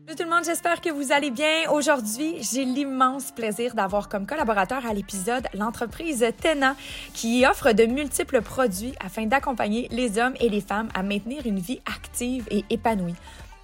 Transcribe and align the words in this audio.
Bonjour 0.00 0.16
tout 0.16 0.24
le 0.24 0.30
monde, 0.30 0.44
j'espère 0.44 0.80
que 0.80 0.90
vous 0.90 1.12
allez 1.12 1.30
bien. 1.30 1.70
Aujourd'hui, 1.70 2.36
j'ai 2.40 2.64
l'immense 2.64 3.30
plaisir 3.30 3.74
d'avoir 3.74 4.08
comme 4.08 4.26
collaborateur 4.26 4.86
à 4.86 4.94
l'épisode 4.94 5.46
l'entreprise 5.54 6.24
Tena 6.40 6.76
qui 7.12 7.44
offre 7.46 7.72
de 7.72 7.84
multiples 7.84 8.40
produits 8.40 8.94
afin 9.04 9.26
d'accompagner 9.26 9.88
les 9.90 10.18
hommes 10.18 10.34
et 10.40 10.48
les 10.48 10.60
femmes 10.60 10.88
à 10.94 11.02
maintenir 11.02 11.46
une 11.46 11.58
vie 11.58 11.80
active 11.86 12.46
et 12.50 12.64
épanouie. 12.70 13.14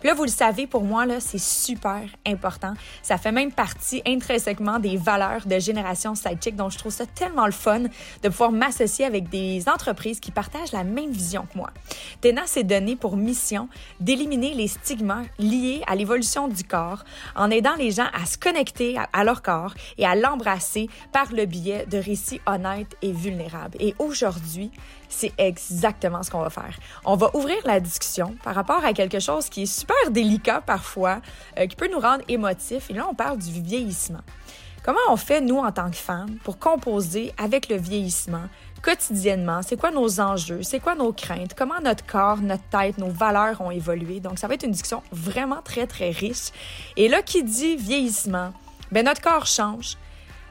Là, 0.05 0.15
vous 0.15 0.23
le 0.23 0.31
savez, 0.31 0.69
pour 0.69 0.85
moi, 0.85 1.07
là, 1.07 1.19
c'est 1.19 1.41
super 1.41 2.03
important. 2.25 2.75
Ça 3.03 3.19
fait 3.19 3.33
même 3.33 3.51
partie 3.51 4.01
intrinsèquement 4.07 4.79
des 4.79 4.97
valeurs 4.97 5.45
de 5.45 5.59
Génération 5.59 6.15
Sidechick. 6.15 6.55
Donc, 6.55 6.71
je 6.71 6.79
trouve 6.79 6.93
ça 6.93 7.05
tellement 7.05 7.47
le 7.47 7.53
fun 7.53 7.81
de 7.81 8.29
pouvoir 8.29 8.53
m'associer 8.53 9.05
avec 9.05 9.29
des 9.29 9.69
entreprises 9.69 10.21
qui 10.21 10.31
partagent 10.31 10.71
la 10.71 10.85
même 10.85 11.11
vision 11.11 11.49
que 11.53 11.59
moi. 11.59 11.71
Tena 12.21 12.47
s'est 12.47 12.63
donné 12.63 12.95
pour 12.95 13.17
mission 13.17 13.69
d'éliminer 13.99 14.55
les 14.55 14.69
stigmas 14.69 15.25
liés 15.41 15.83
à 15.89 15.97
l'évolution 15.97 16.47
du 16.47 16.63
corps 16.63 17.03
en 17.35 17.51
aidant 17.51 17.75
les 17.77 17.91
gens 17.91 18.07
à 18.15 18.25
se 18.25 18.39
connecter 18.39 18.97
à 19.13 19.25
leur 19.25 19.43
corps 19.43 19.75
et 19.99 20.07
à 20.07 20.15
l'embrasser 20.15 20.89
par 21.13 21.33
le 21.33 21.45
biais 21.45 21.87
de 21.87 21.99
récits 21.99 22.41
honnêtes 22.47 22.97
et 23.03 23.11
vulnérables. 23.11 23.77
Et 23.81 23.97
aujourd'hui, 23.99 24.71
c'est 25.09 25.33
exactement 25.39 26.23
ce 26.23 26.31
qu'on 26.31 26.41
va 26.41 26.51
faire. 26.51 26.79
On 27.05 27.17
va 27.17 27.31
ouvrir 27.35 27.59
la 27.65 27.81
discussion 27.81 28.35
par 28.43 28.55
rapport 28.55 28.85
à 28.85 28.93
quelque 28.93 29.21
chose 29.21 29.49
qui 29.49 29.63
est 29.63 29.67
super 29.67 30.11
délicat 30.11 30.61
parfois, 30.61 31.21
euh, 31.59 31.67
qui 31.67 31.77
peut 31.77 31.89
nous 31.91 32.01
rendre 32.01 32.25
émotifs. 32.29 32.91
Et 32.91 32.95
là, 32.95 33.07
on 33.11 33.15
parle 33.15 33.39
du 33.39 33.61
vieillissement. 33.63 34.21
Comment 34.85 34.99
on 35.11 35.17
fait, 35.17 35.41
nous, 35.41 35.59
en 35.59 35.71
tant 35.73 35.91
que 35.91 35.97
femmes, 35.97 36.37
pour 36.45 36.59
composer 36.59 37.33
avec 37.37 37.69
le 37.69 37.77
vieillissement 37.77 38.45
quotidiennement? 38.81 39.61
C'est 39.63 39.77
quoi 39.77 39.91
nos 39.91 40.21
enjeux? 40.21 40.63
C'est 40.63 40.81
quoi 40.81 40.95
nos 40.95 41.13
craintes? 41.13 41.53
Comment 41.55 41.81
notre 41.83 42.07
corps, 42.07 42.39
notre 42.39 42.63
tête, 42.71 42.97
nos 42.97 43.11
valeurs 43.11 43.61
ont 43.61 43.71
évolué? 43.71 44.21
Donc, 44.21 44.39
ça 44.39 44.47
va 44.47 44.55
être 44.55 44.63
une 44.63 44.71
discussion 44.71 45.03
vraiment 45.13 45.61
très, 45.63 45.87
très 45.87 46.11
riche. 46.11 46.53
Et 46.97 47.09
là, 47.09 47.23
qui 47.23 47.43
dit 47.43 47.77
vieillissement? 47.77 48.53
Ben, 48.91 49.05
notre 49.05 49.21
corps 49.21 49.47
change. 49.47 49.97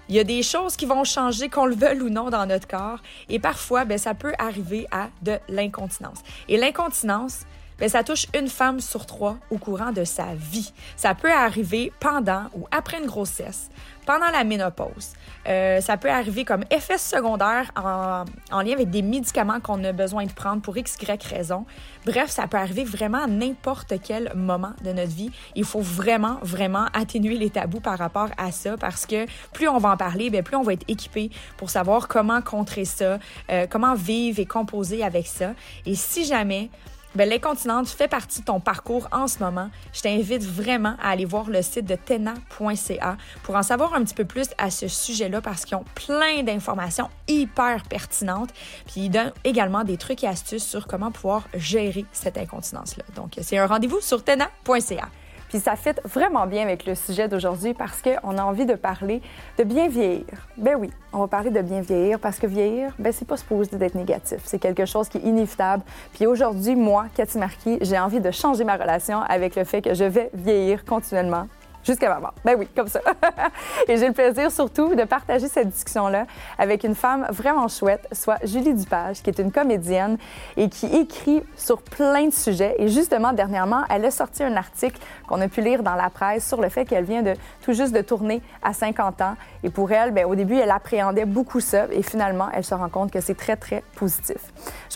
Il 0.10 0.16
y 0.16 0.20
a 0.20 0.24
des 0.24 0.42
choses 0.42 0.76
qui 0.76 0.86
vont 0.86 1.04
changer, 1.04 1.50
qu'on 1.50 1.66
le 1.66 1.76
veuille 1.76 2.02
ou 2.02 2.10
non, 2.10 2.30
dans 2.30 2.46
notre 2.46 2.68
corps. 2.68 3.00
Et 3.30 3.40
parfois, 3.40 3.84
ben, 3.84 3.98
ça 3.98 4.14
peut 4.14 4.34
arriver 4.40 4.88
à 4.92 5.10
de 5.22 5.38
l'incontinence. 5.50 6.20
Et 6.48 6.58
l'incontinence, 6.58 7.42
ben, 7.78 7.90
ça 7.90 8.04
touche 8.04 8.28
une 8.34 8.48
femme 8.48 8.80
sur 8.80 9.06
trois 9.06 9.38
au 9.52 9.58
courant 9.58 9.92
de 9.92 10.04
sa 10.04 10.34
vie. 10.34 10.72
Ça 10.96 11.14
peut 11.14 11.32
arriver 11.32 11.92
pendant 12.00 12.46
ou 12.56 12.68
après 12.72 13.00
une 13.00 13.06
grossesse, 13.06 13.70
pendant 14.08 14.32
la 14.32 14.44
ménopause. 14.46 15.14
Euh, 15.48 15.82
ça 15.82 15.98
peut 15.98 16.10
arriver 16.10 16.46
comme 16.46 16.64
effet 16.72 16.98
secondaire 16.98 17.72
en, 17.76 18.24
en 18.52 18.62
lien 18.62 18.72
avec 18.72 18.90
des 18.90 19.02
médicaments 19.02 19.60
qu'on 19.60 19.84
a 19.84 19.92
besoin 19.92 20.26
de 20.26 20.32
prendre 20.32 20.62
pour 20.62 20.78
x, 20.78 20.98
y 21.02 21.24
raison. 21.24 21.66
Bref, 22.06 22.30
ça 22.30 22.48
peut 22.48 22.58
arriver 22.58 22.86
vraiment 22.86 23.24
à 23.24 23.28
n'importe 23.28 23.94
quel 24.02 24.32
moment 24.34 24.72
de 24.84 24.94
notre 24.94 25.12
vie. 25.12 25.30
Il 25.56 25.66
faut 25.66 25.82
vraiment, 25.82 26.38
vraiment 26.42 26.86
atténuer 26.94 27.38
les 27.38 27.50
tabous 27.50 27.82
par 27.82 28.00
rapport 28.00 28.30
à 28.38 28.52
ça 28.52 28.78
parce 28.78 29.06
que 29.06 29.26
plus 29.52 29.68
on 29.68 29.78
va 29.78 29.92
en 29.92 29.98
parler, 29.98 30.30
bien, 30.30 30.42
plus 30.42 30.56
on 30.56 30.64
va 30.64 30.74
être 30.74 30.86
équipé 30.88 31.30
pour 31.58 31.70
savoir 31.70 32.08
comment 32.08 32.42
contrer 32.42 32.86
ça, 32.86 33.20
euh, 33.52 33.68
comment 33.70 33.94
vivre 33.94 34.40
et 34.40 34.46
composer 34.46 35.04
avec 35.04 35.28
ça. 35.28 35.52
Et 35.86 35.96
si 35.96 36.26
jamais 36.26 36.70
ben, 37.18 37.28
l'incontinence 37.28 37.94
fait 37.94 38.08
partie 38.08 38.42
de 38.42 38.46
ton 38.46 38.60
parcours 38.60 39.08
en 39.12 39.28
ce 39.28 39.40
moment, 39.40 39.70
je 39.92 40.02
t'invite 40.02 40.44
vraiment 40.44 40.96
à 41.02 41.10
aller 41.10 41.26
voir 41.26 41.50
le 41.50 41.62
site 41.62 41.86
de 41.86 41.96
tena.ca 41.96 43.18
pour 43.44 43.56
en 43.56 43.64
savoir 43.64 43.94
un 43.96 44.04
petit 44.04 44.14
peu 44.14 44.26
plus 44.26 44.50
à 44.58 44.70
ce 44.70 44.88
sujet-là 44.88 45.42
parce 45.42 45.66
qu'ils 45.66 45.78
ont 45.78 45.86
plein 45.96 46.44
d'informations 46.44 47.10
hyper 47.28 47.84
pertinentes. 47.84 48.52
Puis 48.86 49.02
ils 49.02 49.10
donnent 49.10 49.34
également 49.44 49.84
des 49.84 49.98
trucs 49.98 50.24
et 50.24 50.28
astuces 50.28 50.66
sur 50.66 50.88
comment 50.88 51.12
pouvoir 51.12 51.48
gérer 51.56 52.06
cette 52.12 52.38
incontinence-là. 52.38 53.04
Donc, 53.16 53.34
c'est 53.42 53.58
un 53.58 53.66
rendez-vous 53.66 54.00
sur 54.00 54.24
tena.ca. 54.24 55.10
Puis 55.50 55.60
ça 55.60 55.76
fit 55.76 55.92
vraiment 56.04 56.46
bien 56.46 56.64
avec 56.64 56.86
le 56.86 56.96
sujet 56.96 57.28
d'aujourd'hui 57.28 57.74
parce 57.74 58.02
qu'on 58.02 58.38
a 58.38 58.44
envie 58.44 58.66
de 58.66 58.76
parler 58.76 59.22
de 59.58 59.64
bien 59.64 59.88
vieillir. 59.88 60.26
Ben 60.58 60.76
oui, 60.78 60.90
on 61.14 61.20
va 61.20 61.28
parler 61.28 61.52
de 61.52 61.62
bien 61.62 61.82
vieillir 61.82 62.20
parce 62.20 62.38
que 62.38 62.48
vieillir, 62.48 62.94
ben 63.00 63.14
c'est 63.14 63.28
pas 63.28 63.38
supposé 63.38 63.78
d'être 63.78 63.96
négatif. 63.96 64.40
C'est 64.44 64.60
quelque 64.60 64.86
chose 64.86 65.08
qui 65.10 65.18
est 65.18 65.22
inévitable. 65.22 65.84
Puis 66.14 66.28
aujourd'hui, 66.28 66.76
moi, 66.76 67.06
Cathy 67.16 67.38
Marquis, 67.38 67.78
j'ai 67.82 67.98
envie 67.98 68.20
de 68.20 68.32
changer 68.32 68.64
ma 68.64 68.76
relation 68.76 69.22
avec 69.22 69.56
le 69.56 69.64
fait 69.64 69.82
que 69.82 69.94
je 69.94 70.04
vais 70.04 70.30
vieillir 70.34 70.84
continuellement 70.86 71.48
jusqu'à 71.88 72.10
ma 72.10 72.20
mort. 72.20 72.34
Ben 72.46 72.56
oui, 72.58 72.68
comme 72.76 72.88
ça. 72.88 73.00
et 73.88 73.98
j'ai 73.98 74.08
le 74.08 74.14
plaisir 74.14 74.52
surtout 74.52 74.94
de 74.94 75.04
partager 75.04 75.48
cette 75.48 75.70
discussion-là 75.70 76.26
avec 76.60 76.84
une 76.84 76.96
femme 76.96 77.26
vraiment 77.30 77.68
chouette, 77.68 78.08
soit 78.12 78.38
Julie 78.44 78.74
Dupage, 78.74 79.24
qui 79.24 79.30
est 79.30 79.40
une 79.40 79.52
comédienne 79.52 80.18
et 80.58 80.70
qui 80.70 80.88
écrit 80.88 81.42
sur 81.56 81.82
plein 81.82 82.28
de 82.28 82.34
sujets. 82.34 82.76
Et 82.78 82.90
justement, 82.90 83.34
dernièrement, 83.34 83.84
elle 83.90 84.06
a 84.06 84.12
sorti 84.12 84.44
un 84.44 84.56
article 84.56 85.00
qu'on 85.28 85.42
a 85.42 85.48
pu 85.48 85.62
lire 85.62 85.82
dans 85.82 85.96
la 85.96 86.10
presse 86.10 86.48
sur 86.48 86.62
le 86.62 86.70
fait 86.70 86.86
qu'elle 86.86 87.06
vient 87.06 87.24
de 87.24 87.34
tout 87.62 87.74
juste 87.74 87.94
de 87.94 88.02
tourner 88.02 88.42
à 88.62 88.74
50 88.74 89.22
ans. 89.22 89.36
Et 89.64 89.70
pour 89.70 89.92
elle, 89.92 90.12
bien, 90.12 90.28
au 90.28 90.36
début, 90.36 90.58
elle 90.58 90.72
appréhendait 90.72 91.26
beaucoup 91.26 91.60
ça 91.60 91.88
et 91.92 92.04
finalement, 92.04 92.50
elle 92.54 92.64
se 92.64 92.76
rend 92.76 92.90
compte 92.90 93.12
que 93.12 93.22
c'est 93.22 93.36
très, 93.36 93.56
très 93.56 93.84
positif. 93.96 94.38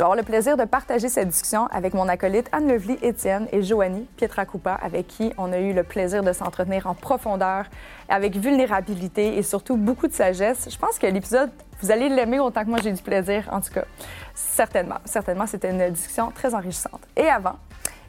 Je 0.02 0.16
le 0.16 0.24
plaisir 0.24 0.58
de 0.58 0.64
partager 0.64 1.10
cette 1.10 1.28
discussion 1.28 1.68
avec 1.68 1.94
mon 1.94 2.08
acolyte 2.08 2.50
Anne-Levlie 2.54 2.98
Étienne 3.04 3.48
et 3.52 3.62
Joanie 3.62 4.08
Pietracoupa, 4.18 4.74
avec 4.74 5.06
qui 5.06 5.32
on 5.38 5.54
a 5.54 5.60
eu 5.60 5.74
le 5.74 5.84
plaisir 5.84 6.24
de 6.24 6.34
s'entretenir 6.34 6.88
en 6.88 6.96
profondeur, 6.96 7.66
avec 8.10 8.36
vulnérabilité 8.36 9.38
et 9.38 9.44
surtout 9.44 9.78
beaucoup 9.78 10.08
de 10.08 10.14
sagesse. 10.14 10.68
Je 10.72 10.78
pense 10.80 10.98
que 10.98 11.06
l'épisode, 11.06 11.52
vous 11.82 11.92
allez 11.92 12.10
l'aimer 12.10 12.40
autant 12.40 12.64
que 12.64 12.70
moi 12.70 12.80
j'ai 12.82 12.92
du 12.92 13.02
plaisir, 13.04 13.48
en 13.52 13.62
tout 13.62 13.72
cas. 13.72 13.86
Certainement, 14.34 14.98
certainement, 15.06 15.46
c'était 15.46 15.70
une 15.70 15.92
discussion 15.92 16.32
très 16.32 16.56
enrichissante. 16.56 17.02
Et 17.16 17.28
avant, 17.28 17.58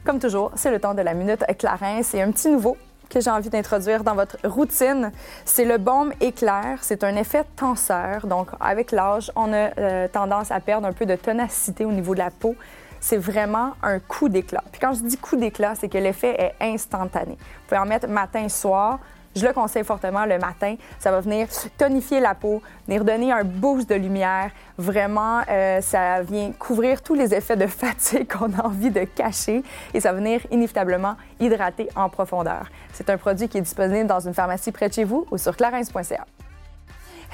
comme 0.03 0.17
toujours, 0.17 0.49
c'est 0.55 0.71
le 0.71 0.79
temps 0.79 0.95
de 0.95 1.03
la 1.03 1.13
minute 1.13 1.45
Clarence. 1.59 2.07
C'est 2.07 2.23
un 2.23 2.31
petit 2.31 2.49
nouveau 2.49 2.75
que 3.13 3.21
j'ai 3.21 3.29
envie 3.29 3.49
d'introduire 3.49 4.03
dans 4.03 4.15
votre 4.15 4.37
routine, 4.43 5.11
c'est 5.45 5.65
le 5.65 5.77
baume 5.77 6.11
éclair. 6.19 6.79
C'est 6.81 7.03
un 7.03 7.15
effet 7.15 7.43
tenseur. 7.55 8.25
Donc, 8.25 8.49
avec 8.59 8.91
l'âge, 8.91 9.31
on 9.35 9.53
a 9.53 9.77
euh, 9.77 10.07
tendance 10.07 10.51
à 10.51 10.59
perdre 10.59 10.87
un 10.87 10.93
peu 10.93 11.05
de 11.05 11.15
tonacité 11.15 11.85
au 11.85 11.91
niveau 11.91 12.13
de 12.13 12.19
la 12.19 12.31
peau 12.31 12.55
c'est 12.99 13.17
vraiment 13.17 13.73
un 13.83 13.99
coup 13.99 14.29
d'éclat. 14.29 14.63
Puis 14.71 14.79
quand 14.79 14.93
je 14.93 15.01
dis 15.01 15.17
coup 15.17 15.35
d'éclat, 15.35 15.75
c'est 15.75 15.89
que 15.89 15.97
l'effet 15.97 16.39
est 16.39 16.55
instantané. 16.61 17.33
Vous 17.33 17.67
pouvez 17.67 17.81
en 17.81 17.85
mettre 17.85 18.07
matin, 18.07 18.47
soir. 18.47 18.99
Je 19.35 19.45
le 19.45 19.53
conseille 19.53 19.83
fortement 19.83 20.25
le 20.25 20.37
matin. 20.37 20.75
Ça 20.99 21.11
va 21.11 21.19
venir 21.21 21.47
tonifier 21.77 22.19
la 22.19 22.35
peau, 22.35 22.61
venir 22.87 23.03
donner 23.03 23.31
un 23.31 23.43
boost 23.43 23.89
de 23.89 23.95
lumière. 23.95 24.51
Vraiment, 24.77 25.41
euh, 25.49 25.81
ça 25.81 26.21
vient 26.21 26.51
couvrir 26.51 27.01
tous 27.01 27.15
les 27.15 27.33
effets 27.33 27.55
de 27.55 27.67
fatigue 27.67 28.31
qu'on 28.31 28.53
a 28.53 28.65
envie 28.65 28.91
de 28.91 29.03
cacher 29.03 29.63
et 29.93 29.99
ça 29.99 30.11
va 30.11 30.19
venir 30.19 30.41
inévitablement 30.51 31.15
hydrater 31.39 31.89
en 31.95 32.09
profondeur. 32.09 32.67
C'est 32.93 33.09
un 33.09 33.17
produit 33.17 33.49
qui 33.49 33.57
est 33.57 33.61
disponible 33.61 34.07
dans 34.07 34.19
une 34.19 34.33
pharmacie 34.33 34.71
près 34.71 34.89
de 34.89 34.93
chez 34.93 35.03
vous 35.03 35.25
ou 35.31 35.37
sur 35.37 35.55
clarins.ca. 35.55 36.25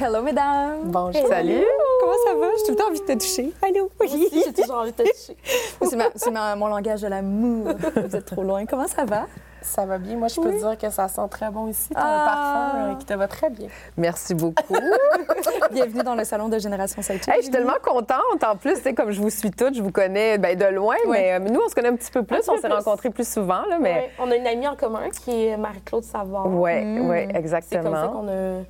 Hello, 0.02 0.22
mesdames! 0.22 0.84
Bonjour! 0.86 1.28
Salut! 1.28 1.66
Comment 2.00 2.14
ça 2.26 2.34
va? 2.34 2.48
J'ai 2.58 2.64
tout 2.64 2.72
le 2.72 2.76
temps 2.78 2.88
envie 2.88 3.02
de 3.02 3.06
te 3.06 3.12
toucher. 3.12 3.52
Allô? 3.62 3.92
Oui, 4.00 4.30
j'ai 4.32 4.54
toujours 4.54 4.78
envie 4.78 4.94
de 4.94 4.96
te 4.96 5.04
toucher. 5.04 5.36
c'est 6.16 6.32
mon 6.56 6.68
langage 6.68 7.02
de 7.02 7.10
l'amour. 7.10 7.74
Vous 7.98 8.16
êtes 8.16 8.24
trop 8.24 8.44
loin. 8.44 8.66
Comment 8.66 8.88
ça 8.88 9.04
va? 9.04 9.26
Ça 9.62 9.86
va 9.86 9.98
bien. 9.98 10.16
Moi, 10.16 10.30
je 10.30 10.40
peux 10.40 10.54
dire 10.54 10.78
que 10.78 10.90
ça 10.90 11.10
sent 11.10 11.28
très 11.30 11.52
bon 11.52 11.68
ici. 11.68 11.90
Ton 11.90 12.00
ah! 12.00 12.26
parfum 12.26 12.92
euh, 12.92 12.96
qui 12.96 13.06
te 13.08 13.14
va 13.14 13.28
très 13.28 13.50
bien. 13.50 13.68
Merci 13.98 14.36
beaucoup. 14.36 14.74
Bienvenue 15.74 16.04
dans 16.04 16.16
le 16.16 16.24
salon 16.24 16.48
de 16.48 16.60
Génération 16.60 17.02
Saint 17.02 17.16
je 17.16 17.42
suis 17.42 17.52
tellement 17.52 17.74
contente. 17.84 18.42
En 18.42 18.56
plus, 18.56 18.80
comme 18.96 19.12
je 19.12 19.20
vous 19.20 19.30
suis 19.30 19.52
toutes, 19.52 19.76
je 19.76 19.82
vous 19.82 19.92
connais 19.92 20.38
ben, 20.38 20.58
de 20.58 20.74
loin, 20.74 20.96
mais 21.10 21.34
euh, 21.34 21.40
nous, 21.40 21.60
on 21.60 21.68
se 21.68 21.76
connaît 21.76 21.90
un 21.90 21.98
petit 21.98 22.12
peu 22.12 22.24
plus. 22.24 22.48
on 22.48 22.58
s'est 22.58 22.70
rencontrés 22.70 23.10
plus 23.10 23.28
souvent. 23.28 23.64
Là, 23.70 23.78
mais... 23.82 24.12
On 24.18 24.32
a 24.32 24.38
une 24.38 24.48
amie 24.48 24.68
en 24.70 24.78
commun 24.78 25.10
qui 25.10 25.48
est 25.48 25.58
Marie-Claude 25.58 26.06
Savard. 26.06 26.48
Oui, 26.48 26.72
oui, 27.02 27.28
exactement. 27.34 27.84
C'est 27.84 27.84
comme 27.84 27.96
ça 27.96 28.08
qu'on 28.08 28.28
a 28.30 28.64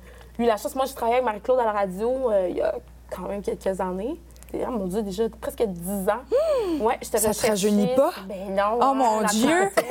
eu 0.44 0.46
la 0.46 0.56
chance. 0.56 0.74
Moi, 0.74 0.86
j'ai 0.86 0.94
travaillé 0.94 1.16
avec 1.16 1.24
Marie-Claude 1.24 1.58
à 1.60 1.64
la 1.64 1.72
radio 1.72 2.30
euh, 2.30 2.48
il 2.48 2.56
y 2.56 2.60
a 2.60 2.74
quand 3.10 3.28
même 3.28 3.42
quelques 3.42 3.80
années. 3.80 4.16
Oh 4.54 4.70
mon 4.70 4.86
Dieu, 4.86 5.02
déjà 5.02 5.24
presque 5.40 5.62
10 5.62 6.08
ans. 6.08 6.22
Mmh! 6.30 6.82
Ouais, 6.82 6.98
je 7.02 7.10
te 7.10 7.16
Ça 7.18 7.32
te 7.32 7.46
rajeunit 7.46 7.94
pas? 7.94 8.12
Ben 8.28 8.54
non. 8.54 8.78
Oh 8.80 8.94
mon 8.94 9.22
Dieu! 9.22 9.70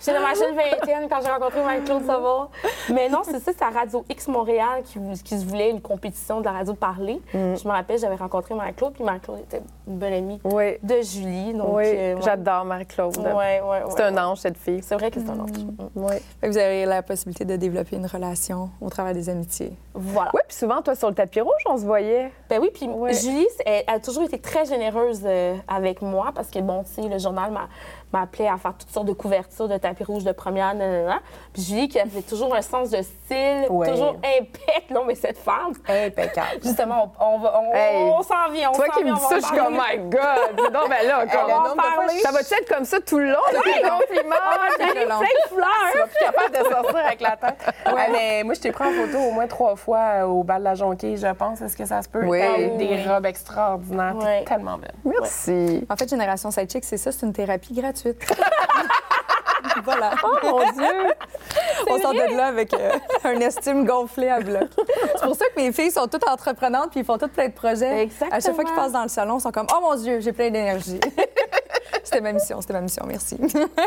J'étais 0.00 0.14
dans 0.14 0.20
ma 0.20 0.34
chaîne 0.34 0.54
vingtaine 0.54 1.08
quand 1.08 1.20
j'ai 1.22 1.30
rencontré 1.30 1.62
Marie-Claude 1.62 2.04
Savard. 2.06 2.50
Mais 2.92 3.08
non, 3.08 3.20
c'est 3.24 3.38
ça, 3.40 3.52
c'est 3.56 3.62
à 3.62 3.70
Radio 3.70 4.04
X 4.08 4.28
Montréal 4.28 4.82
qui, 4.84 4.98
qui, 5.22 5.38
se 5.38 5.44
voulait 5.44 5.70
une 5.70 5.80
compétition 5.80 6.40
de 6.40 6.44
la 6.44 6.52
radio 6.52 6.72
de 6.72 6.78
parler. 6.78 7.20
Mmh. 7.32 7.56
Je 7.56 7.68
me 7.68 7.72
rappelle, 7.72 7.98
j'avais 7.98 8.16
rencontré 8.16 8.54
Marie-Claude, 8.54 8.92
puis 8.94 9.04
Marie-Claude 9.04 9.40
était 9.40 9.62
une 9.86 9.98
bonne 9.98 10.12
amie 10.12 10.40
de 10.44 11.02
Julie. 11.02 11.54
Donc, 11.54 11.76
oui, 11.76 11.84
euh, 11.86 12.16
j'adore 12.22 12.64
Marie-Claude. 12.64 13.16
Ouais, 13.18 13.60
ouais, 13.60 13.82
c'est 13.90 14.02
un 14.02 14.16
ange, 14.18 14.38
cette 14.38 14.58
fille. 14.58 14.80
C'est 14.82 14.94
vrai 14.94 15.10
que 15.10 15.20
c'est 15.20 15.30
un 15.30 15.40
ange. 15.40 15.50
Mmh. 15.50 16.00
Vous 16.42 16.58
avez 16.58 16.84
la 16.84 17.02
possibilité 17.02 17.44
de 17.44 17.56
développer 17.56 17.96
une 17.96 18.06
relation 18.06 18.70
au 18.80 18.90
travers 18.90 19.14
des 19.14 19.28
amitiés. 19.28 19.72
Voilà. 19.94 20.30
Oui, 20.34 20.40
puis 20.46 20.56
souvent, 20.56 20.82
toi, 20.82 20.94
sur 20.94 21.08
le 21.08 21.14
tapis 21.14 21.40
rouge, 21.40 21.52
on 21.66 21.76
se 21.76 21.84
voyait. 21.84 22.30
Ben 22.50 22.60
oui, 22.60 22.70
puis 22.72 22.88
Julie, 23.12 23.46
elle, 23.64 23.84
a 23.86 24.00
toujours 24.00 24.24
été 24.24 24.38
très 24.38 24.66
généreuse 24.66 25.22
euh, 25.24 25.56
avec 25.68 26.02
moi 26.02 26.32
parce 26.34 26.50
que, 26.50 26.58
bon, 26.58 26.84
tu 26.84 27.02
sais, 27.02 27.08
le 27.08 27.18
journal 27.18 27.50
m'a 27.50 27.68
m'appelait 28.12 28.48
à 28.48 28.56
faire 28.56 28.74
toutes 28.78 28.90
sortes 28.90 29.06
de 29.06 29.12
couvertures 29.12 29.68
de 29.68 29.76
tapis 29.78 30.04
rouge 30.04 30.24
de 30.24 30.32
première, 30.32 30.74
nanana. 30.74 31.18
Puis 31.52 31.62
Julie, 31.62 31.88
qui 31.88 31.98
avait 31.98 32.22
toujours 32.22 32.54
un 32.54 32.62
sens 32.62 32.90
de 32.90 33.02
style, 33.02 33.66
Ouais. 33.68 33.90
toujours 33.90 34.16
impeccable. 34.38 34.86
Non, 34.90 35.04
mais 35.04 35.14
cette 35.16 35.38
femme, 35.38 35.72
Impeccable. 35.88 36.46
justement, 36.62 37.12
on, 37.20 37.24
on, 37.26 37.38
va- 37.38 37.60
on, 37.60 37.74
Hey. 37.74 37.96
on 37.96 38.22
s'en 38.22 38.48
vient, 38.52 38.70
on 38.70 38.74
Toi 38.74 38.86
s'en 38.86 38.92
qui 38.98 39.04
me 39.04 39.14
dis 39.14 39.20
ça, 39.20 39.38
je 39.40 39.44
suis 39.44 39.56
comme, 39.56 39.74
my 39.74 39.98
God! 39.98 40.72
Non, 40.72 40.80
ben 40.88 41.06
là, 41.06 41.24
On 41.24 41.28
comme, 41.28 41.46
va 41.50 41.72
en 41.72 41.76
parler. 41.76 42.18
ça 42.22 42.30
va-tu 42.30 42.54
être 42.54 42.68
comme 42.72 42.84
ça 42.84 43.00
tout 43.00 43.18
le 43.18 43.30
long, 43.32 43.38
depuis 43.52 43.72
les 43.74 43.82
compliments? 43.88 44.36
Plein 44.76 44.86
de 44.94 45.48
fleurs. 45.48 45.68
Tu 45.92 45.98
vas 45.98 46.06
plus 46.06 46.24
capable 46.24 46.52
de 46.52 46.70
sortir 46.72 46.96
avec 47.06 47.20
la 47.20 47.36
tête. 47.36 47.74
Ouais, 47.92 48.08
mais 48.12 48.42
moi, 48.44 48.54
je 48.54 48.60
t'ai 48.60 48.72
pris 48.72 48.84
en 48.88 48.92
photo 48.92 49.18
au 49.18 49.32
moins 49.32 49.46
trois 49.46 49.76
fois 49.76 49.98
euh, 49.98 50.22
au 50.24 50.42
bal 50.44 50.60
de 50.60 50.64
la 50.64 50.74
Jonquille, 50.74 51.16
je 51.16 51.32
pense. 51.32 51.60
Est-ce 51.60 51.76
que 51.76 51.84
ça 51.84 52.02
se 52.02 52.08
peut? 52.08 52.24
Oui. 52.24 52.38
T'as 52.40 52.52
Oui, 52.58 52.76
des 52.78 52.86
oui. 52.94 53.08
robes 53.08 53.26
extraordinaires. 53.26 54.14
T'es 54.20 54.44
tellement 54.44 54.78
belle. 54.78 54.94
Merci. 55.04 55.84
En 55.90 55.96
fait, 55.96 56.08
Génération 56.08 56.50
Sidechick, 56.50 56.84
c'est 56.84 56.96
ça, 56.96 57.10
c'est 57.12 57.26
une 57.26 57.32
thérapie 57.32 57.74
gratuite. 57.74 57.95
voilà. 59.84 60.12
Oh 60.24 60.36
mon 60.42 60.72
Dieu! 60.72 61.14
On 61.88 61.98
sort 62.00 62.12
de 62.12 62.36
là 62.36 62.46
avec 62.46 62.72
euh, 62.74 62.90
un 63.24 63.40
estime 63.40 63.84
gonflé 63.84 64.28
à 64.28 64.40
bloc. 64.40 64.68
C'est 65.16 65.26
pour 65.26 65.36
ça 65.36 65.46
que 65.54 65.60
mes 65.60 65.72
filles 65.72 65.90
sont 65.90 66.06
toutes 66.06 66.26
entreprenantes 66.28 66.90
puis 66.90 67.00
ils 67.00 67.06
font 67.06 67.18
toutes 67.18 67.32
plein 67.32 67.48
de 67.48 67.52
projets. 67.52 68.02
Exactement. 68.02 68.36
À 68.36 68.40
chaque 68.40 68.54
fois 68.54 68.64
qu'ils 68.64 68.74
passent 68.74 68.92
dans 68.92 69.02
le 69.02 69.08
salon, 69.08 69.38
ils 69.38 69.42
sont 69.42 69.52
comme 69.52 69.66
«Oh 69.74 69.80
mon 69.80 69.94
Dieu, 69.96 70.20
j'ai 70.20 70.32
plein 70.32 70.50
d'énergie!» 70.50 71.00
C'était 72.04 72.20
ma 72.20 72.32
mission, 72.32 72.60
c'était 72.60 72.72
ma 72.72 72.82
mission, 72.82 73.04
merci. 73.06 73.36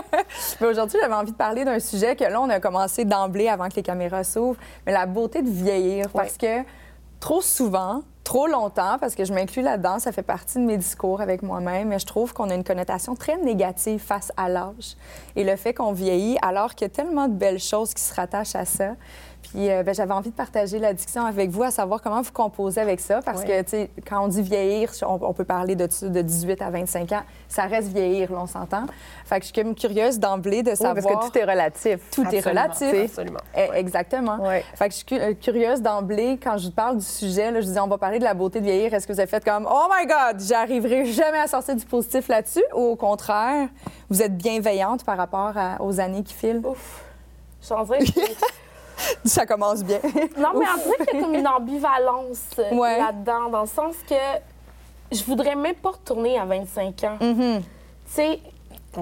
mais 0.62 0.68
aujourd'hui, 0.68 1.00
j'avais 1.02 1.14
envie 1.14 1.32
de 1.32 1.38
parler 1.38 1.64
d'un 1.64 1.80
sujet 1.80 2.16
que 2.16 2.26
là, 2.26 2.42
on 2.42 2.50
a 2.50 2.60
commencé 2.60 3.06
d'emblée 3.06 3.48
avant 3.48 3.70
que 3.70 3.76
les 3.76 3.84
caméras 3.84 4.26
s'ouvrent, 4.26 4.60
mais 4.86 4.92
la 4.92 5.06
beauté 5.06 5.42
de 5.42 5.50
vieillir. 5.50 6.10
Parce 6.10 6.38
que 6.38 6.64
trop 7.20 7.42
souvent, 7.42 8.04
trop 8.30 8.46
longtemps, 8.46 9.00
parce 9.00 9.16
que 9.16 9.26
je 9.26 9.34
m'inclus 9.34 9.64
là-dedans, 9.64 9.98
ça 9.98 10.12
fait 10.12 10.22
partie 10.22 10.60
de 10.60 10.64
mes 10.64 10.78
discours 10.78 11.20
avec 11.20 11.42
moi-même, 11.42 11.88
mais 11.88 11.98
je 11.98 12.06
trouve 12.06 12.32
qu'on 12.32 12.52
a 12.52 12.54
une 12.54 12.64
connotation 12.64 13.16
très 13.16 13.40
négative 13.40 14.00
face 14.00 14.32
à 14.38 14.50
l'âge 14.50 14.98
et 15.36 15.44
le 15.44 15.56
fait 15.56 15.74
qu'on 15.74 15.94
vieillit, 15.94 16.38
alors 16.44 16.76
qu'il 16.76 16.86
y 16.86 16.92
a 16.92 16.94
tellement 16.94 17.28
de 17.28 17.34
belles 17.34 17.58
choses 17.58 17.92
qui 17.96 18.04
se 18.04 18.14
rattachent 18.14 18.54
à 18.54 18.66
ça. 18.66 18.92
Puis 19.52 19.70
euh, 19.70 19.82
ben, 19.82 19.96
j'avais 19.96 20.14
envie 20.14 20.30
de 20.30 20.36
partager 20.36 20.78
la 20.78 20.94
discussion 20.94 21.26
avec 21.26 21.50
vous, 21.50 21.64
à 21.64 21.72
savoir 21.72 22.02
comment 22.04 22.22
vous 22.22 22.32
composez 22.32 22.80
avec 22.82 23.00
ça, 23.00 23.22
parce 23.24 23.44
que, 23.44 23.62
tu 23.64 23.70
sais, 23.70 23.90
quand 24.08 24.24
on 24.24 24.28
dit 24.28 24.44
vieillir, 24.44 24.92
on, 25.02 25.18
on 25.22 25.34
peut 25.34 25.44
parler 25.44 25.76
de, 25.76 25.88
de 26.08 26.22
18 26.22 26.62
à 26.62 26.70
25 26.70 27.12
ans, 27.14 27.24
ça 27.48 27.64
reste 27.64 27.88
vieillir, 27.88 28.32
là, 28.32 28.40
on 28.42 28.46
s'entend. 28.48 28.84
Fait 29.26 29.40
que 29.40 29.48
je 29.48 29.52
suis 29.52 29.64
comme 29.64 29.74
curieuse 29.74 30.20
d'emblée 30.20 30.62
de 30.62 30.70
Oui, 30.72 30.76
savoir... 30.78 31.04
parce 31.04 31.26
que 31.26 31.32
tout 31.32 31.38
est 31.40 31.46
relatif. 31.46 32.00
Tout 32.12 32.26
est 32.32 32.42
relatif. 32.42 32.94
Absolument. 33.06 33.40
Eh, 33.58 33.70
Exactement. 33.76 34.38
Ouais. 34.38 34.64
Fait 34.76 34.90
que 34.90 34.94
je 34.94 35.00
suis 35.00 35.20
euh, 35.20 35.34
curieuse 35.34 35.82
d'emblée, 35.82 36.40
quand 36.42 36.58
je 36.58 36.66
vous 36.68 36.74
parle 36.74 36.98
du 36.98 37.06
sujet, 37.06 37.50
là, 37.50 37.62
je 37.62 37.66
dis 37.68 37.80
on 37.80 37.88
va 37.88 37.98
parler 37.98 38.20
de 38.20 38.24
la 38.26 38.36
beauté 38.36 38.60
de 38.60 38.66
vieillir. 38.66 38.94
Est-ce 38.94 39.08
que 39.08 39.14
vous 39.14 39.20
avez 39.20 39.30
fait 39.30 39.44
comme 39.44 39.68
Oh 39.70 39.88
my 39.92 40.06
God, 40.06 40.40
j'arriverai 40.42 41.06
jamais 41.06 41.40
à 41.40 41.48
sortir 41.48 41.76
du 41.76 41.86
positif 41.86 42.28
là-dessus? 42.28 42.64
Ou 42.76 42.82
au 42.82 42.96
contraire, 42.96 43.68
vous 44.12 44.22
êtes 44.22 44.38
bienveillante 44.38 45.04
par 45.04 45.18
rapport 45.18 45.54
à- 45.56 45.82
aux 45.82 46.00
années 46.00 46.22
qui 46.24 46.34
filent? 46.36 46.62
Ouf. 46.64 47.04
Je 47.62 47.66
suis 47.66 47.74
en 47.76 47.84
train 47.86 47.98
de- 48.00 48.06
Ça 49.26 49.46
commence 49.46 49.84
bien. 49.84 50.00
Non, 50.38 50.50
mais 50.56 50.66
on 50.74 50.78
dirait 50.78 51.06
qu'il 51.06 51.20
y 51.20 51.20
a 51.20 51.24
comme 51.24 51.36
une 51.36 51.48
ambivalence 51.48 52.50
euh, 52.60 52.76
Ouais. 52.76 52.98
là-dedans, 52.98 53.50
dans 53.50 53.62
le 53.62 53.68
sens 53.68 53.96
que 54.08 54.16
je 55.12 55.24
voudrais 55.24 55.56
même 55.56 55.76
pas 55.76 55.92
retourner 55.92 56.38
à 56.40 56.46
25 56.46 57.04
ans. 57.04 57.18
Mm-hmm. 57.20 57.60
Tu 57.60 57.64
sais, 58.06 58.40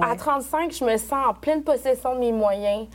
à 0.00 0.16
35, 0.16 0.72
je 0.72 0.84
me 0.84 0.96
sens 0.96 1.26
en 1.28 1.34
pleine 1.34 1.62
possession 1.62 2.14
de 2.14 2.20
mes 2.20 2.32
moyens. 2.32 2.86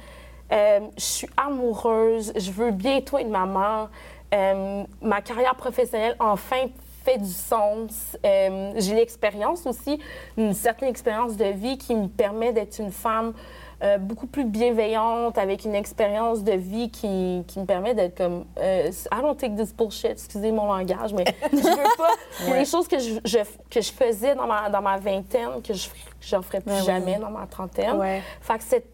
Euh, 0.51 0.79
je 0.97 1.03
suis 1.03 1.29
amoureuse, 1.37 2.33
je 2.35 2.51
veux 2.51 2.71
bientôt 2.71 3.17
être 3.17 3.29
maman. 3.29 3.87
Euh, 4.33 4.83
ma 5.01 5.21
carrière 5.21 5.55
professionnelle, 5.55 6.15
enfin, 6.19 6.65
fait 7.03 7.17
du 7.17 7.31
sens. 7.31 8.17
Euh, 8.25 8.73
J'ai 8.77 8.95
l'expérience 8.95 9.65
aussi, 9.65 9.99
une 10.37 10.53
certaine 10.53 10.89
expérience 10.89 11.35
de 11.35 11.45
vie 11.45 11.77
qui 11.77 11.95
me 11.95 12.07
permet 12.07 12.53
d'être 12.53 12.79
une 12.79 12.91
femme 12.91 13.33
euh, 13.81 13.97
beaucoup 13.97 14.27
plus 14.27 14.45
bienveillante, 14.45 15.37
avec 15.37 15.65
une 15.65 15.75
expérience 15.75 16.43
de 16.43 16.51
vie 16.53 16.89
qui, 16.89 17.43
qui 17.47 17.59
me 17.59 17.65
permet 17.65 17.93
d'être 17.95 18.17
comme... 18.17 18.45
euh, 18.59 18.91
I 19.11 19.21
don't 19.21 19.35
take 19.37 19.55
this 19.55 19.73
bullshit, 19.73 20.11
excusez 20.11 20.51
mon 20.51 20.65
langage, 20.65 21.13
mais 21.13 21.25
je 21.51 21.57
veux 21.57 21.97
pas... 21.97 22.53
Des 22.59 22.65
choses 22.65 22.87
que 22.87 22.99
je, 22.99 23.15
je- 23.25 23.37
que 23.69 23.81
je 23.81 23.91
faisais 23.91 24.35
dans 24.35 24.47
ma, 24.47 24.69
dans 24.69 24.81
ma 24.81 24.97
vingtaine 24.97 25.61
que 25.63 25.73
je 25.73 26.35
n'en 26.35 26.41
ferai 26.41 26.59
plus 26.61 26.69
Ben 26.71 26.79
oui. 26.79 26.85
jamais 26.85 27.17
dans 27.17 27.31
ma 27.31 27.45
trentaine. 27.47 27.97
Ouais. 27.97 28.21
Fait 28.41 28.57
que 28.57 28.63
c'est- 28.63 28.85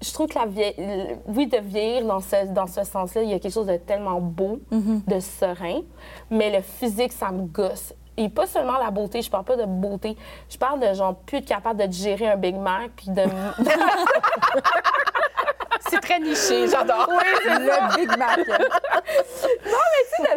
je 0.00 0.12
trouve 0.12 0.28
que 0.28 0.38
la 0.38 0.46
vie, 0.46 0.62
oui, 1.26 1.48
de 1.48 1.58
vieillir 1.58 2.04
dans 2.06 2.20
ce, 2.20 2.46
dans 2.52 2.68
ce 2.68 2.84
sens-là, 2.84 3.22
il 3.24 3.30
y 3.30 3.34
a 3.34 3.40
quelque 3.40 3.52
chose 3.52 3.66
de 3.66 3.76
tellement 3.78 4.20
beau, 4.20 4.60
de 4.70 5.18
serein, 5.18 5.80
mais 6.30 6.50
le 6.56 6.62
physique, 6.62 7.12
ça 7.12 7.32
me 7.32 7.42
gosse. 7.46 7.92
Et 8.20 8.28
pas 8.28 8.46
seulement 8.48 8.78
la 8.78 8.90
beauté, 8.90 9.22
je 9.22 9.30
parle 9.30 9.44
pas 9.44 9.54
de 9.56 9.64
beauté, 9.64 10.16
je 10.50 10.58
parle 10.58 10.80
de 10.80 10.92
genre 10.92 11.14
plus 11.14 11.38
être 11.38 11.46
capable 11.46 11.78
de 11.80 11.86
digérer 11.86 12.28
un 12.28 12.36
Big 12.36 12.56
Mac, 12.56 12.90
puis 12.96 13.10
de... 13.10 13.22
C'est 15.90 16.00
très 16.00 16.18
niché, 16.20 16.66
j'adore. 16.68 17.08
Le 17.08 17.96
Big 17.96 18.18
Mac. 18.18 18.38
de, 18.38 18.44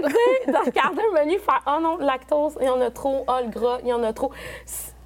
dire- 0.08 0.54
de 0.54 0.66
regarder 0.66 1.02
un 1.12 1.20
menu, 1.26 1.40
faire 1.40 1.62
«Oh 1.68 1.80
non, 1.82 1.98
lactose, 1.98 2.54
il 2.62 2.68
y 2.68 2.70
en 2.70 2.80
a 2.80 2.90
trop. 2.92 3.26
Oh, 3.28 3.34
le 3.44 3.50
gras, 3.50 3.80
il 3.82 3.90
y 3.90 3.94
en 3.94 4.02
a 4.04 4.14
trop.» 4.14 4.32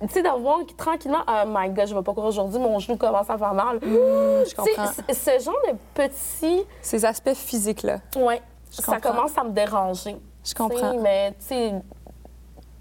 Tu 0.01 0.09
sais, 0.09 0.21
d'avoir 0.21 0.59
tranquillement 0.77 1.23
«Oh 1.27 1.43
my 1.47 1.69
God, 1.69 1.87
je 1.87 1.95
vais 1.95 2.03
pas 2.03 2.13
courir 2.13 2.27
aujourd'hui, 2.29 2.59
mon 2.59 2.77
genou 2.79 2.97
commence 2.97 3.29
à 3.29 3.37
faire 3.37 3.53
mal. 3.53 3.79
je 3.81 4.43
Tu 4.43 4.61
sais, 4.61 4.75
comprends. 4.75 4.91
ce 5.13 5.39
genre 5.43 5.55
de 5.71 5.77
petits... 5.95 6.63
Ces 6.81 7.05
aspects 7.05 7.33
physiques-là. 7.33 7.99
Ouais, 8.17 8.41
ça 8.69 8.99
commence 8.99 9.35
à 9.37 9.43
me 9.45 9.51
déranger. 9.51 10.17
Je 10.43 10.53
comprends. 10.53 10.91
Tu 10.91 10.97
sais, 10.97 11.01
Mais, 11.01 11.31
tu 11.31 11.45
sais, 11.47 11.73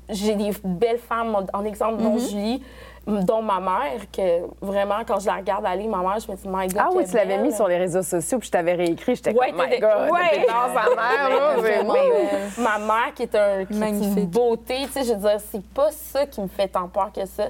j'ai 0.09 0.35
des 0.35 0.51
belles 0.65 0.99
femmes, 0.99 1.37
en- 1.53 1.65
exemple, 1.65 2.03
dont 2.03 2.17
Mm-hmm. 2.17 2.29
Julie, 2.31 2.63
dont 3.07 3.43
ma 3.43 3.61
mère, 3.61 4.01
que 4.11 4.43
vraiment, 4.63 4.97
quand 5.07 5.21
je 5.21 5.27
la 5.27 5.35
regarde 5.35 5.67
aller, 5.67 5.87
ma 5.87 5.99
mère, 5.99 6.19
je 6.21 6.31
me 6.31 6.37
dis 6.37 6.43
«My 6.49 6.67
God, 6.69 6.79
Ah 6.83 6.89
oui, 6.95 7.05
tu 7.07 7.15
l'avais 7.17 7.37
mis 7.39 7.53
sur 7.53 7.69
les 7.69 7.77
réseaux 7.77 8.03
sociaux, 8.03 8.39
puis 8.39 8.47
je 8.47 8.53
t'avais 8.53 8.73
réécrit. 8.75 9.15
J'étais 9.17 9.33
Ouais, 9.35 9.51
comme, 9.51 9.59
my 9.63 9.65
t'étais- 9.69 9.81
God, 9.81 10.11
ouais. 10.11 10.31
t'étais 10.31 10.47
dans 10.47 10.75
sa 10.75 10.95
mère, 10.95 11.29
là. 11.29 11.55
Vraiment. 11.59 11.93
mais 11.93 12.63
ma 12.63 12.79
mère 12.79 13.15
qui 13.15 13.23
est, 13.25 13.35
un, 13.35 13.65
qui 13.67 13.73
est 13.73 13.77
une 13.77 13.79
Magnifique. 13.79 14.31
beauté, 14.31 14.77
tu 14.87 14.93
sais, 14.93 15.05
je 15.05 15.13
veux 15.13 15.19
dire, 15.19 15.39
c'est 15.53 15.63
pas 15.67 15.91
ça 15.91 16.25
qui 16.27 16.41
me 16.41 16.49
fait 16.49 16.69
tant 16.69 16.89
peur 16.89 17.11
que 17.15 17.27
ça. 17.27 17.45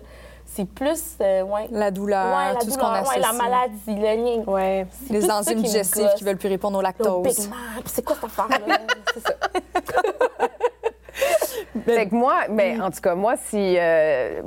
C'est 0.46 0.66
plus, 0.68 1.16
euh, 1.20 1.42
ouais. 1.42 1.68
La 1.70 1.90
douleur, 1.90 2.26
ouais, 2.36 2.52
la 2.54 2.60
tout 2.60 2.70
ce 2.70 2.76
qu'on 2.78 2.86
douleur, 2.86 3.02
ouais, 3.02 3.18
associe. 3.18 3.26
la 3.26 3.32
maladie, 3.32 3.74
le 3.88 4.36
lien. 4.36 4.42
Ouais. 4.46 4.86
Les 5.10 5.30
enzymes 5.30 5.62
gosse. 5.62 5.90
qui 6.16 6.24
veulent 6.24 6.36
plus 6.36 6.48
répondre 6.48 6.78
au 6.78 6.82
lactose. 6.82 7.48
C'est 7.86 8.04
quoi 8.04 8.14
cette 8.16 8.24
affaire-là? 8.24 8.78
c'est 9.14 9.20
ça. 9.20 9.34
Fait 11.86 12.08
que 12.08 12.14
moi, 12.14 12.42
mais 12.50 12.80
en 12.80 12.90
tout 12.90 13.00
cas, 13.00 13.14
moi, 13.14 13.34
si, 13.48 13.76
euh, 13.78 14.42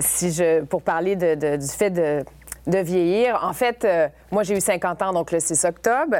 si 0.00 0.32
je, 0.32 0.62
pour 0.62 0.82
parler 0.82 1.16
de- 1.16 1.34
de- 1.34 1.56
du 1.56 1.66
fait 1.68 1.90
de, 1.90 2.24
de 2.66 2.78
vieillir, 2.78 3.40
en 3.42 3.52
fait, 3.52 3.84
euh, 3.84 4.08
moi, 4.30 4.42
j'ai 4.42 4.56
eu 4.56 4.60
50 4.60 5.02
ans, 5.02 5.12
donc 5.12 5.32
le 5.32 5.40
6 5.40 5.64
octobre. 5.64 6.16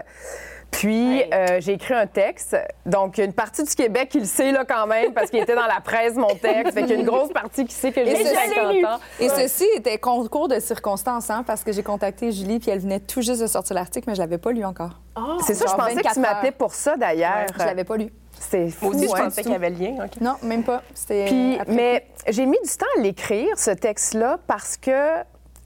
Puis, 0.70 1.20
Hey. 1.20 1.30
euh, 1.34 1.46
j'ai 1.60 1.72
écrit 1.74 1.92
un 1.92 2.06
texte. 2.06 2.56
Donc, 2.86 3.18
une 3.18 3.34
partie 3.34 3.62
du 3.62 3.74
Québec 3.74 4.08
qui 4.08 4.20
le 4.20 4.24
sait, 4.24 4.52
là, 4.52 4.64
quand 4.66 4.86
même, 4.86 5.12
parce 5.12 5.28
qu'il 5.30 5.40
était 5.40 5.54
dans 5.54 5.66
la 5.66 5.80
presse, 5.82 6.14
mon 6.14 6.34
texte. 6.34 6.72
Fait 6.72 6.80
qu'il 6.82 6.90
y 6.92 6.94
a 6.94 7.00
une 7.00 7.04
grosse 7.06 7.28
partie 7.30 7.66
qui 7.66 7.74
sait 7.74 7.92
que 7.92 8.02
j'ai 8.02 8.12
Et 8.12 8.22
eu 8.22 8.26
je 8.26 8.34
50 8.34 8.72
l'ai 8.72 8.78
lu. 8.80 8.86
ans. 8.86 8.98
Et 9.20 9.28
ceci 9.28 9.66
était 9.76 9.98
concours 9.98 10.48
de 10.48 10.58
circonstances, 10.60 11.28
hein, 11.28 11.44
parce 11.46 11.62
que 11.62 11.72
j'ai 11.72 11.82
contacté 11.82 12.32
Julie, 12.32 12.58
puis 12.58 12.70
elle 12.70 12.78
venait 12.80 13.00
tout 13.00 13.20
juste 13.20 13.42
de 13.42 13.46
sortir 13.46 13.74
l'article, 13.74 14.08
mais 14.08 14.14
je 14.14 14.20
l'avais 14.20 14.38
pas 14.38 14.50
lu 14.52 14.64
encore. 14.64 14.98
C'est 15.46 15.52
ça, 15.54 15.66
je 15.68 15.74
pensais 15.74 15.90
que 15.90 15.96
24 15.96 16.14
tu 16.14 16.20
m'appelais 16.20 16.52
pour 16.52 16.72
ça, 16.72 16.96
d'ailleurs. 16.96 17.46
Je 17.58 17.64
l'avais 17.64 17.84
pas 17.84 17.98
lu. 17.98 18.10
C'est 18.52 18.68
fou, 18.70 18.86
Moi 18.86 18.94
aussi, 18.96 19.06
je 19.08 19.12
hein, 19.12 19.24
pensais 19.24 19.40
du 19.40 19.42
qu'il 19.44 19.52
y 19.52 19.54
avait 19.54 19.70
le 19.70 19.76
lien. 19.76 20.06
Non, 20.20 20.34
même 20.42 20.62
pas. 20.62 20.82
C'était 20.94 21.24
Puis, 21.26 21.58
mais 21.68 22.06
j'ai 22.28 22.44
mis 22.46 22.58
du 22.62 22.68
temps 22.76 22.84
à 22.98 23.00
l'écrire, 23.00 23.58
ce 23.58 23.70
texte-là, 23.70 24.38
parce 24.46 24.76
que 24.76 24.92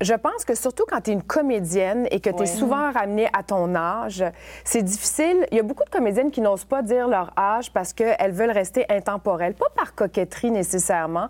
je 0.02 0.12
pense 0.14 0.44
que 0.44 0.54
surtout 0.54 0.84
quand 0.86 1.00
tu 1.00 1.10
es 1.10 1.14
une 1.14 1.22
comédienne 1.22 2.06
et 2.10 2.20
que 2.20 2.28
tu 2.30 2.36
es 2.36 2.40
Ouais. 2.40 2.46
souvent 2.46 2.92
ramenée 2.92 3.28
à 3.32 3.42
ton 3.42 3.74
âge, 3.74 4.22
c'est 4.62 4.82
difficile. 4.82 5.46
Il 5.50 5.56
y 5.56 5.60
a 5.60 5.62
beaucoup 5.62 5.84
de 5.84 5.88
comédiennes 5.90 6.30
qui 6.30 6.42
n'osent 6.42 6.66
pas 6.66 6.82
dire 6.82 7.08
leur 7.08 7.32
âge 7.38 7.72
parce 7.72 7.92
qu'elles 7.94 8.32
veulent 8.32 8.50
rester 8.50 8.84
intemporelles, 8.90 9.54
pas 9.54 9.70
par 9.74 9.94
coquetterie 9.94 10.50
nécessairement. 10.50 11.28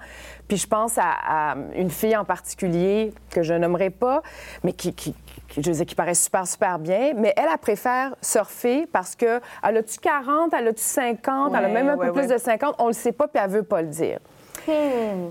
Puis 0.49 0.57
je 0.59 0.67
pense 0.67 0.99
à, 0.99 1.53
à 1.53 1.57
une 1.77 1.91
fille 1.91 2.17
en 2.17 2.25
particulier 2.25 3.15
que 3.31 3.43
je 3.43 3.55
nommerai 3.55 3.91
pas, 3.91 4.21
mais 4.65 4.73
qui, 4.73 4.93
qui, 4.93 5.13
qui- 5.13 5.26
je 5.57 5.71
veux 5.71 5.77
dire, 5.77 5.87
qui 5.87 5.95
paraît 5.95 6.15
super, 6.15 6.47
super 6.47 6.79
bien, 6.79 7.13
mais 7.17 7.33
elle, 7.37 7.49
elle 7.51 7.59
préfère 7.59 8.15
surfer 8.21 8.87
parce 8.93 9.17
que 9.17 9.41
elle 9.63 9.77
a-tu 9.77 9.99
40, 9.99 10.53
elle 10.53 10.69
a-tu 10.69 10.83
50, 10.83 11.53
elle 11.57 11.65
a 11.65 11.69
même 11.69 11.89
un 11.89 11.97
ouais, 11.97 12.07
peu 12.07 12.13
plus 12.13 12.29
de 12.29 12.39
50, 12.39 12.77
on 12.79 12.89
le 12.89 12.93
sait 12.93 13.13
pas 13.13 13.29
puis 13.29 13.43
elle 13.43 13.51
veut 13.51 13.63
pas 13.63 13.83
le 13.83 13.89
dire. 13.89 14.19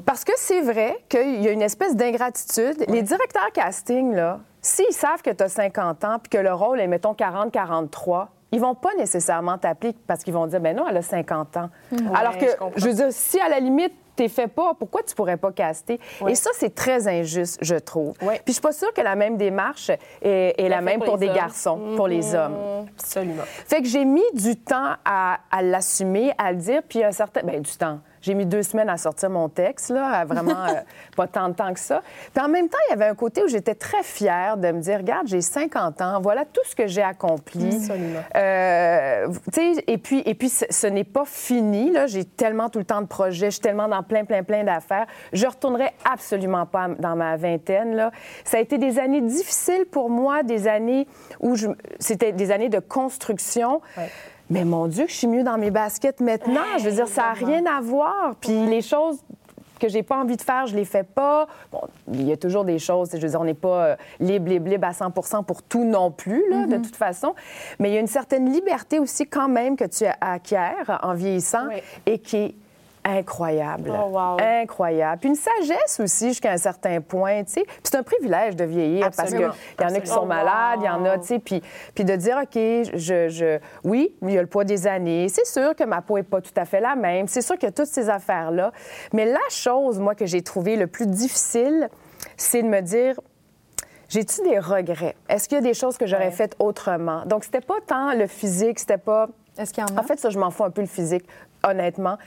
Parce 0.06 0.24
que 0.24 0.32
c'est 0.38 0.62
vrai 0.62 0.98
qu'il 1.10 1.42
y 1.42 1.48
a 1.48 1.52
une 1.52 1.62
espèce 1.62 1.96
d'ingratitude. 1.96 2.86
Les 2.88 3.02
directeurs 3.02 3.52
casting, 3.54 4.14
là, 4.14 4.40
s'ils 4.62 4.94
savent 4.94 5.22
que 5.22 5.32
tu 5.32 5.44
as 5.44 5.50
50 5.50 6.04
ans 6.06 6.20
puis 6.22 6.30
que 6.30 6.38
le 6.38 6.54
rôle 6.54 6.80
est, 6.80 6.88
mettons, 6.88 7.14
40-43, 7.14 8.28
ils 8.52 8.62
vont 8.62 8.76
pas 8.76 8.94
nécessairement 8.98 9.58
t'appeler 9.58 9.94
parce 10.08 10.24
qu'ils 10.24 10.34
vont 10.34 10.48
dire, 10.48 10.62
ben 10.62 10.76
non, 10.76 10.88
elle 10.88 10.98
a 10.98 11.02
50 11.02 11.58
ans. 11.58 11.70
Alors 12.14 12.38
que, 12.38 12.46
je 12.76 12.82
je 12.82 12.88
veux 12.88 12.94
dire, 12.94 13.08
si 13.10 13.40
à 13.40 13.50
la 13.50 13.60
limite, 13.60 13.94
t'es 14.16 14.30
fait 14.30 14.48
pas, 14.48 14.74
pourquoi 14.78 15.04
tu 15.04 15.14
pourrais 15.16 15.38
pas 15.38 15.52
caster? 15.52 16.00
Et 16.28 16.36
ça, 16.36 16.50
c'est 16.54 16.74
très 16.74 17.08
injuste, 17.08 17.58
je 17.62 17.76
trouve. 17.76 18.14
Ouais. 18.22 18.42
Puis 18.44 18.48
je 18.48 18.54
suis 18.54 18.62
pas 18.62 18.72
sûre 18.72 18.94
que 18.94 19.02
la 19.02 19.16
même 19.16 19.38
démarche 19.38 19.90
est, 20.22 20.56
est 20.58 20.70
la 20.70 20.82
même 20.82 21.02
pour 21.02 21.18
des 21.18 21.28
hommes. 21.28 21.36
garçons, 21.36 21.94
pour 21.96 22.08
les 22.08 22.34
hommes. 22.36 22.86
Absolument. 22.98 23.44
Fait 23.46 23.82
que 23.82 23.88
j'ai 23.88 24.06
mis 24.06 24.24
du 24.34 24.56
temps 24.56 24.94
à, 25.04 25.40
à 25.52 25.62
l'assumer, 25.62 26.32
à 26.38 26.52
le 26.52 26.58
dire, 26.58 26.82
puis 26.88 27.04
un 27.04 27.12
certain... 27.12 27.42
Bien, 27.44 27.60
du 27.60 27.72
temps. 27.72 28.00
J'ai 28.26 28.34
mis 28.34 28.48
deux 28.48 28.64
semaines 28.64 28.90
à 28.90 28.98
sortir 28.98 29.30
mon 29.30 29.50
texte, 29.50 29.92
là, 29.92 30.08
à 30.08 30.26
vraiment 30.26 30.66
euh, 30.68 30.82
pas 31.16 31.28
tant 31.28 31.50
de 31.50 31.54
temps 31.54 31.72
que 31.72 31.80
ça. 31.80 32.02
Puis 32.34 32.44
en 32.44 32.50
même 32.50 32.68
temps, 32.70 32.78
il 32.88 32.92
y 32.92 32.94
avait 32.94 33.06
un 33.06 33.14
côté 33.14 33.44
où 33.44 33.48
j'étais 33.48 33.76
très 33.76 34.02
fière 34.02 34.58
de 34.58 34.72
me 34.72 34.80
dire, 34.80 34.98
regarde, 34.98 35.28
j'ai 35.28 35.42
50 35.42 36.02
ans, 36.02 36.20
voilà 36.22 36.44
tout 36.44 36.62
ce 36.66 36.76
que 36.76 36.88
j'ai 36.88 37.04
accompli. 37.04 37.76
Absolument. 37.76 38.22
Euh, 38.36 39.28
et 39.86 39.98
puis, 40.00 40.24
et 40.26 40.34
puis 40.34 40.50
ce, 40.50 40.66
ce 40.72 40.88
n'est 40.88 41.04
pas 41.04 41.26
fini, 41.26 41.92
là. 41.92 42.08
J'ai 42.08 42.26
tellement 42.26 42.70
tout 42.70 42.80
le 42.80 42.86
temps 42.86 43.02
de 43.02 43.06
projets, 43.06 43.48
je 43.48 43.52
suis 43.52 43.62
tellement 43.62 43.88
dans 43.88 44.02
plein, 44.02 44.26
plein, 44.26 44.42
plein 44.42 44.64
d'affaires. 44.64 45.06
Je 45.32 45.46
retournerai 45.46 45.92
absolument 46.12 46.66
pas 46.66 46.88
dans 46.98 47.16
ma 47.16 47.38
vingtaine, 47.38 47.96
là. 47.96 48.12
Ça 48.44 48.58
a 48.58 48.60
été 48.60 48.80
des 48.80 48.98
années 48.98 49.22
difficiles 49.22 49.86
pour 49.92 50.10
moi, 50.10 50.42
des 50.42 50.68
années 50.68 51.08
où 51.40 51.56
je... 51.56 51.68
c'était 52.00 52.32
des 52.32 52.50
années 52.50 52.70
de 52.70 52.80
construction. 52.80 53.82
Ouais. 53.96 54.10
Mais 54.50 54.64
mon 54.64 54.88
Dieu, 54.88 55.06
je 55.08 55.14
suis 55.14 55.28
mieux 55.28 55.44
dans 55.44 55.58
mes 55.58 55.72
baskets 55.72 56.20
maintenant. 56.20 56.62
je 56.80 56.90
veux 56.90 56.96
dire, 56.96 57.08
ça 57.08 57.24
n'a 57.24 57.34
rien 57.34 57.66
à 57.66 57.82
voir. 57.82 58.36
Puis 58.40 58.66
les 58.68 58.82
choses 58.82 59.18
que 59.80 59.90
j'ai 59.90 60.04
pas 60.04 60.18
envie 60.18 60.38
de 60.38 60.42
faire, 60.42 60.68
je 60.68 60.76
les 60.76 60.86
fais 60.86 61.04
pas. 61.04 61.48
Bon, 61.72 61.82
il 62.14 62.24
y 62.24 62.32
a 62.32 62.38
toujours 62.38 62.64
des 62.64 62.80
choses, 62.80 63.10
je 63.14 63.18
veux 63.20 63.28
dire, 63.28 63.42
on 63.42 63.46
n'est 63.46 63.54
pas 63.54 63.86
euh, 63.86 63.96
libre, 64.20 64.48
libre, 64.50 64.70
libre 64.70 64.88
à 64.88 64.92
100% 64.92 65.44
pour 65.44 65.64
tout 65.64 65.84
non 65.84 66.12
plus, 66.12 66.44
là, 66.50 66.66
de 66.66 66.78
toute 66.78 66.96
façon. 66.96 67.36
Mais 67.80 67.90
il 67.90 67.94
y 67.94 67.98
a 67.98 68.00
une 68.00 68.08
certaine 68.08 68.50
liberté 68.52 69.00
aussi 69.00 69.28
quand 69.28 69.50
même 69.50 69.76
que 69.76 69.86
tu 69.86 70.06
acquiers 70.22 70.72
en 71.02 71.14
vieillissant 71.14 71.68
Oui. 71.68 71.82
et 72.06 72.20
qui 72.20 72.38
est 72.38 72.56
incroyable. 73.06 73.94
Oh, 73.94 74.08
wow. 74.10 74.38
Incroyable. 74.42 75.20
Puis 75.20 75.30
une 75.30 75.36
sagesse 75.36 76.00
aussi 76.00 76.30
jusqu'à 76.30 76.52
un 76.52 76.58
certain 76.58 77.00
point, 77.02 77.44
tu 77.44 77.52
sais. 77.54 77.64
Puis 77.64 77.80
c'est 77.84 77.96
un 77.98 78.04
privilège 78.04 78.56
de 78.56 78.66
vieillir 78.66 79.06
Absolument. 79.06 79.50
parce 79.50 79.62
qu'il 79.62 79.88
y 79.88 79.92
en 79.92 79.96
a 79.96 80.00
qui 80.02 80.08
sont 80.08 80.26
malades, 80.26 80.80
il 80.82 80.86
y 80.86 80.90
en 80.90 81.06
a, 81.06 81.18
tu 81.20 81.28
sais, 81.28 81.40
puis, 81.40 81.62
puis 81.94 82.04
de 82.04 82.16
dire, 82.16 82.38
OK, 82.42 82.56
je, 82.56 83.30
je- 83.30 83.60
oui, 83.84 84.16
il 84.24 84.32
y 84.32 84.38
a 84.38 84.42
le 84.42 84.48
poids 84.48 84.64
des 84.64 84.88
années. 84.88 85.30
C'est 85.30 85.46
sûr 85.46 85.76
que 85.76 85.84
ma 85.84 86.02
peau 86.02 86.16
n'est 86.18 86.24
pas 86.24 86.42
tout 86.42 86.52
à 86.58 86.66
fait 86.66 86.80
la 86.82 86.96
même. 86.96 87.28
C'est 87.28 87.42
sûr 87.42 87.56
qu'il 87.56 87.68
y 87.68 87.70
a 87.70 87.72
toutes 87.72 87.86
ces 87.88 88.10
affaires-là. 88.10 88.72
Mais 89.14 89.26
la 89.26 89.40
chose, 89.50 90.00
moi, 90.00 90.16
que 90.16 90.26
j'ai 90.26 90.42
trouvé 90.42 90.76
le 90.76 90.88
plus 90.88 91.06
difficile, 91.08 91.90
c'est 92.38 92.64
de 92.64 92.68
me 92.68 92.82
dire, 92.82 93.20
j'ai-tu 94.10 94.42
des 94.42 94.60
regrets? 94.60 95.16
Est-ce 95.30 95.48
qu'il 95.48 95.58
y 95.58 95.60
a 95.60 95.64
des 95.64 95.74
choses 95.74 95.98
que 95.98 96.06
j'aurais 96.08 96.32
faites 96.32 96.56
autrement? 96.60 97.24
Donc, 97.26 97.44
c'était 97.44 97.62
pas 97.62 97.76
tant 97.86 98.14
le 98.14 98.28
physique, 98.28 98.80
c'était 98.80 98.98
pas... 98.98 99.28
Est-ce 99.58 99.74
qu'il 99.74 99.84
y 99.88 99.92
en 99.92 99.96
a? 99.96 100.02
En 100.02 100.04
fait, 100.04 100.20
ça, 100.20 100.30
je 100.30 100.38
m'en 100.40 100.52
fous 100.52 100.64
un 100.64 100.70
peu 100.70 100.82
le 100.82 100.88
physique, 100.88 101.26
honnêtement. 101.64 102.18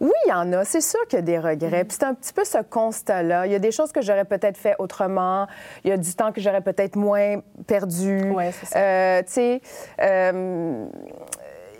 Oui, 0.00 0.10
il 0.26 0.30
y 0.30 0.32
en 0.32 0.52
a. 0.54 0.64
C'est 0.64 0.80
sûr 0.80 1.00
qu'il 1.08 1.18
y 1.18 1.22
a 1.22 1.22
des 1.22 1.38
regrets. 1.38 1.84
Puis 1.84 1.96
c'est 2.00 2.06
un 2.06 2.14
petit 2.14 2.32
peu 2.32 2.44
ce 2.44 2.58
constat-là. 2.58 3.46
Il 3.46 3.52
y 3.52 3.54
a 3.54 3.58
des 3.58 3.70
choses 3.70 3.92
que 3.92 4.00
j'aurais 4.00 4.24
peut-être 4.24 4.56
fait 4.56 4.74
autrement. 4.78 5.46
Il 5.84 5.90
y 5.90 5.92
a 5.92 5.96
du 5.98 6.14
temps 6.14 6.32
que 6.32 6.40
j'aurais 6.40 6.62
peut-être 6.62 6.96
moins 6.96 7.40
perdu. 7.66 8.30
Ouais, 8.30 8.52
c'est 8.52 8.66
ça. 8.66 8.78
Euh, 8.78 9.22
tu 9.22 9.32
sais. 9.32 9.60
euh, 10.00 10.86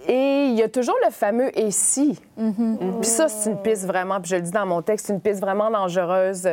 et 0.08 0.46
il 0.46 0.54
y 0.54 0.62
a 0.62 0.68
toujours 0.68 0.96
le 1.04 1.10
fameux 1.10 1.56
et 1.58 1.70
si? 1.70 2.18
Mm-hmm. 2.38 3.00
Puis 3.00 3.08
ça, 3.10 3.28
c'est 3.28 3.50
une 3.50 3.60
piste 3.62 3.84
vraiment, 3.86 4.20
puis 4.20 4.30
je 4.30 4.36
le 4.36 4.42
dis 4.42 4.50
dans 4.50 4.66
mon 4.66 4.82
texte, 4.82 5.06
c'est 5.06 5.12
une 5.12 5.20
piste 5.20 5.40
vraiment 5.40 5.70
dangereuse. 5.70 6.48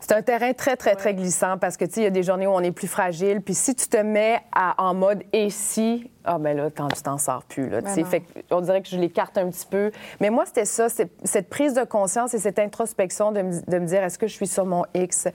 C'est 0.00 0.12
un 0.12 0.22
terrain 0.22 0.52
très, 0.52 0.76
très, 0.76 0.94
très 0.94 1.12
glissant 1.12 1.58
parce 1.58 1.76
que, 1.76 1.84
tu 1.84 1.94
sais, 1.94 2.00
il 2.02 2.04
y 2.04 2.06
a 2.06 2.10
des 2.10 2.22
journées 2.22 2.46
où 2.46 2.52
on 2.52 2.60
est 2.60 2.70
plus 2.70 2.86
fragile. 2.86 3.42
Puis 3.42 3.54
si 3.54 3.74
tu 3.74 3.88
te 3.88 3.96
mets 3.96 4.38
à- 4.54 4.74
en 4.78 4.94
mode 4.94 5.24
et 5.32 5.50
si, 5.50 6.08
ah 6.30 6.36
ben 6.38 6.54
là, 6.54 6.68
quand 6.74 6.88
tu 6.88 7.02
t'en 7.02 7.16
sors 7.16 7.42
plus, 7.44 7.70
là, 7.70 7.80
Ben. 7.80 8.04
Fait 8.04 8.22
on 8.50 8.60
dirait 8.60 8.82
que 8.82 8.88
je 8.88 8.98
l'écarte 8.98 9.38
un 9.38 9.48
petit 9.48 9.66
peu. 9.66 9.90
Mais 10.20 10.28
moi, 10.28 10.44
c'était 10.44 10.66
ça, 10.66 10.88
cette 10.90 11.48
prise 11.48 11.72
de 11.72 11.84
conscience 11.84 12.34
et 12.34 12.38
cette 12.38 12.58
introspection 12.58 13.32
de 13.32 13.40
me, 13.40 13.70
de 13.70 13.78
me 13.78 13.86
dire, 13.86 14.04
est-ce 14.04 14.18
que 14.18 14.26
je 14.26 14.34
suis 14.34 14.46
sur 14.46 14.66
mon 14.66 14.84
X? 14.94 15.26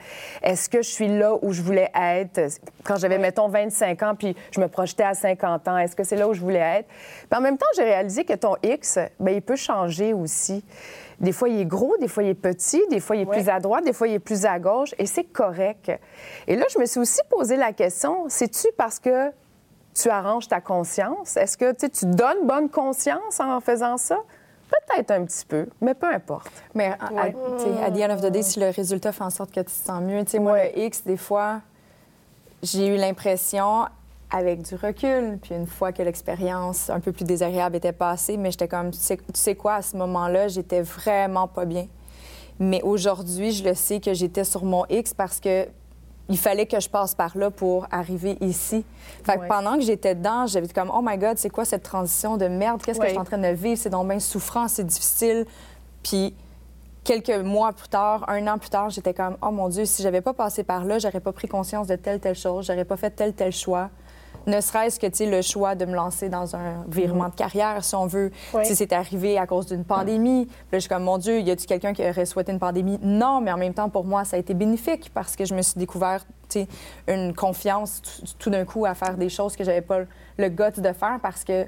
Est-ce 0.44 0.70
que 0.70 0.84
je 0.84 0.90
suis 0.90 1.08
là 1.08 1.36
où 1.42 1.52
je 1.52 1.64
voulais 1.64 1.90
être? 1.96 2.40
Quand 2.84 2.98
j'avais, 2.98 3.18
mettons, 3.18 3.48
25 3.48 4.04
ans, 4.04 4.16
puis 4.16 4.36
je 4.52 4.60
me 4.60 4.68
projetais 4.68 5.04
à 5.04 5.16
50 5.16 5.68
ans, 5.68 5.78
est-ce 5.80 5.96
que 5.96 6.04
c'est 6.04 6.16
là 6.16 6.28
où 6.28 6.34
je 6.34 6.42
voulais 6.42 6.60
être? 6.60 6.88
Puis 7.30 7.40
en 7.40 7.42
même 7.42 7.58
temps, 7.58 7.66
j'ai 7.76 7.84
réalisé 7.84 8.24
que 8.24 8.34
ton 8.34 8.56
X, 8.62 9.00
ben 9.20 9.34
il 9.34 9.42
peut 9.42 9.56
changer 9.56 10.14
aussi. 10.14 10.64
Des 11.20 11.32
fois, 11.32 11.50
il 11.50 11.60
est 11.60 11.66
gros, 11.66 11.98
des 11.98 12.08
fois, 12.08 12.22
il 12.22 12.30
est 12.30 12.36
petit, 12.36 12.84
des 12.92 13.00
fois, 13.00 13.16
il 13.16 13.24
est 13.24 13.26
plus 13.26 13.50
à 13.50 13.60
droite, 13.60 13.84
des 13.84 13.94
fois, 13.94 14.08
il 14.08 14.14
est 14.14 14.20
plus 14.20 14.46
à 14.46 14.60
gauche, 14.60 14.94
et 15.00 15.08
c'est 15.08 15.24
correct. 15.24 15.92
Et 16.48 16.56
là, 16.56 16.66
je 16.72 16.78
me 16.78 16.86
suis 16.86 17.00
aussi 17.00 17.22
posé 17.30 17.56
la 17.56 17.74
question, 17.74 18.26
c'est-tu 18.28 18.68
parce 18.78 19.00
que 19.00 19.32
tu 19.94 20.10
arranges 20.10 20.48
ta 20.48 20.62
conscience? 20.62 21.38
Est-ce 21.38 21.58
que 21.58 21.74
tu 21.74 22.06
donnes 22.06 22.46
bonne 22.48 22.70
conscience 22.70 23.40
en 23.40 23.60
faisant 23.60 23.98
ça? 23.98 24.18
Peut-être 24.70 25.12
un 25.12 25.26
petit 25.26 25.46
peu, 25.46 25.68
mais 25.82 25.94
peu 25.94 26.08
importe. 26.12 26.50
Mais 26.74 26.94
à, 27.00 27.22
à- 27.26 27.30
tu 27.30 27.36
sais, 27.60 27.84
à 27.84 27.92
the 27.92 28.00
end 28.10 28.14
of 28.16 28.22
the 28.22 28.32
day, 28.32 28.42
si 28.42 28.60
le 28.60 28.70
résultat 28.70 29.12
fait 29.12 29.24
en 29.24 29.30
sorte 29.30 29.52
que 29.52 29.60
tu 29.60 29.66
te 29.68 29.72
sens 29.72 30.02
mieux, 30.02 30.24
tu 30.26 30.32
sais, 30.32 30.40
moi, 30.40 30.64
le 30.64 30.80
X, 30.80 31.04
des 31.04 31.18
fois, 31.18 31.62
j'ai 32.64 32.88
eu 32.88 32.96
l'impression, 32.98 33.86
avec 34.32 34.64
du 34.64 34.74
recul, 34.74 35.38
puis 35.40 35.54
une 35.54 35.68
fois 35.68 35.92
que 35.92 36.02
l'expérience 36.02 36.90
un 36.90 37.00
peu 37.00 37.12
plus 37.12 37.24
désagréable 37.26 37.76
était 37.76 37.92
passée, 37.92 38.36
mais 38.36 38.50
j'étais 38.50 38.68
comme, 38.68 38.90
tu 38.90 38.98
sais, 38.98 39.18
tu 39.18 39.24
sais 39.36 39.54
quoi, 39.54 39.76
à 39.76 39.82
ce 39.84 39.96
moment-là, 39.98 40.48
j'étais 40.48 40.82
vraiment 40.82 41.48
pas 41.48 41.66
bien. 41.66 41.86
Mais 42.60 42.82
aujourd'hui, 42.82 43.52
je 43.52 43.64
le 43.64 43.76
sais 43.76 44.00
que 44.00 44.14
j'étais 44.16 44.44
sur 44.44 44.64
mon 44.66 44.86
X 44.90 45.14
parce 45.14 45.40
que 45.40 45.68
il 46.30 46.38
fallait 46.38 46.66
que 46.66 46.80
je 46.80 46.90
passe 46.90 47.16
par 47.16 47.38
là 47.38 47.52
pour 47.52 47.86
arriver 47.92 48.38
ici. 48.42 48.86
Fait 49.24 49.36
que 49.36 49.40
Ouais. 49.42 49.48
pendant 49.48 49.76
que 49.76 49.82
j'étais 49.82 50.16
dedans, 50.16 50.48
j'avais 50.48 50.68
comme 50.70 50.92
oh 50.94 51.02
my 51.04 51.18
god, 51.18 51.38
c'est 51.38 51.50
quoi 51.50 51.66
cette 51.66 51.84
transition 51.84 52.38
de 52.38 52.48
merde? 52.48 52.82
Qu'est-ce 52.82 53.00
que 53.00 53.06
je 53.06 53.12
suis 53.12 53.20
en 53.20 53.26
train 53.26 53.38
de 53.38 53.48
vivre? 53.50 53.78
C'est 53.78 53.90
donc 53.90 54.08
bien 54.08 54.20
souffrant, 54.20 54.68
c'est 54.68 54.86
difficile. 54.86 55.46
Puis 56.02 56.34
quelques 57.04 57.30
mois 57.44 57.74
plus 57.74 57.90
tard, 57.90 58.24
un 58.30 58.48
an 58.48 58.58
plus 58.58 58.70
tard, 58.70 58.90
j'étais 58.90 59.14
comme 59.14 59.36
oh 59.42 59.52
mon 59.52 59.68
dieu, 59.68 59.84
si 59.86 60.02
j'avais 60.02 60.22
pas 60.22 60.34
passé 60.34 60.64
par 60.64 60.86
là, 60.86 60.98
j'aurais 61.00 61.20
pas 61.20 61.34
pris 61.34 61.48
conscience 61.50 61.88
de 61.88 61.96
telle 61.98 62.20
telle 62.22 62.36
chose, 62.36 62.66
j'aurais 62.68 62.86
pas 62.86 62.96
fait 62.98 63.12
tel 63.12 63.34
tel 63.34 63.52
choix. 63.52 63.90
Ne 64.48 64.60
serait-ce 64.62 65.00
que 65.00 65.24
le 65.24 65.42
choix 65.42 65.76
de 65.76 65.86
me 65.86 65.94
lancer 65.94 66.30
dans 66.30 66.56
un 66.56 66.84
virement 66.88 67.30
de 67.30 67.36
carrière, 67.36 67.84
si 67.84 67.96
on 67.96 68.06
veut. 68.06 68.32
Si 68.64 68.76
c'est 68.76 68.92
arrivé 68.94 69.38
à 69.38 69.48
cause 69.48 69.68
d'une 69.68 69.86
pandémie. 69.86 70.46
Puis 70.46 70.56
là, 70.72 70.78
je 70.78 70.80
suis 70.80 70.90
comme, 70.90 71.04
mon 71.04 71.18
Dieu, 71.18 71.40
y 71.40 71.52
a-tu 71.52 71.66
quelqu'un 71.66 71.94
qui 71.94 72.08
aurait 72.08 72.26
souhaité 72.26 72.52
une 72.52 72.60
pandémie? 72.60 73.00
Non, 73.02 73.42
mais 73.42 73.52
en 73.52 73.58
même 73.58 73.74
temps, 73.74 73.90
pour 73.90 74.04
moi, 74.04 74.26
ça 74.26 74.36
a 74.36 74.40
été 74.40 74.54
bénéfique 74.54 75.12
parce 75.14 75.36
que 75.36 75.46
je 75.46 75.54
me 75.54 75.62
suis 75.62 75.80
découvert 75.80 76.26
une 77.08 77.34
confiance 77.34 78.02
tout, 78.02 78.26
tout 78.38 78.50
d'un 78.50 78.66
coup 78.66 78.86
à 78.86 78.94
faire 78.94 79.18
des 79.18 79.30
choses 79.30 79.56
que 79.56 79.64
j'avais 79.64 79.82
pas 79.82 80.00
le 80.38 80.50
guts 80.50 80.82
de 80.82 80.94
faire 80.94 81.20
parce 81.22 81.44
que 81.44 81.66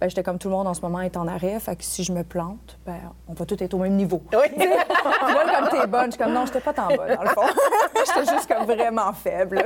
ben, 0.00 0.08
j'étais 0.08 0.22
comme 0.22 0.38
tout 0.38 0.48
le 0.48 0.54
monde 0.54 0.66
en 0.66 0.72
ce 0.72 0.80
moment 0.80 1.00
est 1.00 1.16
en 1.18 1.28
arrêt. 1.28 1.60
Fait 1.60 1.76
que 1.76 1.84
si 1.84 2.04
je 2.04 2.12
me 2.12 2.24
plante, 2.24 2.78
ben, 2.86 2.96
on 3.28 3.34
va 3.34 3.44
tous 3.44 3.62
être 3.62 3.74
au 3.74 3.78
même 3.78 3.96
niveau. 3.96 4.22
Oui. 4.32 4.48
Puis 4.56 4.66
là, 4.66 5.60
comme 5.60 5.68
t'es 5.68 5.86
bonne, 5.86 6.06
je 6.06 6.10
suis 6.12 6.18
comme 6.18 6.32
non, 6.32 6.46
j'étais 6.46 6.60
pas 6.60 6.72
tant 6.72 6.88
bonne, 6.88 7.14
dans 7.14 7.22
le 7.22 7.28
fond. 7.28 7.42
j'étais 8.06 8.32
juste 8.32 8.46
comme 8.46 8.64
vraiment 8.64 9.12
faible. 9.12 9.62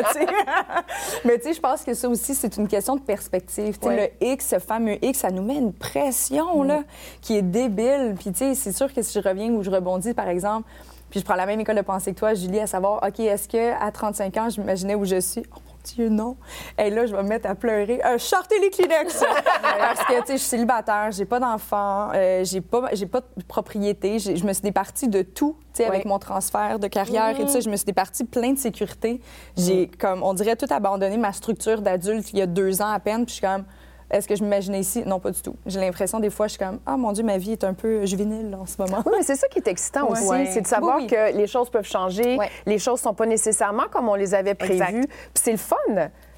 Mais 1.25 1.39
tu 1.39 1.45
sais, 1.45 1.55
je 1.55 1.61
pense 1.61 1.85
que 1.85 1.95
ça 1.95 2.09
aussi, 2.09 2.35
c'est 2.35 2.57
une 2.57 2.67
question 2.67 2.97
de 2.97 3.01
perspective. 3.01 3.79
Le 3.85 4.09
X, 4.21 4.49
ce 4.49 4.59
fameux 4.59 5.03
X, 5.05 5.21
ça 5.21 5.31
nous 5.31 5.43
met 5.43 5.57
une 5.57 5.73
pression, 5.73 6.65
là, 6.65 6.83
qui 7.21 7.37
est 7.37 7.43
débile. 7.43 8.17
Puis 8.19 8.33
tu 8.33 8.39
sais, 8.39 8.55
c'est 8.55 8.73
sûr 8.73 8.93
que 8.93 9.03
si 9.03 9.21
je 9.21 9.27
reviens 9.27 9.51
ou 9.51 9.63
je 9.63 9.71
rebondis, 9.71 10.15
par 10.15 10.29
exemple, 10.29 10.69
puis 11.11 11.21
je 11.21 11.25
prends 11.25 11.37
la 11.37 11.47
même 11.47 11.61
école 11.61 11.77
de 11.77 11.83
pensée 11.83 12.13
que 12.13 12.19
toi, 12.19 12.35
Julie, 12.35 12.59
à 12.59 12.67
savoir, 12.67 13.01
OK, 13.07 13.21
est-ce 13.21 13.49
qu'à 13.49 13.89
35 13.93 14.37
ans, 14.37 14.51
je 14.51 14.61
m'imaginais 14.61 14.97
où 14.97 15.05
je 15.05 15.21
suis? 15.21 15.45
Oh 15.55 15.61
Dieu, 15.85 16.09
non. 16.09 16.37
Et 16.79 16.91
là, 16.91 17.07
je 17.07 17.15
vais 17.15 17.23
me 17.23 17.29
mettre 17.29 17.49
à 17.49 17.55
pleurer. 17.55 18.01
Euh, 18.05 18.19
sortez 18.19 18.59
les 18.59 18.71
Kleenex! 18.71 19.23
Parce 19.79 20.05
que, 20.05 20.21
tu 20.21 20.27
sais, 20.27 20.33
je 20.33 20.39
suis 20.39 20.49
célibataire, 20.49 21.11
j'ai 21.13 21.25
pas 21.25 21.41
d'enfant, 21.41 22.11
euh, 22.15 22.45
j'ai 22.45 22.61
pas, 22.61 22.89
pas 23.11 23.21
de 23.21 23.45
propriété. 23.47 24.19
Je 24.19 24.45
me 24.45 24.53
suis 24.53 24.63
départie 24.63 25.09
de 25.09 25.23
tout, 25.23 25.57
tu 25.73 25.83
sais, 25.83 25.85
avec 25.87 26.05
mon 26.05 26.19
transfert 26.19 26.79
de 26.79 26.89
carrière 26.89 27.39
et 27.39 27.45
tout 27.45 27.49
ça. 27.49 27.61
Je 27.61 27.71
me 27.71 27.77
suis 27.77 27.87
départie 27.87 28.25
plein 28.25 28.53
de 28.53 28.59
sécurité. 28.59 29.21
J'ai, 29.57 29.89
comme, 29.99 30.23
on 30.23 30.35
dirait, 30.35 30.57
tout 30.57 30.67
abandonné 30.71 31.17
ma 31.17 31.33
structure 31.33 31.83
d'adulte 31.83 32.33
il 32.33 32.39
y 32.39 32.43
a 32.43 32.47
deux 32.47 32.83
ans 32.83 32.91
à 32.91 32.99
peine. 32.99 33.27
Puis 33.27 33.35
je 33.35 33.41
suis 33.41 33.47
comme, 33.47 33.65
est-ce 34.11 34.29
que 34.29 34.37
je 34.37 34.43
m'imaginais 34.43 34.81
ici? 34.81 35.03
Non, 35.07 35.19
pas 35.19 35.31
du 35.31 35.41
tout. 35.41 35.57
J'ai 35.67 35.81
l'impression, 35.81 36.21
des 36.21 36.31
fois, 36.31 36.47
je 36.47 36.53
suis 36.53 36.59
comme, 36.65 36.79
ah, 36.87 36.97
mon 36.97 37.13
Dieu, 37.13 37.25
ma 37.25 37.39
vie 37.39 37.53
est 37.53 37.65
un 37.65 37.75
peu 37.75 38.05
juvénile 38.07 38.55
en 38.61 38.67
ce 38.67 38.81
moment. 38.81 39.03
Oui, 39.07 39.13
mais 39.19 39.23
c'est 39.25 39.37
ça 39.37 39.49
qui 39.49 39.59
est 39.59 39.69
excitant 39.69 40.05
Ouais. 40.07 40.13
aussi, 40.13 40.29
Ouais. 40.29 40.47
c'est 40.47 40.61
de 40.61 40.67
savoir 40.67 40.97
Oui, 40.97 41.03
oui. 41.05 41.09
que 41.09 41.37
les 41.37 41.47
choses 41.47 41.71
peuvent 41.71 41.87
changer, 41.87 42.37
Ouais. 42.37 42.49
les 42.67 42.79
choses 42.79 43.01
sont 43.01 43.15
pas 43.15 43.27
nécessairement 43.27 43.85
comme 43.91 44.09
on 44.09 44.15
les 44.15 44.35
avait 44.35 44.55
prévues. 44.55 45.07
Puis 45.07 45.43
c'est 45.43 45.53
le 45.53 45.59
fun. 45.59 45.77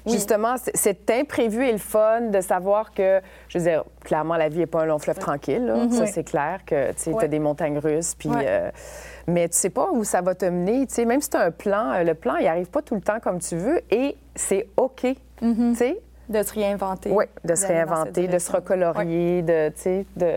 Justement, 0.05 0.55
c'est- 0.55 0.75
cet 0.77 1.11
imprévu 1.11 1.65
et 1.67 1.71
le 1.73 1.77
fun 1.79 2.21
de 2.29 2.39
savoir 2.39 2.93
que, 2.93 3.19
je 3.49 3.57
veux 3.57 3.63
dire, 3.65 3.83
clairement, 4.05 4.37
la 4.37 4.47
vie 4.47 4.59
n'est 4.59 4.65
pas 4.65 4.83
un 4.83 4.85
long 4.85 4.99
fleuve 4.99 5.19
tranquille. 5.19 5.65
là. 5.65 5.89
Ça, 5.91 6.05
c'est 6.05 6.23
clair 6.23 6.61
que 6.65 6.93
tu 6.93 7.13
as 7.19 7.27
des 7.27 7.39
montagnes 7.39 7.77
russes. 7.77 8.15
Puis, 8.15 8.29
euh, 8.33 8.71
mais 9.27 9.49
tu 9.49 9.57
sais 9.57 9.69
pas 9.69 9.89
où 9.91 10.05
ça 10.05 10.21
va 10.21 10.33
te 10.33 10.45
mener. 10.45 10.87
tu 10.87 10.93
sais, 10.93 11.03
Même 11.05 11.19
si 11.19 11.29
tu 11.29 11.35
as 11.35 11.41
un 11.41 11.51
plan, 11.51 11.91
euh, 11.91 12.03
le 12.03 12.13
plan, 12.13 12.37
il 12.37 12.47
arrive 12.47 12.67
pas 12.69 12.81
tout 12.81 12.95
le 12.95 13.01
temps 13.01 13.19
comme 13.21 13.39
tu 13.39 13.57
veux 13.57 13.81
et 13.91 14.15
c'est 14.33 14.69
OK. 14.77 15.07
tu 15.41 15.75
sais. 15.75 15.99
De 16.29 16.43
se 16.43 16.53
réinventer. 16.53 17.09
Oui, 17.09 17.23
de 17.45 17.55
se 17.55 17.65
réinventer, 17.67 18.27
de 18.27 18.37
se 18.37 18.51
recolorier, 18.51 19.41
de, 19.43 19.69
tu 19.69 19.81
sais, 19.81 20.05
de... 20.17 20.31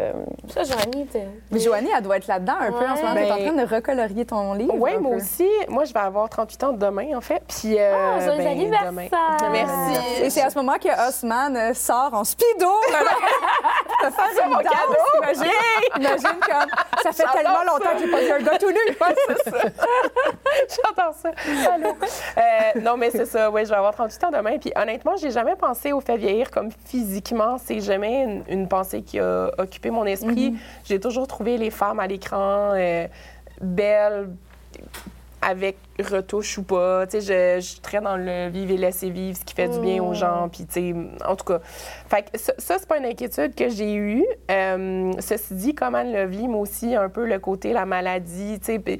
Ça, 0.48 0.62
Joanie, 0.62 1.06
t'es- 1.06 1.26
Mais 1.50 1.58
Joanie, 1.58 1.90
elle 1.96 2.02
doit 2.04 2.16
être 2.18 2.28
là-dedans 2.28 2.54
un 2.60 2.70
peu 2.70 2.86
en 2.86 2.94
ce 2.96 3.02
moment. 3.02 3.14
Ouais. 3.14 3.22
Tu 3.24 3.28
es 3.28 3.32
en 3.32 3.36
Ben- 3.36 3.54
train 3.56 3.64
de 3.64 3.74
recolorier 3.74 4.24
ton 4.24 4.52
livre. 4.54 4.74
Oui, 4.76 4.96
moi 4.98 5.10
peu. 5.10 5.16
aussi. 5.16 5.48
Moi, 5.68 5.84
je 5.84 5.92
vais 5.92 5.98
avoir 6.00 6.28
38 6.28 6.62
ans 6.64 6.72
demain, 6.72 7.16
en 7.16 7.20
fait. 7.20 7.42
Puis, 7.48 7.76
euh, 7.76 7.92
Ah, 8.16 8.20
joyeux 8.20 8.38
ben, 8.38 8.46
anniversaire! 8.46 8.90
demain. 8.92 9.08
Merci. 9.50 10.22
Et 10.24 10.30
c'est 10.30 10.42
à 10.42 10.50
ce 10.50 10.58
moment 10.58 10.78
que 10.78 11.08
Osman 11.08 11.56
euh, 11.56 11.74
sort 11.74 12.10
en 12.14 12.22
speedo. 12.22 12.68
te 14.00 14.10
faire 14.10 14.46
une 14.46 14.52
danse, 14.52 14.96
Imagine, 15.22 15.52
imagine 15.98 16.40
comme 16.40 17.02
ça 17.02 17.12
fait 17.12 17.24
tellement 17.36 17.62
longtemps 17.66 17.90
que 17.94 17.98
j'ai 18.04 18.10
pas 18.10 18.20
vu 18.20 18.30
un 18.32 18.38
gars 18.42 18.58
tout 18.58 18.70
nu. 18.70 18.96
J'adore 20.68 21.14
ça. 21.14 21.30
Allô. 21.74 21.88
Euh, 21.90 22.80
non, 22.80 22.96
mais 22.96 23.10
c'est 23.10 23.26
ça. 23.26 23.50
Oui, 23.50 23.64
je 23.64 23.70
vais 23.70 23.76
avoir 23.76 23.92
38 23.94 24.24
ans 24.24 24.30
demain. 24.32 24.58
Puis 24.58 24.72
honnêtement, 24.76 25.16
j'ai 25.16 25.30
jamais 25.30 25.56
pensé 25.56 25.79
au 25.92 26.00
fait 26.00 26.16
vieillir 26.16 26.50
comme 26.50 26.70
physiquement. 26.86 27.58
C'est 27.58 27.80
jamais 27.80 28.24
une, 28.24 28.42
une 28.48 28.68
pensée 28.68 29.02
qui 29.02 29.18
a 29.18 29.50
occupé 29.58 29.90
mon 29.90 30.04
esprit. 30.04 30.54
J'ai 30.84 31.00
toujours 31.00 31.26
trouvé 31.26 31.56
les 31.56 31.70
femmes 31.70 32.00
à 32.00 32.06
l'écran 32.06 32.72
euh, 32.74 33.06
belles, 33.60 34.28
avec 35.42 35.76
retouche 35.98 36.58
ou 36.58 36.62
pas. 36.62 37.06
Tu 37.06 37.20
sais, 37.20 37.56
je, 37.58 37.60
je 37.60 37.66
suis 37.66 37.80
très 37.80 38.00
dans 38.00 38.16
le 38.16 38.48
vivre 38.48 38.72
et 38.72 38.76
laisser 38.76 39.10
vivre, 39.10 39.38
ce 39.38 39.44
qui 39.44 39.54
fait 39.54 39.68
du 39.68 39.80
bien 39.80 40.02
aux 40.02 40.14
gens. 40.14 40.48
Puis, 40.50 40.66
tu 40.66 40.72
sais, 40.72 40.94
en 41.26 41.34
tout 41.34 41.44
cas, 41.44 41.60
fait 42.08 42.30
que 42.30 42.38
ça, 42.38 42.52
ça, 42.58 42.76
c'est 42.78 42.88
pas 42.88 42.98
une 42.98 43.06
inquiétude 43.06 43.54
que 43.54 43.68
j'ai 43.68 43.94
eue. 43.94 44.24
Euh, 44.50 45.12
ceci 45.18 45.54
dit, 45.54 45.74
comme 45.74 45.94
Anne 45.94 46.12
le 46.12 46.26
vit, 46.26 46.46
moi 46.46 46.60
aussi, 46.60 46.94
un 46.94 47.08
peu 47.08 47.26
le 47.26 47.38
côté, 47.38 47.72
la 47.72 47.86
maladie, 47.86 48.58
tu 48.60 48.66
sais, 48.66 48.98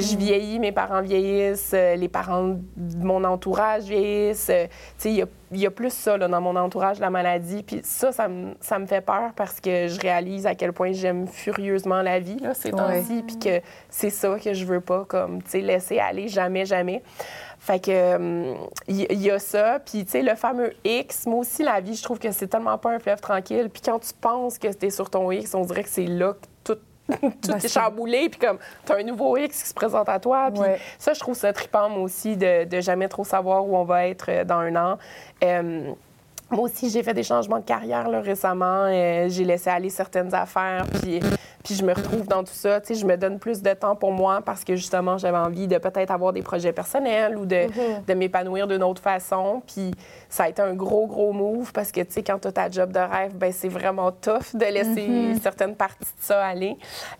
je 0.00 0.16
vieillis, 0.16 0.58
mes 0.58 0.72
parents 0.72 1.00
vieillissent, 1.00 1.72
euh, 1.74 1.96
les 1.96 2.08
parents 2.08 2.56
de 2.76 3.04
mon 3.04 3.24
entourage 3.24 3.84
vieillissent. 3.84 4.50
euh, 4.50 4.66
tu 4.66 4.72
sais, 4.98 5.10
il 5.10 5.16
y 5.16 5.22
a, 5.22 5.26
il 5.52 5.60
y 5.60 5.66
a 5.66 5.70
plus 5.70 5.92
ça, 5.92 6.16
là, 6.16 6.28
dans 6.28 6.40
mon 6.40 6.56
entourage, 6.56 6.98
la 6.98 7.10
maladie. 7.10 7.62
Puis 7.62 7.80
ça, 7.82 8.12
ça 8.12 8.28
me, 8.28 8.54
ça 8.60 8.78
me 8.78 8.86
fait 8.86 9.00
peur 9.00 9.32
parce 9.34 9.60
que 9.60 9.88
je 9.88 10.00
réalise 10.00 10.46
à 10.46 10.54
quel 10.54 10.72
point 10.72 10.92
j'aime 10.92 11.26
furieusement 11.26 12.02
la 12.02 12.18
vie, 12.18 12.38
là, 12.38 12.52
ces 12.54 12.70
temps-ci, 12.70 13.22
puis 13.26 13.38
que 13.38 13.60
c'est 13.88 14.10
ça 14.10 14.36
que 14.38 14.52
je 14.52 14.64
veux 14.64 14.80
pas, 14.80 15.04
comme, 15.06 15.42
tu 15.42 15.50
sais, 15.50 15.60
laisser 15.60 15.98
aller 15.98 16.28
jamais, 16.28 16.66
jamais. 16.66 17.02
Fait 17.58 17.80
que, 17.80 17.90
euh, 17.90 18.54
il 18.86 19.06
il 19.10 19.22
y, 19.22 19.30
a 19.30 19.38
ça. 19.38 19.80
Puis, 19.80 20.04
tu 20.04 20.10
sais, 20.12 20.22
le 20.22 20.34
fameux 20.34 20.72
X, 20.84 21.26
moi 21.26 21.40
aussi, 21.40 21.62
la 21.62 21.80
vie, 21.80 21.94
je 21.94 22.02
trouve 22.02 22.18
que 22.18 22.30
c'est 22.30 22.46
tellement 22.48 22.78
pas 22.78 22.90
un 22.90 22.98
fleuve 22.98 23.20
tranquille. 23.20 23.70
Puis 23.72 23.82
quand 23.82 23.98
tu 23.98 24.12
penses 24.20 24.58
que 24.58 24.68
t'es 24.68 24.90
sur 24.90 25.10
ton 25.10 25.30
X, 25.32 25.54
on 25.54 25.62
dirait 25.62 25.82
que 25.82 25.88
c'est 25.88 26.06
là 26.06 26.34
que 26.34 26.46
tout, 27.20 27.32
tout 27.42 27.52
est 27.52 27.68
chamboulé. 27.68 28.28
Puis 28.28 28.40
comme, 28.40 28.58
t'as 28.84 28.98
un 28.98 29.02
nouveau 29.02 29.36
X 29.36 29.62
qui 29.62 29.68
se 29.68 29.74
présente 29.74 30.08
à 30.08 30.18
toi. 30.18 30.50
Puis 30.50 30.60
Ouais. 30.60 30.80
ça, 30.98 31.12
je 31.12 31.20
trouve 31.20 31.34
ça 31.34 31.52
trippant, 31.52 31.88
moi 31.88 32.00
aussi, 32.02 32.36
de, 32.36 32.64
de 32.64 32.80
jamais 32.80 33.08
trop 33.08 33.24
savoir 33.24 33.66
où 33.66 33.76
on 33.76 33.84
va 33.84 34.06
être 34.08 34.26
euh, 34.30 34.44
dans 34.44 34.58
un 34.58 34.74
an. 34.76 34.98
Euh, 35.44 35.92
moi 36.50 36.60
aussi, 36.62 36.90
j'ai 36.90 37.02
fait 37.02 37.14
des 37.14 37.22
changements 37.22 37.58
de 37.58 37.64
carrière 37.64 38.08
là, 38.08 38.20
récemment. 38.20 38.84
Euh, 38.86 39.28
j'ai 39.28 39.44
laissé 39.44 39.68
aller 39.70 39.90
certaines 39.90 40.32
affaires, 40.34 40.84
puis, 41.00 41.18
puis 41.64 41.74
je 41.74 41.84
me 41.84 41.92
retrouve 41.92 42.26
dans 42.28 42.44
tout 42.44 42.52
ça. 42.54 42.80
Tu 42.80 42.88
sais, 42.88 43.00
je 43.00 43.04
me 43.04 43.16
donne 43.16 43.38
plus 43.40 43.62
de 43.62 43.72
temps 43.72 43.96
pour 43.96 44.12
moi 44.12 44.40
parce 44.44 44.62
que 44.62 44.76
justement, 44.76 45.18
j'avais 45.18 45.38
envie 45.38 45.66
de 45.66 45.78
peut-être 45.78 46.12
avoir 46.12 46.32
des 46.32 46.42
projets 46.42 46.72
personnels 46.72 47.36
ou 47.36 47.46
de, 47.46 47.66
de 48.06 48.14
m'épanouir 48.14 48.68
d'une 48.68 48.84
autre 48.84 49.02
façon. 49.02 49.60
Puis 49.66 49.90
ça 50.28 50.44
a 50.44 50.48
été 50.48 50.62
un 50.62 50.74
gros, 50.74 51.06
gros 51.08 51.32
move 51.32 51.72
parce 51.72 51.90
que, 51.90 52.00
tu 52.02 52.12
sais, 52.12 52.22
quand 52.22 52.38
tu 52.38 52.46
as 52.48 52.52
ta 52.52 52.70
job 52.70 52.92
de 52.92 53.00
rêve, 53.00 53.34
ben 53.34 53.50
c'est 53.52 53.68
vraiment 53.68 54.12
tough 54.12 54.54
de 54.54 54.66
laisser 54.66 55.34
certaines 55.42 55.74
parties 55.74 56.04
de 56.04 56.22
ça 56.22 56.44
aller. 56.44 56.76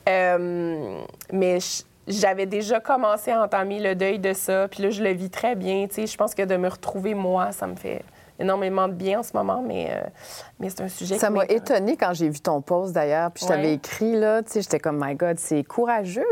Euh, 0.08 1.00
mais 1.32 1.58
je- 1.60 1.82
j'avais 2.08 2.46
déjà 2.46 2.78
commencé 2.78 3.32
à 3.32 3.42
entamer 3.42 3.80
le 3.80 3.96
deuil 3.96 4.20
de 4.20 4.32
ça. 4.32 4.68
Puis 4.68 4.84
là, 4.84 4.90
je 4.90 5.02
le 5.02 5.10
vis 5.10 5.30
très 5.30 5.56
bien. 5.56 5.86
Tu 5.88 5.94
sais, 5.96 6.06
je 6.06 6.16
pense 6.16 6.34
que 6.34 6.42
de 6.42 6.56
me 6.56 6.68
retrouver 6.68 7.14
moi, 7.14 7.50
ça 7.50 7.66
me 7.66 7.74
fait 7.74 8.02
énormément 8.38 8.88
de 8.88 8.94
bien 8.94 9.20
en 9.20 9.22
ce 9.22 9.32
moment, 9.34 9.62
mais, 9.62 9.88
euh, 9.90 10.06
mais 10.58 10.70
c'est 10.70 10.80
un 10.82 10.88
sujet 10.88 11.18
Ça 11.18 11.28
m'a 11.30 11.44
étonnée 11.46 11.96
quand 11.96 12.14
j'ai 12.14 12.28
vu 12.28 12.40
ton 12.40 12.60
post 12.62 12.92
d'ailleurs, 12.94 13.30
puis 13.30 13.44
je 13.44 13.48
t'avais 13.48 13.74
écrit 13.74 14.16
là, 14.18 14.42
tu 14.42 14.52
sais, 14.52 14.62
j'étais 14.62 14.78
comme 14.78 14.98
my 15.04 15.14
God, 15.14 15.38
c'est 15.38 15.62
courageux. 15.64 16.24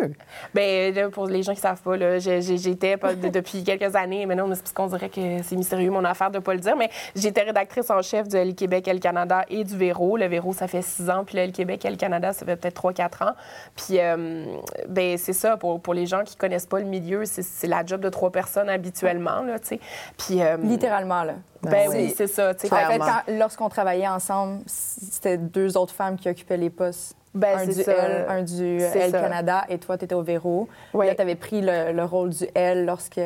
Ben 0.54 0.94
là, 0.94 1.10
pour 1.10 1.26
les 1.26 1.42
gens 1.42 1.54
qui 1.54 1.60
savent 1.60 1.82
pas, 1.82 1.96
là, 1.96 2.18
j'étais 2.18 2.96
pas 2.96 3.14
de- 3.14 3.28
depuis 3.28 3.62
quelques 3.64 3.94
années, 3.96 4.24
mais 4.26 4.34
non, 4.34 4.46
mais 4.46 4.54
c'est 4.54 4.62
parce 4.62 4.72
qu'on 4.72 4.86
dirait 4.86 5.08
que 5.08 5.42
c'est 5.42 5.56
mystérieux 5.56 5.90
mon 5.90 6.04
affaire 6.04 6.30
de 6.30 6.38
pas 6.38 6.54
le 6.54 6.60
dire, 6.60 6.76
mais 6.76 6.90
j'étais 7.14 7.42
rédactrice 7.42 7.90
en 7.90 8.00
chef 8.02 8.28
du 8.28 8.36
Le 8.36 8.52
Québec 8.52 8.88
et 8.88 8.92
le 8.94 8.98
Canada 9.00 9.44
et 9.48 9.62
du 9.64 9.76
Véro. 9.76 10.16
Le 10.16 10.26
Véro, 10.26 10.52
ça 10.52 10.68
fait 10.68 10.82
six 10.82 11.10
ans, 11.10 11.24
puis 11.24 11.36
le 11.36 11.46
Le 11.46 11.52
Québec 11.52 11.84
et 11.84 11.90
le 11.90 11.96
Canada, 11.96 12.32
ça 12.32 12.46
fait 12.46 12.56
peut-être 12.56 12.74
trois, 12.74 12.92
quatre 12.92 13.22
ans. 13.22 13.32
Puis, 13.76 14.00
euh, 14.00 14.44
ben 14.88 15.18
c'est 15.18 15.32
ça, 15.34 15.56
pour, 15.56 15.80
pour 15.80 15.92
les 15.94 16.06
gens 16.06 16.22
qui 16.24 16.36
connaissent 16.36 16.66
pas 16.66 16.78
le 16.78 16.86
milieu, 16.86 17.24
c'est- 17.26 17.66
la 17.66 17.84
job 17.84 18.00
de 18.00 18.08
trois 18.08 18.30
personnes 18.30 18.68
habituellement, 18.68 19.42
là, 19.42 19.58
tu 19.58 19.66
sais. 19.68 19.80
Puis, 20.16 20.42
euh, 20.42 20.56
Littéralement, 20.62 21.24
là. 21.24 21.34
ben 21.62 21.88
oui, 21.90 22.12
c'est 22.16 22.26
ça, 22.26 22.54
tu 22.54 22.68
sais. 22.68 22.74
En 22.74 23.32
lorsqu'on 23.38 23.68
travaillait 23.68 24.08
ensemble, 24.14 24.62
c'était 24.66 25.38
deux 25.38 25.76
autres 25.76 25.94
femmes 25.94 26.16
qui 26.16 26.28
occupaient 26.28 26.56
les 26.56 26.70
postes. 26.70 27.16
Ben, 27.34 27.58
un 27.58 27.66
du 27.66 27.72
ça. 27.72 27.92
L, 27.92 28.26
un 28.28 28.42
du 28.42 28.78
L 28.80 29.10
ça. 29.10 29.20
Canada, 29.20 29.64
et 29.68 29.78
toi, 29.78 29.98
tu 29.98 30.04
étais 30.04 30.14
au 30.14 30.22
Véro. 30.22 30.68
Oui. 30.92 31.06
Là, 31.06 31.16
tu 31.16 31.20
avais 31.20 31.34
pris 31.34 31.60
le, 31.60 31.90
le 31.90 32.04
rôle 32.04 32.30
du 32.30 32.46
L 32.54 32.86
lorsque. 32.86 33.20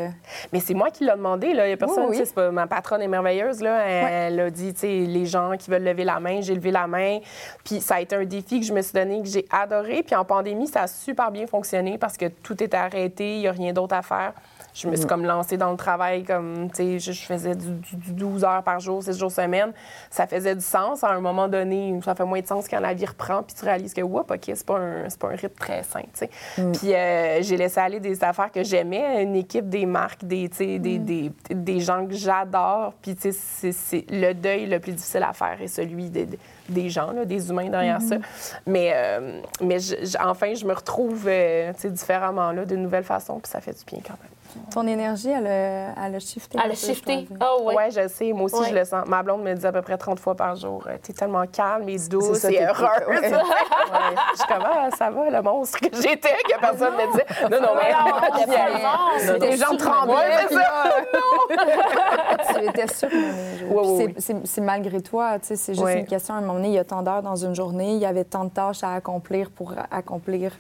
Mais 0.51 0.61
c'est 0.61 0.73
moi 0.73 0.91
qui 0.91 1.05
l'ai 1.05 1.13
demandé. 1.13 1.53
Là. 1.53 1.67
Il 1.67 1.71
y 1.71 1.73
a 1.75 1.77
personne, 1.77 2.07
Oui, 2.09 2.23
pas 2.35 2.51
ma 2.51 2.67
patronne 2.67 3.03
est 3.03 3.09
merveilleuse. 3.09 3.61
Là. 3.61 3.83
Elle, 3.87 4.33
elle 4.33 4.41
a 4.47 4.51
dit, 4.51 4.73
tu 4.73 4.81
sais, 4.81 4.87
les 5.07 5.27
gens 5.27 5.53
qui 5.59 5.71
veulent 5.71 5.85
lever 5.85 6.05
la 6.05 6.21
main, 6.21 6.41
j'ai 6.41 6.55
levé 6.55 6.71
la 6.71 6.87
main. 6.87 7.19
Puis 7.67 7.83
ça 7.83 7.97
a 7.97 8.01
été 8.01 8.17
un 8.17 8.25
défi 8.25 8.61
que 8.61 8.67
je 8.67 8.73
me 8.73 8.81
suis 8.81 8.95
donné, 8.95 9.21
que 9.21 9.29
j'ai 9.29 9.45
adoré. 9.51 10.03
Puis 10.03 10.17
en 10.17 10.25
pandémie, 10.25 10.69
ça 10.69 10.85
a 10.85 10.87
super 10.87 11.31
bien 11.31 11.47
fonctionné 11.47 11.99
parce 11.99 12.17
que 12.17 12.29
tout 12.29 12.63
était 12.63 12.79
arrêté, 12.79 13.35
il 13.35 13.41
n'y 13.41 13.49
a 13.49 13.53
rien 13.53 13.75
d'autre 13.75 13.95
à 13.95 14.01
faire. 14.01 14.33
Je 14.81 14.89
me 14.89 14.95
suis 14.97 15.05
Mm. 15.05 15.09
comme 15.09 15.25
lancée 15.25 15.57
dans 15.57 15.71
le 15.71 15.77
travail, 15.77 16.23
comme, 16.25 16.71
tu 16.71 16.77
sais, 16.77 16.99
je, 16.99 17.13
je 17.13 17.23
faisais 17.23 17.55
du, 17.55 17.71
du- 17.73 17.97
du 17.97 18.13
12 18.13 18.45
heures 18.45 18.63
par 18.63 18.79
jour, 18.81 19.03
6 19.03 19.19
jours 19.19 19.33
semaine. 19.33 19.73
Ça 20.11 20.27
faisait 20.27 20.55
du 20.55 20.61
sens. 20.65 21.03
À 21.03 21.09
un 21.11 21.21
moment 21.21 21.49
donné, 21.49 21.99
ça 22.05 22.15
fait 22.15 22.25
moins 22.25 22.41
de 22.41 22.47
sens 22.47 22.69
quand 22.69 22.79
la 22.81 22.95
vie 22.95 23.07
reprend, 23.07 23.43
puis 23.43 23.57
tu 23.59 23.65
réalises 23.65 23.93
que, 23.95 24.03
oups, 24.03 24.31
OK, 24.31 24.41
c'est 24.47 24.65
pas 24.67 24.79
un, 24.79 25.07
pas 25.19 25.29
un 25.29 25.37
rythme 25.37 25.59
très 25.59 25.83
sain, 25.83 26.03
tu 26.03 26.27
sais. 26.27 26.31
Mm. 26.59 26.73
Puis 26.73 26.95
euh, 26.95 27.43
j'ai 27.43 27.57
laissé 27.57 27.81
aller 27.81 28.01
des 28.01 28.23
affaires 28.23 28.53
que 28.53 28.63
j'aimais, 28.63 29.23
une 29.23 29.35
équipe, 29.37 29.69
des 29.69 29.87
marques, 29.87 30.25
des, 30.25 30.49
sais, 30.53 30.79
Mm. 30.79 30.83
des, 30.83 30.99
des, 30.99 31.33
des 31.51 31.81
gens 31.81 32.07
que 32.07 32.15
j'adore. 32.15 32.93
Puis, 33.03 33.17
tu 33.17 33.33
sais, 33.33 33.73
c'est- 33.73 34.05
le 34.11 34.33
deuil 34.33 34.67
le 34.67 34.79
plus 34.79 34.93
difficile 34.93 35.23
à 35.23 35.33
faire 35.33 35.61
est 35.61 35.67
celui 35.69 36.09
des, 36.11 36.29
des 36.69 36.89
gens, 36.91 37.11
là, 37.13 37.25
des 37.25 37.49
humains 37.51 37.69
derrière 37.69 37.99
Mm-hmm. 37.99 38.09
ça. 38.09 38.61
Mais, 38.67 38.93
euh, 38.95 39.41
mais 39.63 39.79
je- 39.81 40.05
je- 40.05 40.19
enfin, 40.23 40.55
je 40.55 40.65
me 40.67 40.73
retrouve, 40.75 41.25
euh, 41.27 41.73
tu 41.75 41.81
sais, 41.81 41.91
différemment, 41.91 42.53
là, 42.53 42.65
d'une 42.65 42.83
nouvelle 42.83 43.05
façon, 43.05 43.41
puis 43.41 43.51
ça 43.51 43.61
fait 43.61 43.73
du 43.73 43.85
bien 43.85 44.01
quand 44.07 44.15
même. 44.23 44.31
Ton 44.73 44.87
énergie, 44.87 45.31
elle 45.31 45.47
a, 45.47 46.07
elle 46.07 46.15
a 46.15 46.19
shifté. 46.19 46.59
Elle 46.63 46.71
a 46.73 46.75
shifté. 46.75 47.29
Ah 47.41 47.57
Ouais. 47.63 47.75
ouais. 47.75 47.91
je 47.91 48.07
sais. 48.09 48.33
Moi 48.33 48.45
aussi, 48.45 48.57
Ouais. 48.61 48.69
je 48.71 48.75
le 48.75 48.85
sens. 48.85 49.07
Ma 49.07 49.23
blonde 49.23 49.43
me 49.43 49.55
dit 49.55 49.67
à 49.67 49.73
peu 49.73 49.83
près 49.83 49.97
30 49.97 50.19
fois 50.21 50.35
par 50.35 50.57
jour 50.57 50.85
euh, 50.87 50.97
T'es 51.03 51.13
tellement 51.13 51.47
calme 51.47 51.89
et 51.89 51.99
douce 52.09 52.45
et 52.45 52.63
heureuse. 52.65 52.89
ouais. 53.09 53.31
Je 54.33 54.37
suis 54.39 54.47
comme 54.49 54.65
Ah, 54.65 54.89
ça 54.97 55.11
va, 55.11 55.31
le 55.31 55.43
monstre 55.43 55.79
que 55.81 55.87
j'étais, 55.97 56.37
que 56.49 56.61
personne 56.61 56.95
ne 56.95 57.07
me 57.07 57.13
disait. 57.13 57.27
Non, 57.51 57.61
non, 57.61 57.75
mais. 57.77 59.39
T'es 59.41 59.57
surmené. 59.57 59.79
tremblaient, 59.79 60.47
c'est 60.49 60.55
ça. 60.55 60.85
tu 62.59 62.65
étais 62.69 62.87
surmenée. 62.89 63.33
Oui, 63.71 63.83
oui, 63.87 64.09
Puis 64.15 64.41
c'est- 64.45 64.61
malgré 64.61 65.01
toi, 65.01 65.39
tu 65.39 65.47
sais, 65.49 65.57
c'est 65.57 65.75
juste 65.75 65.85
Ouais. 65.85 66.01
une 66.01 66.07
question. 66.07 66.35
À 66.35 66.39
un 66.39 66.41
moment 66.41 66.55
donné, 66.55 66.69
il 66.69 66.75
y 66.75 66.79
a 66.79 66.85
tant 66.85 67.03
d'heures 67.03 67.23
dans 67.23 67.37
une 67.37 67.55
journée, 67.55 67.93
il 67.93 67.99
y 67.99 68.07
avait 68.07 68.25
tant 68.25 68.45
de 68.45 68.51
tâches 68.51 68.83
à 68.83 68.95
accomplir 68.95 69.51
pour 69.51 69.73
accomplir 69.91 70.53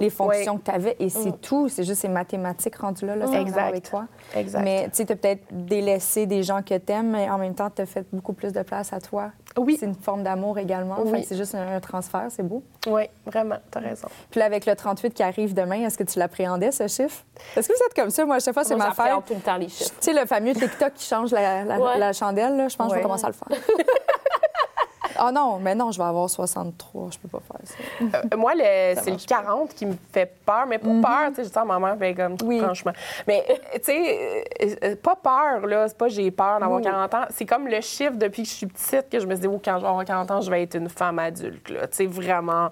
les 0.00 0.10
fonctions 0.10 0.58
que 0.58 0.64
tu 0.64 0.70
avais, 0.70 0.96
et 0.98 1.08
c'est 1.10 1.40
tout. 1.40 1.68
C'est 1.68 1.84
juste 1.84 2.00
ces 2.00 2.08
mathématiques 2.08 2.76
rendues 2.76 3.06
là, 3.06 3.16
là 3.16 3.26
ça 3.26 3.40
Exact. 3.40 3.68
avec 3.68 3.88
toi. 3.90 4.06
Exact. 4.34 4.62
Mais 4.62 4.84
tu 4.84 4.96
sais, 4.96 5.06
tu 5.06 5.12
as 5.12 5.16
peut-être 5.16 5.44
délaissé 5.50 6.26
des 6.26 6.42
gens 6.42 6.62
que 6.62 6.76
tu 6.76 6.92
aimes, 6.92 7.10
mais 7.10 7.28
en 7.30 7.38
même 7.38 7.54
temps, 7.54 7.68
tu 7.70 7.82
as 7.82 7.86
fait 7.86 8.06
beaucoup 8.12 8.32
plus 8.32 8.52
de 8.52 8.62
place 8.62 8.92
à 8.92 9.00
toi. 9.00 9.30
Oui. 9.58 9.76
C'est 9.80 9.86
une 9.86 9.94
forme 9.94 10.22
d'amour 10.22 10.58
également. 10.58 10.96
Oui. 11.04 11.24
C'est 11.26 11.36
juste 11.36 11.54
un, 11.54 11.76
un 11.76 11.80
transfert, 11.80 12.26
c'est 12.30 12.42
beau. 12.42 12.62
Oui, 12.86 13.02
vraiment, 13.26 13.56
t'as 13.70 13.80
raison. 13.80 14.08
Puis 14.30 14.38
là, 14.40 14.46
avec 14.46 14.66
le 14.66 14.74
38 14.76 15.14
qui 15.14 15.22
arrive 15.22 15.54
demain, 15.54 15.84
est-ce 15.86 15.96
que 15.98 16.04
tu 16.04 16.18
l'appréhendais, 16.18 16.70
ce 16.72 16.86
chiffre? 16.88 17.24
Est-ce 17.56 17.68
que 17.68 17.72
vous 17.72 17.82
êtes 17.86 17.94
comme 17.94 18.10
ça? 18.10 18.24
Moi, 18.26 18.36
à 18.36 18.38
chaque 18.40 18.54
fois, 18.54 18.64
c'est 18.64 18.76
Moi, 18.76 18.86
ma 18.88 18.94
fête. 18.94 19.12
tout 19.26 19.34
le 19.34 19.40
temps 19.40 19.56
les 19.56 19.68
chiffres. 19.68 19.90
Tu 20.00 20.12
sais, 20.12 20.18
le 20.20 20.26
fameux 20.26 20.52
TikTok 20.52 20.94
qui 20.94 21.06
change 21.06 21.30
la, 21.32 21.64
la- 21.64 21.78
Ouais. 21.80 21.98
la 21.98 22.12
chandelle, 22.12 22.56
là, 22.56 22.68
je 22.68 22.76
pense 22.76 22.86
que 22.88 22.92
je 22.92 22.96
Ouais. 22.96 22.98
vais 22.98 23.02
commencer 23.02 23.24
à 23.24 23.28
le 23.28 23.34
faire. 23.34 23.48
Ah 25.18 25.30
non, 25.32 25.58
mais 25.58 25.74
non, 25.74 25.90
je 25.92 25.98
vais 25.98 26.04
avoir 26.04 26.28
63, 26.28 27.10
je 27.12 27.18
peux 27.18 27.28
pas 27.28 27.40
faire 27.40 27.60
ça. 27.64 28.18
Euh, 28.32 28.36
moi, 28.36 28.52
le- 28.54 28.94
c'est 29.02 29.10
le 29.10 29.26
40 29.26 29.74
qui 29.74 29.86
me 29.86 29.94
fait 30.12 30.30
peur, 30.44 30.66
mais 30.68 30.78
pas 30.78 30.88
peur, 31.02 31.28
tu 31.30 31.34
sais, 31.36 31.44
je 31.44 31.48
dis 31.50 31.58
à 31.58 31.64
ma 31.64 31.78
mère, 31.78 31.96
ben, 31.96 32.14
comme, 32.14 32.36
Oui. 32.44 32.60
franchement. 32.60 32.92
Mais, 33.26 33.44
euh, 33.48 33.54
tu 33.74 33.80
sais, 33.84 34.44
euh, 34.84 34.96
pas 34.96 35.16
peur, 35.16 35.66
là, 35.66 35.88
c'est 35.88 35.96
pas 35.96 36.08
j'ai 36.08 36.30
peur 36.30 36.60
d'avoir 36.60 36.80
40 36.80 37.14
ans, 37.14 37.24
c'est 37.30 37.46
comme 37.46 37.66
le 37.68 37.80
chiffre 37.80 38.16
depuis 38.16 38.42
que 38.42 38.48
je 38.48 38.54
suis 38.54 38.66
petite 38.66 39.08
que 39.10 39.18
je 39.20 39.26
me 39.26 39.34
dis, 39.34 39.46
oh, 39.46 39.60
quand 39.64 39.76
je 39.76 39.82
vais 39.82 39.88
avoir 39.88 40.04
40 40.04 40.30
ans, 40.30 40.40
je 40.40 40.50
vais 40.50 40.62
être 40.62 40.74
une 40.76 40.88
femme 40.88 41.18
adulte, 41.18 41.68
là, 41.70 41.86
tu 41.86 41.96
sais, 41.96 42.06
vraiment. 42.06 42.70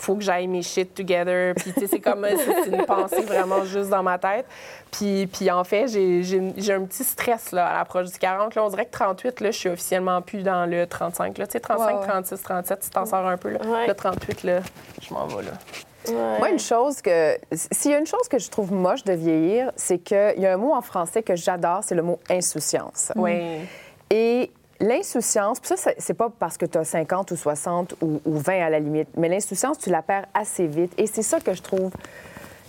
Faut 0.00 0.14
que 0.14 0.22
j'aille 0.22 0.46
mes 0.46 0.62
shit 0.62 0.94
together. 0.94 1.54
Puis, 1.56 1.72
tu 1.72 1.80
sais, 1.80 1.86
c'est 1.88 1.98
comme 2.00 2.26
c'est 2.64 2.70
une 2.70 2.84
pensée 2.86 3.22
vraiment 3.22 3.64
juste 3.64 3.90
dans 3.90 4.02
ma 4.02 4.16
tête. 4.18 4.46
Puis, 4.92 5.26
puis 5.26 5.50
en 5.50 5.64
fait, 5.64 5.88
j'ai 5.88 6.22
j'ai- 6.22 6.52
j'ai 6.56 6.72
un 6.72 6.84
petit 6.84 7.04
stress 7.04 7.52
là, 7.52 7.66
à 7.66 7.78
l'approche 7.78 8.06
du 8.12 8.18
40. 8.18 8.54
Là, 8.54 8.64
on 8.64 8.68
dirait 8.68 8.86
que 8.86 8.92
38, 8.92 9.40
là, 9.40 9.50
je 9.50 9.56
suis 9.58 9.68
officiellement 9.68 10.22
plus 10.22 10.42
dans 10.42 10.66
le 10.66 10.86
35. 10.86 11.36
Là. 11.38 11.46
Tu 11.46 11.52
sais, 11.52 11.60
35, 11.60 11.86
Ouais, 11.86 12.00
ouais. 12.00 12.06
36, 12.06 12.42
37, 12.42 12.80
tu 12.80 12.90
t'en 12.90 13.04
sors 13.06 13.26
un 13.26 13.36
peu. 13.36 13.50
Là. 13.50 13.58
Ouais. 13.66 13.86
Le 13.86 13.94
38, 13.94 14.44
là, 14.44 14.60
je 15.02 15.12
m'en 15.12 15.26
vais 15.26 15.42
là. 15.44 15.50
Ouais. 16.08 16.38
Moi, 16.38 16.48
une 16.50 16.58
chose 16.60 17.02
que. 17.02 17.36
S'il 17.52 17.90
y 17.90 17.94
a 17.94 17.98
une 17.98 18.06
chose 18.06 18.28
que 18.30 18.38
je 18.38 18.48
trouve 18.48 18.72
moche 18.72 19.04
de 19.04 19.12
vieillir, 19.12 19.72
c'est 19.76 19.98
qu'il 19.98 20.34
y 20.38 20.46
a 20.46 20.54
un 20.54 20.56
mot 20.56 20.72
en 20.72 20.80
français 20.80 21.22
que 21.22 21.36
j'adore, 21.36 21.80
c'est 21.82 21.96
le 21.96 22.02
mot 22.02 22.18
insouciance. 22.30 23.12
Oui. 23.16 23.40
Et 24.10 24.50
l'insouciance, 24.80 25.60
puis 25.60 25.68
ça, 25.76 25.90
c'est- 25.98 26.14
pas 26.14 26.30
parce 26.38 26.56
que 26.56 26.66
tu 26.66 26.78
as 26.78 26.84
50 26.84 27.30
ou 27.32 27.36
60 27.36 27.94
ou, 28.00 28.20
ou 28.24 28.38
20 28.38 28.64
à 28.64 28.70
la 28.70 28.78
limite, 28.80 29.08
mais 29.16 29.28
l'insouciance, 29.28 29.78
tu 29.78 29.90
la 29.90 30.02
perds 30.02 30.26
assez 30.34 30.66
vite. 30.66 30.92
Et 30.98 31.06
c'est 31.06 31.22
ça 31.22 31.40
que 31.40 31.52
je 31.54 31.62
trouve 31.62 31.92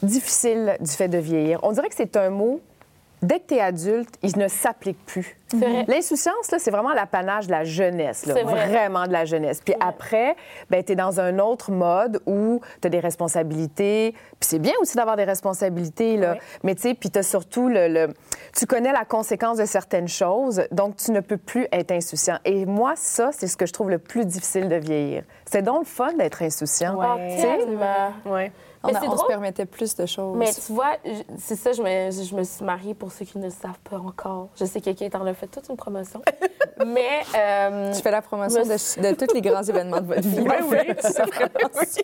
difficile 0.01 0.77
du 0.79 0.91
fait 0.91 1.07
de 1.07 1.17
vieillir. 1.17 1.59
On 1.63 1.71
dirait 1.71 1.89
que 1.89 1.95
c'est 1.95 2.15
un 2.17 2.29
mot, 2.29 2.61
dès 3.21 3.39
que 3.39 3.47
tu 3.47 3.55
es 3.55 3.59
adulte, 3.61 4.13
il 4.21 4.37
ne 4.37 4.47
s'applique 4.47 5.03
plus. 5.05 5.35
Vrai. 5.51 5.83
L'insouciance, 5.87 6.51
là, 6.51 6.59
c'est 6.59 6.69
vraiment 6.69 6.93
l'apanage 6.93 7.47
de 7.47 7.51
la 7.51 7.63
jeunesse, 7.63 8.27
là. 8.27 8.35
C'est 8.35 8.43
vrai. 8.43 8.67
vraiment 8.67 9.07
de 9.07 9.11
la 9.11 9.25
jeunesse. 9.25 9.61
Puis 9.65 9.73
après, 9.79 10.35
ben, 10.69 10.83
tu 10.83 10.91
es 10.91 10.95
dans 10.95 11.19
un 11.19 11.39
autre 11.39 11.71
mode 11.71 12.21
où 12.27 12.61
tu 12.81 12.85
as 12.87 12.89
des 12.91 12.99
responsabilités. 12.99 14.11
Puis 14.39 14.47
c'est 14.49 14.59
bien 14.59 14.73
aussi 14.79 14.95
d'avoir 14.95 15.15
des 15.15 15.23
responsabilités, 15.23 16.17
là. 16.17 16.35
Mais 16.63 16.75
tu 16.75 16.81
sais, 16.83 16.93
puis 16.93 17.09
tu 17.09 17.17
as 17.19 17.23
surtout 17.23 17.67
le, 17.67 17.87
le- 17.87 18.13
Tu 18.55 18.65
connais 18.67 18.91
la 18.91 19.05
conséquence 19.05 19.57
de 19.57 19.65
certaines 19.65 20.07
choses, 20.07 20.61
donc 20.71 20.97
tu 20.97 21.11
ne 21.11 21.19
peux 21.19 21.37
plus 21.37 21.67
être 21.71 21.91
insouciant. 21.91 22.37
Et 22.45 22.65
moi, 22.67 22.93
ça, 22.95 23.31
c'est 23.31 23.47
ce 23.47 23.57
que 23.57 23.65
je 23.65 23.73
trouve 23.73 23.89
le 23.89 23.97
plus 23.99 24.25
difficile 24.25 24.69
de 24.69 24.75
vieillir. 24.75 25.23
C'est 25.45 25.63
donc 25.63 25.79
le 25.79 25.85
fun 25.85 26.13
d'être 26.13 26.43
insouciant. 26.43 26.95
Ouais. 28.25 28.51
On, 28.81 28.95
a- 28.95 29.03
on 29.03 29.17
se 29.17 29.25
permettait 29.25 29.65
plus 29.65 29.93
de 29.95 30.05
choses. 30.05 30.37
Mais 30.37 30.53
tu 30.53 30.71
vois, 30.71 30.93
c'est 31.37 31.57
ça, 31.57 31.73
je 31.73 31.81
me, 31.81 32.11
je 32.11 32.33
me 32.33 32.43
suis 32.43 32.63
mariée 32.63 32.93
pour 32.93 33.11
ceux 33.11 33.25
qui 33.25 33.37
ne 33.37 33.43
le 33.45 33.49
savent 33.49 33.77
pas 33.89 33.97
encore. 33.97 34.47
Je 34.57 34.63
sais 34.63 34.79
que 34.79 34.89
Kate 34.91 35.15
en 35.15 35.25
a 35.25 35.33
fait 35.33 35.47
toute 35.47 35.67
une 35.67 35.75
promotion. 35.75 36.21
Mais. 36.85 37.23
euh, 37.37 37.93
Je 37.93 37.99
fais 38.01 38.11
la 38.11 38.21
promotion 38.21 38.61
de, 38.63 38.69
de 39.09 39.15
tous 39.25 39.33
les 39.33 39.41
grands 39.41 39.63
événements 39.63 39.99
de 39.99 40.07
votre 40.07 40.21
vie. 40.21 40.39
Oui, 40.47 40.47
en 40.61 40.67
oui, 40.69 40.77
vraiment 40.87 41.83
ça. 41.83 42.01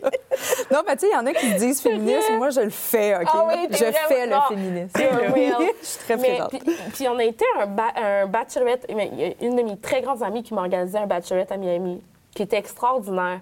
Non, 0.69 0.81
mais 0.85 0.95
tu 0.97 1.01
sais, 1.05 1.07
il 1.11 1.15
y 1.15 1.17
en 1.17 1.25
a 1.25 1.31
qui 1.33 1.49
se 1.51 1.57
disent 1.57 1.79
féministe. 1.81 2.29
Moi, 2.37 2.49
je 2.49 2.59
le 2.59 2.69
fais, 2.69 3.15
OK? 3.15 3.27
Ah 3.33 3.45
oui, 3.47 3.67
je 3.71 3.77
fais 3.77 4.27
le 4.27 4.35
real. 4.35 5.67
je 5.81 5.85
suis 5.87 5.99
très 5.99 6.17
Mais, 6.17 6.29
présente. 6.37 6.49
puis, 6.49 6.59
puis 6.93 7.07
on 7.07 7.17
a 7.17 7.23
été 7.23 7.45
un, 7.59 7.67
ba- 7.67 7.93
un 7.95 8.25
bachelorette. 8.27 8.85
une 9.41 9.55
de 9.55 9.61
mes 9.61 9.77
très 9.77 10.01
grandes 10.01 10.21
amies 10.23 10.43
qui 10.43 10.53
m'a 10.53 10.61
organisé 10.61 10.97
un 10.97 11.07
bachelorette 11.07 11.51
à 11.53 11.57
Miami, 11.57 12.01
qui 12.35 12.43
était 12.43 12.57
extraordinaire. 12.57 13.39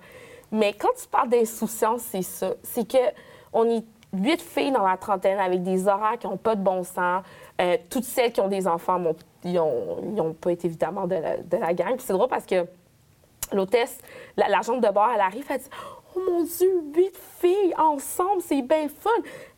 Mais 0.54 0.72
quand 0.74 0.94
tu 1.02 1.08
parles 1.08 1.30
d'insouciance, 1.30 2.02
c'est 2.04 2.22
ça. 2.22 2.54
C'est 2.64 2.88
que 2.88 2.98
on 3.52 3.68
est 3.70 3.84
huit 4.14 4.42
filles 4.42 4.72
dans 4.72 4.88
la 4.88 4.96
trentaine 4.98 5.40
avec 5.40 5.64
des 5.64 5.88
horaires 5.88 6.18
qui 6.20 6.28
n'ont 6.28 6.38
pas 6.38 6.56
de 6.56 6.62
bon 6.62 6.84
sens. 6.84 7.24
Euh, 7.60 7.78
toutes 7.90 8.04
celles 8.04 8.32
qui 8.32 8.40
ont 8.40 8.48
des 8.48 8.68
enfants, 8.68 9.00
n'ont 9.44 10.34
pas 10.34 10.52
été 10.52 10.68
évidemment 10.68 11.08
de 11.08 11.16
la, 11.16 11.38
de 11.38 11.58
la 11.58 11.74
gang. 11.74 11.96
Puis 11.96 12.06
c'est 12.06 12.14
drôle 12.14 12.28
parce 12.30 12.46
que 12.46 12.66
l'hôtesse, 13.52 13.98
la, 14.38 14.48
l'agente 14.48 14.82
de 14.82 14.90
bord, 14.90 15.10
elle 15.14 15.22
arrive, 15.22 15.46
elle 15.50 15.60
dit 15.60 15.70
Oh 16.16 16.20
mon 16.30 16.44
Dieu, 16.44 16.84
huit 16.96 17.18
filles 17.40 17.74
ensemble, 17.78 18.42
c'est 18.42 18.62
bien 18.62 18.88
fun. 18.88 19.10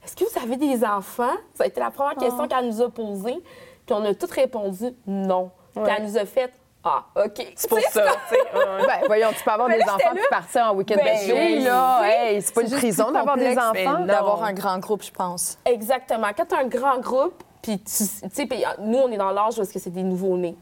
Est-ce 0.04 0.16
que 0.16 0.24
vous 0.24 0.40
avez 0.42 0.56
des 0.56 0.86
enfants? 0.86 1.36
Ça 1.54 1.66
a 1.66 1.68
été 1.68 1.80
la 1.82 1.92
première 1.92 2.16
question 2.16 2.48
qu'elle 2.48 2.68
nous 2.68 2.82
a 2.82 2.90
posée. 2.90 3.44
Puis 3.86 3.94
on 3.94 4.04
a 4.06 4.14
toutes 4.16 4.32
répondu 4.32 4.86
non. 5.06 5.52
Puis 5.74 5.84
Ouais. 5.84 5.94
elle 5.98 6.04
nous 6.06 6.18
a 6.18 6.24
fait 6.26 6.54
Ah, 6.88 7.04
OK. 7.15 7.48
C'est 7.56 7.67
pour 7.67 7.80
ça. 7.80 8.04
Ben, 8.32 9.08
voyons, 9.08 9.30
tu 9.36 9.43
peux 9.43 9.50
avoir 9.52 9.67
Mais 9.67 9.80
des 9.80 9.86
là, 9.86 9.95
enfants 9.95 10.10
puis 10.13 10.21
partir 10.30 10.65
en 10.65 10.76
week-end 10.76 10.95
Ben 11.04 11.28
de 11.28 11.34
oui, 11.34 11.63
là. 11.63 12.00
oui. 12.02 12.08
Hey, 12.08 12.41
c'est 12.43 12.54
pas 12.54 12.62
une 12.62 12.67
juste 12.67 12.80
prison 12.80 13.12
d'avoir 13.12 13.36
des 13.38 13.58
enfants. 13.58 13.71
ben 13.74 14.06
D'avoir 14.06 14.43
un 14.43 14.54
grand 14.54 14.78
groupe, 14.78 15.02
je 15.04 15.12
pense. 15.12 15.58
Exactement. 15.65 16.28
Quand 16.38 16.45
tu 16.45 16.54
as 16.56 16.60
un 16.60 16.67
grand 16.67 17.00
groupe, 17.00 17.43
puis 17.63 17.80
tu 17.80 17.91
sais, 17.91 18.30
euh, 18.52 18.56
nous, 18.82 19.00
on 19.00 19.12
est 19.12 19.17
dans 19.17 19.32
l'âge 19.32 19.58
où 19.58 19.63
est-ce 19.63 19.74
que 19.74 19.80
c'est 19.80 19.89
des 19.89 20.04
nouveaux-nés. 20.04 20.56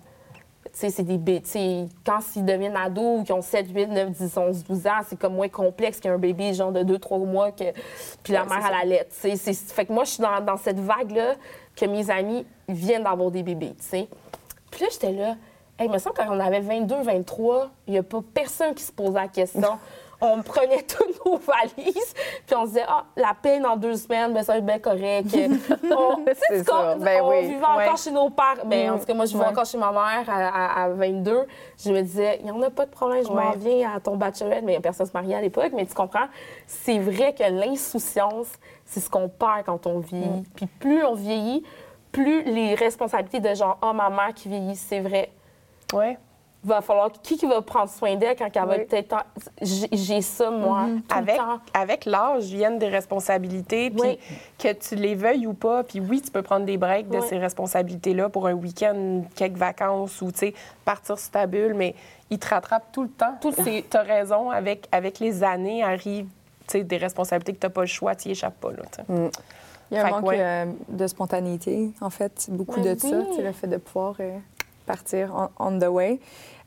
Tu 0.64 0.70
sais, 0.80 0.90
c'est 0.90 1.04
des 1.04 1.18
bébés. 1.18 1.88
Quand 2.06 2.20
ils 2.38 2.46
deviennent 2.46 2.78
ados 2.78 3.20
ou 3.20 3.24
qu'ils 3.26 3.36
ont 3.36 3.42
7, 3.42 3.68
8, 3.76 3.88
9, 3.88 4.10
10, 4.12 4.38
11, 4.38 4.64
12 4.64 4.88
ans, 4.88 4.92
c'est 5.06 5.20
comme 5.20 5.36
moins 5.36 5.50
complexe 5.50 6.00
qu'un 6.00 6.18
bébé, 6.18 6.54
genre 6.54 6.72
de 6.72 6.84
2, 6.84 6.98
3 7.00 7.18
mois, 7.20 7.52
que... 7.52 7.66
puis 8.24 8.32
la 8.32 8.46
mère 8.46 8.66
à 8.66 8.72
la 8.72 8.86
lettre. 8.86 9.12
tu 9.22 9.30
sais. 9.32 9.36
C'est- 9.36 9.72
Fait 9.74 9.86
que 9.86 9.92
moi, 9.92 10.06
je 10.06 10.12
suis 10.12 10.24
dans, 10.24 10.40
dans 10.40 10.58
cette 10.58 10.80
vague-là 10.80 11.36
que 11.76 11.86
mes 11.86 12.10
amis 12.10 12.48
viennent 12.70 13.04
d'avoir 13.04 13.30
des 13.30 13.44
bébés, 13.44 13.76
tu 13.78 13.86
sais. 13.86 14.08
Puis 14.72 14.82
là, 14.82 14.88
j'étais 14.90 15.12
là. 15.12 15.36
Hey, 15.80 15.88
il 15.88 15.92
me 15.92 15.98
semble 15.98 16.16
quand 16.16 16.28
on 16.30 16.40
avait 16.40 16.60
22, 16.60 17.02
23, 17.02 17.70
il 17.88 17.94
n'y 17.94 18.00
a 18.00 18.04
pas 18.04 18.20
personne 18.34 18.74
qui 18.76 18.84
se 18.84 18.92
posait 18.92 19.14
la 19.20 19.28
question. 19.28 19.80
On 20.26 20.42
prenait 20.42 20.84
toutes 20.84 21.26
nos 21.26 21.36
valises, 21.36 22.14
puis 22.48 22.56
on 22.56 22.62
se 22.64 22.68
disait, 22.70 22.86
ah, 22.88 23.04
la 23.18 23.34
peine 23.34 23.66
en 23.66 23.76
deux 23.76 23.96
semaines, 23.98 24.34
ben, 24.34 24.42
ça 24.42 24.54
va 24.54 24.60
être 24.60 24.66
bien 24.66 24.80
correct. 24.80 25.26
On, 25.92 26.24
C'est 26.50 26.64
sûr. 26.64 26.96
Ben 26.98 27.22
on 27.22 27.30
oui. 27.32 27.42
vivait 27.48 27.66
encore 27.66 27.98
chez 27.98 28.12
nos 28.12 28.30
pères. 28.30 28.66
Ben, 28.66 28.92
en 28.92 29.00
tout 29.00 29.04
cas, 29.06 29.14
moi, 29.16 29.26
je 29.26 29.32
vivais 29.34 29.44
Ouais. 29.44 29.50
encore 29.50 29.66
chez 29.66 29.78
ma 29.78 29.92
mère 29.92 30.24
à, 30.30 30.82
à- 30.82 30.84
à 30.86 30.90
22. 30.92 31.42
Je 31.84 31.92
me 31.92 32.02
disais, 32.02 32.38
il 32.40 32.46
n'y 32.46 32.52
en 32.52 32.62
a 32.62 32.70
pas 32.70 32.86
de 32.86 32.92
problème, 32.92 33.22
je 33.26 33.34
m'en 33.34 33.52
viens 33.52 33.96
à 33.96 34.00
ton 34.00 34.16
bachelorette, 34.16 34.64
mais 34.64 34.80
personne 34.80 35.08
ne 35.08 35.12
se 35.12 35.18
mariait 35.18 35.36
à 35.36 35.42
l'époque. 35.42 35.72
Mais 35.76 35.86
tu 35.86 35.94
comprends, 35.94 36.28
c'est 36.68 37.00
vrai 37.00 37.34
que 37.34 37.44
l'insouciance, 37.44 38.48
c'est 38.86 39.02
ce 39.02 39.10
qu'on 39.10 39.28
perd 39.28 39.66
quand 39.66 39.86
on 39.88 40.00
vieillit. 40.00 40.44
Puis 40.56 40.68
plus 40.68 41.04
on 41.04 41.16
vieillit, 41.16 41.66
plus 42.14 42.44
les 42.44 42.76
responsabilités 42.76 43.42
de 43.42 43.54
genre, 43.56 43.78
ah, 43.82 43.92
ma 43.92 44.10
mère 44.10 44.34
qui 44.34 44.48
vieillit, 44.48 44.78
c'est 44.78 45.02
vrai 45.02 45.32
Ouais. 45.94 46.18
va 46.66 46.80
falloir 46.82 47.12
qui 47.12 47.36
qui 47.38 47.46
va 47.46 47.62
prendre 47.62 47.90
soin 47.90 48.16
d'elle 48.16 48.38
quand 48.38 48.48
elle 48.54 48.62
va 48.66 48.78
Oui. 48.78 48.86
peut-être 48.86 49.14
en- 49.14 49.24
j'ai 49.62 50.22
ça 50.22 50.50
moi 50.50 50.86
tout 51.10 51.18
Avec, 51.18 51.32
le 51.36 51.38
temps 51.38 51.60
avec 51.74 52.06
l'âge 52.06 52.46
viennent 52.46 52.80
des 52.80 52.88
responsabilités, 52.88 53.90
puis 53.90 54.02
Oui. 54.02 54.20
que 54.58 54.72
tu 54.72 54.96
les 54.96 55.14
veuilles 55.16 55.46
ou 55.46 55.54
pas. 55.54 55.84
Puis 55.84 56.00
oui, 56.00 56.22
tu 56.22 56.32
peux 56.32 56.42
prendre 56.42 56.66
des 56.66 56.78
breaks 56.78 57.10
de 57.10 57.18
Oui. 57.20 57.26
ces 57.28 57.38
responsabilités-là 57.38 58.30
pour 58.30 58.48
un 58.48 58.54
week-end, 58.54 59.24
quelques 59.36 59.58
vacances 59.58 60.22
ou, 60.22 60.32
tu 60.32 60.38
sais, 60.40 60.54
partir 60.86 61.20
sur 61.20 61.32
ta 61.32 61.48
bulle, 61.48 61.74
mais 61.74 61.96
ils 62.30 62.40
te 62.40 62.48
rattrapent 62.48 62.92
tout 62.94 63.04
le 63.04 63.10
temps. 63.10 63.36
Tout 63.42 63.50
le 63.50 63.56
temps. 63.58 63.64
Tu 63.92 63.98
as 63.98 64.02
raison, 64.02 64.50
avec, 64.50 64.88
avec 64.94 65.20
les 65.20 65.44
années 65.44 65.84
arrivent 65.84 66.28
tu 66.68 66.78
sais, 66.78 66.84
des 66.86 66.96
responsabilités 66.96 67.52
que 67.54 67.60
tu 67.60 67.66
n'as 67.66 67.72
pas 67.74 67.82
le 67.82 67.88
choix, 67.88 68.16
tu 68.16 68.30
n'y 68.30 68.32
échappes 68.32 68.58
pas. 68.62 68.72
Là, 68.72 68.84
tu 68.90 69.04
sais. 69.06 69.32
Il 69.92 69.98
y 69.98 70.00
a 70.00 70.04
un 70.04 70.06
Fait 70.06 70.12
manque 70.12 70.26
ouais. 70.28 70.38
euh, 70.40 70.66
de 70.88 71.08
spontanéité, 71.08 71.92
en 72.00 72.10
fait, 72.10 72.48
beaucoup 72.50 72.80
Ben 72.80 72.96
de 72.96 73.00
ça, 73.02 73.10
oui. 73.10 73.26
tu 73.32 73.36
sais, 73.36 73.42
le 73.44 73.52
fait 73.52 73.68
de 73.68 73.76
pouvoir 73.78 74.16
euh, 74.22 74.38
partir 74.84 75.50
on, 75.60 75.68
on 75.76 75.80
the 75.80 75.86
way. 75.88 76.20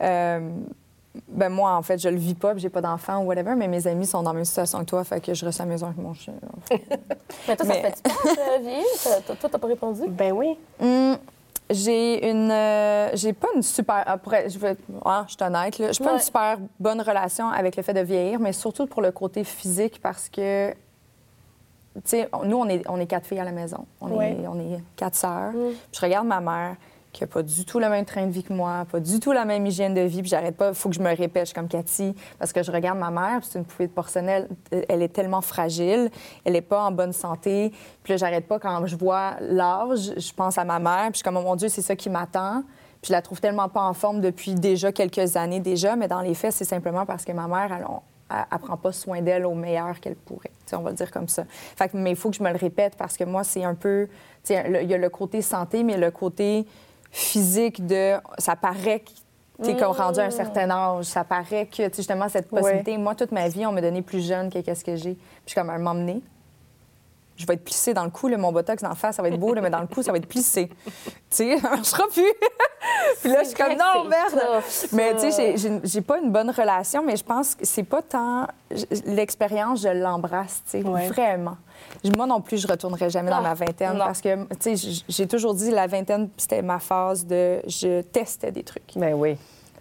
Euh, 0.02 0.40
ben 1.28 1.48
moi, 1.48 1.74
en 1.74 1.80
fait, 1.82 1.98
je 1.98 2.08
le 2.10 2.16
vis 2.16 2.34
pas, 2.34 2.54
j'ai 2.56 2.68
pas 2.68 2.82
d'enfant 2.82 3.20
ou 3.22 3.26
whatever, 3.28 3.54
mais 3.56 3.68
mes 3.68 3.86
amis 3.86 4.04
sont 4.06 4.22
dans 4.22 4.30
la 4.32 4.36
même 4.36 4.44
situation 4.44 4.80
que 4.80 4.84
toi, 4.84 5.02
fait 5.02 5.20
que 5.20 5.32
je 5.32 5.44
reste 5.46 5.60
à 5.60 5.64
la 5.64 5.70
maison 5.70 5.86
avec 5.86 5.98
mon 5.98 6.12
chien. 6.12 6.34
mais 6.70 7.56
toi 7.56 7.64
ça 7.66 7.72
Mais- 7.72 7.90
te 7.92 8.08
fait 8.08 9.24
peur 9.26 9.36
toi 9.38 9.48
t'as 9.50 9.58
pas 9.58 9.66
répondu? 9.66 10.02
Ben 10.08 10.32
oui. 10.32 10.58
Hum, 10.80 11.16
j'ai 11.70 12.30
une. 12.30 12.50
euh, 12.50 13.10
j'ai 13.14 13.32
pas 13.32 13.48
une 13.56 13.62
super. 13.62 14.02
Après, 14.06 14.48
je 14.50 14.58
vais. 14.58 14.76
ah, 15.04 15.24
je 15.26 15.34
suis 15.34 15.42
honnête, 15.42 15.78
là. 15.78 15.90
J'ai 15.92 16.04
pas 16.04 16.10
Ouais. 16.10 16.16
une 16.16 16.22
super 16.22 16.58
bonne 16.78 17.00
relation 17.00 17.48
avec 17.48 17.76
le 17.76 17.82
fait 17.82 17.94
de 17.94 18.00
vieillir, 18.00 18.38
mais 18.38 18.52
surtout 18.52 18.86
pour 18.86 19.00
le 19.02 19.10
côté 19.10 19.42
physique 19.42 20.00
parce 20.02 20.28
que. 20.28 20.70
Tu 21.94 22.00
sais, 22.04 22.28
nous, 22.44 22.58
on 22.58 22.68
est, 22.68 22.86
on 22.90 23.00
est 23.00 23.06
quatre 23.06 23.26
filles 23.26 23.40
à 23.40 23.44
la 23.44 23.52
maison. 23.52 23.86
On, 24.02 24.10
Ouais. 24.10 24.32
est, 24.32 24.46
on 24.46 24.60
est 24.60 24.78
quatre 24.96 25.14
sœurs. 25.14 25.52
Mm. 25.52 25.70
Puis 25.90 25.98
Je 25.98 26.00
regarde 26.02 26.26
ma 26.26 26.40
mère 26.40 26.76
qui 27.16 27.24
a 27.24 27.26
pas 27.26 27.42
du 27.42 27.64
tout 27.64 27.78
le 27.78 27.88
même 27.88 28.04
train 28.04 28.26
de 28.26 28.30
vie 28.30 28.42
que 28.42 28.52
moi, 28.52 28.86
pas 28.92 29.00
du 29.00 29.20
tout 29.20 29.32
la 29.32 29.46
même 29.46 29.64
hygiène 29.64 29.94
de 29.94 30.02
vie, 30.02 30.20
puis 30.20 30.28
j'arrête 30.28 30.56
pas, 30.56 30.68
il 30.68 30.74
faut 30.74 30.90
que 30.90 30.94
je 30.94 31.00
me 31.00 31.16
répète, 31.16 31.52
comme 31.54 31.66
Cathy, 31.66 32.14
parce 32.38 32.52
que 32.52 32.62
je 32.62 32.70
regarde 32.70 32.98
ma 32.98 33.10
mère, 33.10 33.40
c'est 33.42 33.58
une 33.58 33.64
poupée 33.64 33.86
de 33.86 33.92
porcelaine, 33.92 34.46
elle 34.70 35.02
est 35.02 35.08
tellement 35.08 35.40
fragile, 35.40 36.10
elle 36.44 36.56
est 36.56 36.60
pas 36.60 36.82
en 36.84 36.92
bonne 36.92 37.14
santé, 37.14 37.72
puis 38.02 38.12
là, 38.12 38.16
j'arrête 38.18 38.46
pas 38.46 38.58
quand 38.58 38.84
je 38.86 38.96
vois 38.96 39.36
l'âge, 39.40 40.12
je 40.16 40.32
pense 40.32 40.58
à 40.58 40.64
ma 40.64 40.78
mère, 40.78 41.04
puis 41.04 41.14
je 41.14 41.16
suis 41.18 41.24
comme, 41.24 41.38
oh 41.38 41.42
mon 41.42 41.56
Dieu, 41.56 41.68
c'est 41.68 41.82
ça 41.82 41.96
qui 41.96 42.10
m'attend. 42.10 42.62
Puis 43.02 43.08
je 43.08 43.12
la 43.12 43.22
trouve 43.22 43.40
tellement 43.40 43.68
pas 43.68 43.82
en 43.82 43.92
forme 43.94 44.20
depuis 44.20 44.54
déjà 44.54 44.90
quelques 44.92 45.36
années 45.36 45.60
déjà, 45.60 45.96
mais 45.96 46.08
dans 46.08 46.20
les 46.20 46.34
faits, 46.34 46.52
c'est 46.52 46.64
simplement 46.64 47.06
parce 47.06 47.24
que 47.24 47.32
ma 47.32 47.46
mère, 47.46 47.70
elle, 47.76 47.86
on- 47.88 48.00
elle, 48.30 48.58
prend 48.58 48.76
pas 48.76 48.90
soin 48.90 49.22
d'elle 49.22 49.46
au 49.46 49.54
meilleur 49.54 50.00
qu'elle 50.00 50.16
pourrait. 50.16 50.50
On 50.72 50.78
va 50.78 50.90
le 50.90 50.96
dire 50.96 51.12
comme 51.12 51.28
ça. 51.28 51.44
Fait 51.48 51.88
que, 51.88 51.96
mais 51.96 52.10
il 52.10 52.16
faut 52.16 52.30
que 52.30 52.36
je 52.36 52.42
me 52.42 52.50
le 52.50 52.56
répète 52.56 52.96
parce 52.96 53.16
que 53.16 53.22
moi, 53.22 53.44
c'est 53.44 53.62
un 53.62 53.74
peu. 53.74 54.08
Il 54.48 54.54
y 54.88 54.94
a 54.94 54.98
le 54.98 55.08
côté 55.10 55.42
santé, 55.42 55.84
mais 55.84 55.96
le 55.96 56.10
côté 56.10 56.66
physique 57.10 57.86
de. 57.86 58.14
Ça 58.38 58.56
paraît 58.56 59.00
que 59.00 59.10
tu 59.64 59.70
es 59.70 59.76
comme 59.76 59.92
rendu 59.92 60.20
à 60.20 60.24
un 60.24 60.30
certain 60.30 60.68
âge. 60.70 61.06
Ça 61.06 61.24
paraît 61.24 61.66
que, 61.66 61.84
justement, 61.94 62.28
cette 62.28 62.50
Ouais. 62.52 62.60
possibilité. 62.60 62.98
Moi, 62.98 63.14
toute 63.14 63.32
ma 63.32 63.48
vie, 63.48 63.64
on 63.66 63.72
m'a 63.72 63.80
donné 63.80 64.02
plus 64.02 64.26
jeune 64.26 64.50
que 64.52 64.58
qu'est-ce 64.60 64.84
que 64.84 64.96
j'ai. 64.96 65.14
Puis 65.14 65.20
je 65.46 65.50
suis 65.52 65.60
comme, 65.60 65.70
à 65.70 65.78
m'emmener. 65.78 66.20
Je 67.38 67.44
vais 67.44 67.52
être 67.52 67.64
plissée 67.64 67.92
dans 67.92 68.04
le 68.04 68.08
cou, 68.10 68.28
là, 68.28 68.38
mon 68.38 68.50
botox 68.50 68.82
d'en 68.82 68.94
face, 68.94 69.16
ça 69.16 69.22
va 69.22 69.28
être 69.28 69.38
beau, 69.38 69.52
là, 69.52 69.60
mais 69.60 69.68
dans 69.68 69.80
le 69.82 69.86
cou, 69.86 70.02
ça 70.02 70.10
va 70.10 70.16
être 70.16 70.26
plissé. 70.26 70.70
tu 70.86 71.02
sais, 71.28 71.58
ça 71.58 71.68
marchera 71.68 72.04
plus. 72.10 72.22
Puis 73.20 73.30
là, 73.30 73.42
je 73.42 73.48
suis 73.48 73.54
comme, 73.56 73.72
non, 73.74 74.04
merde. 74.08 74.32
tough, 74.32 74.88
Mais 74.92 75.14
tu 75.16 75.30
sais, 75.30 75.54
j'ai- 75.84 76.00
pas 76.00 76.18
une 76.18 76.30
bonne 76.32 76.48
relation, 76.50 77.02
mais 77.04 77.14
je 77.16 77.24
pense 77.24 77.54
que 77.54 77.66
c'est 77.66 77.82
pas 77.82 78.00
tant. 78.00 78.46
L'expérience, 79.04 79.82
je 79.82 79.88
l'embrasse, 79.88 80.62
tu 80.64 80.80
sais, 80.82 80.82
Ouais. 80.88 81.08
vraiment. 81.08 81.58
Moi 82.16 82.26
non 82.26 82.40
plus, 82.40 82.58
je 82.58 82.66
retournerai 82.68 83.10
jamais 83.10 83.30
dans 83.30 83.38
Ah, 83.38 83.42
ma 83.42 83.54
vingtaine 83.54 83.92
non. 83.94 84.04
parce 84.04 84.20
que, 84.20 84.44
tu 84.54 84.76
sais, 84.76 85.02
j'ai 85.08 85.26
toujours 85.26 85.54
dit 85.54 85.70
la 85.70 85.86
vingtaine, 85.86 86.28
c'était 86.36 86.62
ma 86.62 86.78
phase 86.78 87.26
de. 87.26 87.60
Je 87.66 88.02
testais 88.02 88.52
des 88.52 88.62
trucs. 88.62 88.92
Ben 88.96 89.14
oui. 89.14 89.36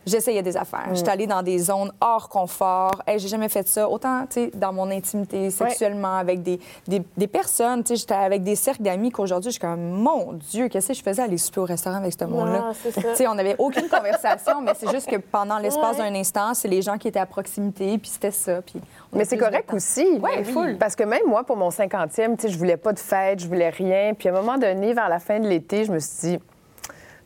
J'essayais 0.06 0.44
des 0.44 0.56
affaires. 0.56 0.88
J'étais 0.94 1.10
allée 1.10 1.28
dans 1.28 1.42
des 1.42 1.58
zones 1.58 1.92
hors 2.00 2.30
confort. 2.30 2.92
Hey, 3.08 3.18
j'ai 3.20 3.28
jamais 3.28 3.50
fait 3.50 3.68
ça. 3.68 3.90
Autant, 3.90 4.26
tu 4.30 4.46
sais, 4.46 4.52
dans 4.54 4.72
mon 4.72 4.90
intimité, 4.92 5.50
sexuellement, 5.50 6.16
avec 6.18 6.44
des, 6.44 6.60
des, 6.88 7.02
des 7.18 7.28
personnes. 7.28 7.84
Tu 7.84 7.90
sais, 7.90 8.02
j'étais 8.02 8.14
avec 8.14 8.44
des 8.44 8.56
cercles 8.56 8.84
d'amis 8.84 9.12
qu'aujourd'hui, 9.12 9.50
je 9.50 9.54
suis 9.54 9.60
comme, 9.62 9.80
mon 9.90 10.34
Dieu, 10.34 10.68
qu'est-ce 10.68 10.90
que 10.90 10.94
je 10.94 11.02
faisais 11.04 11.22
aller 11.24 11.38
souper 11.38 11.62
au 11.62 11.66
restaurant 11.66 11.98
avec 11.98 12.14
ce 12.20 12.26
monde-là? 12.26 12.72
Tu 12.94 13.02
sais, 13.16 13.28
on 13.28 13.36
n'avait 13.36 13.56
aucune 13.58 13.88
conversation, 13.90 14.62
mais 14.62 14.74
c'est 14.78 14.92
juste 14.92 15.10
que 15.10 15.18
pendant 15.18 15.58
l'espace 15.58 15.98
Ouais. 15.98 16.10
d'un 16.12 16.16
instant, 16.20 16.54
c'est 16.54 16.68
les 16.68 16.82
gens 16.82 16.98
qui 16.98 17.08
étaient 17.08 17.20
à 17.20 17.26
proximité, 17.26 17.98
puis 17.98 18.10
c'était 18.10 18.32
ça. 18.32 18.62
Puis 18.62 18.80
Mais 19.14 19.26
c'est 19.26 19.38
correct 19.38 19.74
aussi. 19.74 20.20
Ouais, 20.20 20.44
full. 20.44 20.78
Parce 20.78 20.96
que 20.96 21.04
même 21.04 21.22
moi, 21.28 21.44
pour 21.44 21.58
mon 21.58 21.70
50e, 21.70 22.36
tu 22.36 22.42
sais, 22.44 22.50
je 22.50 22.58
voulais 22.58 22.78
pas 22.78 22.94
de 22.94 23.00
fête, 23.00 23.40
je 23.40 23.48
voulais 23.48 23.70
rien. 23.70 24.14
Puis 24.14 24.30
à 24.30 24.32
un 24.32 24.42
moment 24.42 24.58
donné, 24.58 24.94
vers 24.94 25.10
la 25.10 25.20
fin 25.20 25.40
de 25.40 25.48
l'été, 25.48 25.86
je 25.86 25.92
me 25.92 26.00
suis 26.00 26.30
dit, 26.30 26.40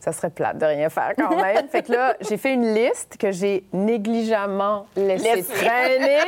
ça 0.00 0.10
serait 0.12 0.30
plate 0.30 0.58
de 0.58 0.64
rien 0.66 0.88
faire 0.88 1.12
quand 1.16 1.36
même. 1.36 1.68
fait 1.68 1.82
que 1.84 1.92
là, 1.92 2.16
j'ai 2.22 2.36
fait 2.38 2.54
une 2.54 2.74
liste 2.74 3.16
que 3.18 3.30
j'ai 3.30 3.64
négligemment 3.72 4.86
laissé 4.96 5.42
traîner. 5.44 6.18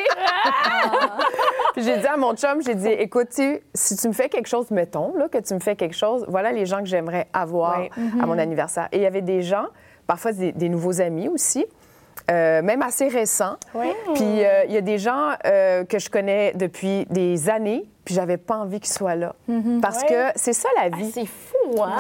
Puis 1.75 1.83
j'ai 1.85 1.97
dit 1.99 2.07
à 2.07 2.17
mon 2.17 2.35
chum, 2.35 2.61
j'ai 2.63 2.75
dit, 2.75 2.89
écoute, 2.89 3.29
tu- 3.35 3.61
si 3.75 3.97
tu 3.97 4.09
me 4.09 4.13
fais 4.13 4.29
quelque 4.29 4.47
chose, 4.49 4.71
mettons, 4.71 5.15
là, 5.17 5.29
que 5.29 5.39
tu 5.39 5.55
me 5.55 5.59
fais 5.61 5.75
quelque 5.75 5.97
chose, 5.97 6.25
voilà 6.29 6.53
les 6.53 6.67
gens 6.67 6.81
que 6.81 6.87
j'aimerais 6.87 7.29
avoir 7.33 7.83
à 8.21 8.27
mon 8.27 8.39
anniversaire. 8.39 8.89
Et 8.93 8.99
il 8.99 9.03
y 9.03 9.07
avait 9.07 9.23
des 9.23 9.43
gens, 9.43 9.67
parfois 10.07 10.33
des, 10.33 10.53
des 10.53 10.69
nouveaux 10.69 11.01
amis 11.01 11.29
aussi, 11.29 11.65
euh, 12.31 12.61
même 12.63 12.83
assez 12.83 13.09
récents. 13.09 13.57
Puis 14.15 14.45
euh, 14.45 14.65
il 14.67 14.73
y 14.73 14.77
a 14.77 14.81
des 14.83 14.99
gens 14.99 15.31
euh, 15.47 15.85
que 15.85 15.99
je 15.99 16.11
connais 16.11 16.53
depuis 16.55 17.07
des 17.09 17.49
années, 17.49 17.85
puis 18.05 18.15
j'avais 18.15 18.37
pas 18.37 18.57
envie 18.57 18.81
qu'ils 18.81 18.93
soient 18.93 19.15
là. 19.15 19.35
Parce 19.81 20.03
Ouais. 20.03 20.09
que 20.09 20.39
c'est 20.39 20.53
ça 20.53 20.69
la 20.77 20.91
Ah, 20.93 20.97
vie. 20.97 21.11
c'est 21.11 21.25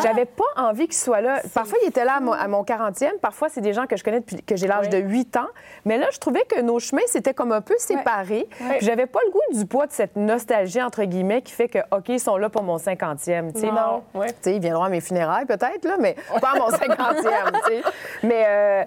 J'avais 0.02 0.24
pas 0.24 0.44
envie 0.56 0.86
qu'ils 0.86 0.94
soient 0.94 1.20
là. 1.20 1.40
Parfois, 1.54 1.78
ils 1.82 1.88
étaient 1.88 2.04
là 2.04 2.16
à 2.16 2.20
mon, 2.20 2.32
à 2.32 2.48
mon 2.48 2.62
40e. 2.62 3.18
Parfois, 3.20 3.48
c'est 3.48 3.60
des 3.60 3.72
gens 3.72 3.86
que 3.86 3.96
je 3.96 4.04
connais 4.04 4.20
depuis 4.20 4.42
que 4.42 4.56
j'ai 4.56 4.66
l'âge 4.66 4.88
de 4.88 4.98
8 4.98 5.36
ans. 5.36 5.48
Mais 5.84 5.98
là, 5.98 6.06
je 6.12 6.18
trouvais 6.18 6.44
que 6.44 6.60
nos 6.60 6.78
chemins, 6.78 7.02
c'était 7.06 7.34
comme 7.34 7.52
un 7.52 7.60
peu 7.60 7.74
séparés. 7.78 8.48
Puis 8.50 8.66
J'avais 8.80 9.06
pas 9.06 9.20
le 9.26 9.32
goût 9.32 9.58
du 9.58 9.66
poids 9.66 9.86
de 9.86 9.92
cette 9.92 10.16
nostalgie, 10.16 10.82
entre 10.82 11.04
guillemets, 11.04 11.42
qui 11.42 11.52
fait 11.52 11.68
que, 11.68 11.78
OK, 11.90 12.08
ils 12.08 12.20
sont 12.20 12.36
là 12.36 12.48
pour 12.48 12.62
mon 12.62 12.76
50e. 12.76 13.52
tu 13.52 13.60
sais. 13.60 13.66
Non. 13.66 14.02
Sais, 14.40 14.56
ils 14.56 14.60
viendront 14.60 14.84
à 14.84 14.88
mes 14.88 15.00
funérailles, 15.00 15.46
peut-être, 15.46 15.84
là, 15.84 15.96
mais 15.98 16.16
pas 16.40 16.52
à 16.54 16.58
mon 16.58 16.68
50e, 16.68 17.52
tu 17.66 17.72
sais. 17.72 17.82
Mais, 18.22 18.44
euh, 18.46 18.84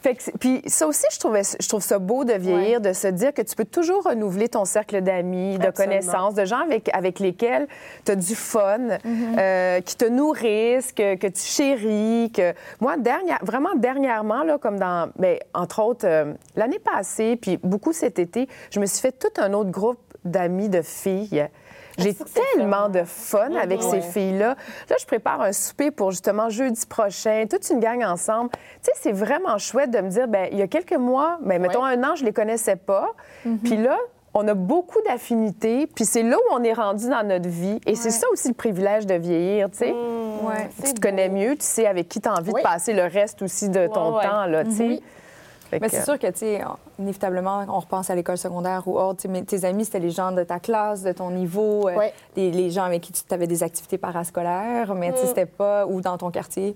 fait 0.00 0.14
que 0.14 0.30
puis 0.38 0.62
ça 0.66 0.86
aussi, 0.86 1.04
je, 1.12 1.18
trouvais, 1.18 1.42
je 1.60 1.68
trouve 1.68 1.82
ça 1.82 1.98
beau 1.98 2.24
de 2.24 2.32
vieillir, 2.32 2.80
de 2.80 2.92
se 2.92 3.08
dire 3.08 3.34
que 3.34 3.42
tu 3.42 3.54
peux 3.54 3.64
toujours 3.64 4.04
renouveler 4.04 4.48
ton 4.48 4.64
cercle 4.64 5.00
d'amis, 5.02 5.58
de 5.58 5.70
connaissances, 5.70 6.34
de 6.34 6.44
gens 6.44 6.60
avec, 6.60 6.88
avec 6.94 7.18
lesquels 7.18 7.66
tu 8.04 8.12
as 8.12 8.16
du 8.16 8.34
fun, 8.34 8.78
Mm-hmm. 9.08 9.38
euh, 9.38 9.80
qui 9.80 9.96
te 9.96 10.04
nourrissent, 10.18 10.92
que, 10.92 11.14
que 11.14 11.26
tu 11.26 11.42
chéris. 11.42 12.30
Que... 12.32 12.52
Moi, 12.80 12.96
dernière, 12.96 13.38
vraiment 13.42 13.74
dernièrement, 13.74 14.42
là, 14.42 14.58
comme 14.58 14.78
dans, 14.78 15.10
ben, 15.16 15.38
entre 15.54 15.82
autres, 15.82 16.06
euh, 16.06 16.34
l'année 16.56 16.78
passée, 16.78 17.36
puis 17.36 17.58
beaucoup 17.62 17.92
cet 17.92 18.18
été, 18.18 18.48
je 18.70 18.80
me 18.80 18.86
suis 18.86 19.00
fait 19.00 19.12
tout 19.12 19.40
un 19.40 19.52
autre 19.52 19.70
groupe 19.70 20.00
d'amis 20.24 20.68
de 20.68 20.82
filles. 20.82 21.48
J'ai 21.98 22.12
ça, 22.12 22.24
c'est 22.28 22.40
tellement 22.54 22.88
de 22.88 23.02
fun 23.04 23.54
avec 23.56 23.82
ces 23.82 24.00
filles-là. 24.00 24.54
Là, 24.88 24.96
je 25.00 25.04
prépare 25.04 25.40
un 25.40 25.52
souper 25.52 25.90
pour 25.90 26.12
justement 26.12 26.48
jeudi 26.48 26.86
prochain, 26.86 27.46
toute 27.50 27.68
une 27.70 27.80
gang 27.80 28.04
ensemble. 28.04 28.50
Tu 28.50 28.58
sais, 28.82 28.92
c'est 28.94 29.12
vraiment 29.12 29.58
chouette 29.58 29.90
de 29.90 29.98
me 29.98 30.08
dire, 30.08 30.28
ben 30.28 30.48
il 30.52 30.58
y 30.58 30.62
a 30.62 30.68
quelques 30.68 30.96
mois, 30.96 31.38
ben 31.42 31.60
mettons 31.60 31.84
un 31.84 32.00
an, 32.04 32.14
je 32.14 32.24
les 32.24 32.32
connaissais 32.32 32.76
pas. 32.76 33.08
Puis 33.64 33.76
là, 33.76 33.98
on 34.34 34.46
a 34.46 34.54
beaucoup 34.54 35.00
d'affinités, 35.06 35.86
puis 35.86 36.04
c'est 36.04 36.22
là 36.22 36.36
où 36.36 36.54
on 36.54 36.62
est 36.62 36.72
rendu 36.72 37.08
dans 37.08 37.26
notre 37.26 37.48
vie. 37.48 37.80
Et 37.86 37.94
c'est 37.94 38.10
ça 38.10 38.26
aussi 38.32 38.48
le 38.48 38.54
privilège 38.54 39.06
de 39.06 39.14
vieillir, 39.14 39.70
tu 39.70 39.78
sais. 39.78 39.92
Ouais. 39.92 40.70
Tu 40.84 40.94
te 40.94 41.00
connais 41.00 41.28
mieux, 41.28 41.56
tu 41.56 41.64
sais 41.64 41.86
avec 41.86 42.08
qui 42.08 42.20
tu 42.20 42.28
as 42.28 42.34
envie 42.34 42.52
Oui. 42.52 42.60
de 42.62 42.66
passer 42.66 42.92
le 42.92 43.02
reste 43.04 43.42
aussi 43.42 43.68
de 43.68 43.86
ton 43.88 44.16
Ouais, 44.16 44.24
temps, 44.24 44.46
là, 44.46 44.64
tu 44.64 44.72
sais. 44.72 45.00
Mais 45.72 45.88
c'est 45.90 46.02
sûr 46.04 46.18
que, 46.18 46.26
tu 46.28 46.38
sais, 46.38 46.60
inévitablement, 46.98 47.64
on 47.68 47.80
repense 47.80 48.08
à 48.08 48.14
l'école 48.14 48.38
secondaire 48.38 48.82
ou 48.86 48.98
autre. 48.98 49.26
Mais 49.28 49.42
tes 49.42 49.64
amis, 49.66 49.84
c'était 49.84 49.98
les 49.98 50.10
gens 50.10 50.32
de 50.32 50.42
ta 50.42 50.60
classe, 50.60 51.02
de 51.02 51.12
ton 51.12 51.30
niveau, 51.30 51.88
euh, 51.88 52.08
les 52.36 52.70
gens 52.70 52.84
avec 52.84 53.02
qui 53.02 53.12
tu 53.12 53.22
avais 53.34 53.46
des 53.46 53.62
activités 53.62 53.98
parascolaires, 53.98 54.94
mais 54.94 55.12
tu 55.12 55.18
sais, 55.18 55.26
c'était 55.26 55.46
pas, 55.46 55.84
ou 55.86 56.00
dans 56.00 56.16
ton 56.16 56.30
quartier. 56.30 56.74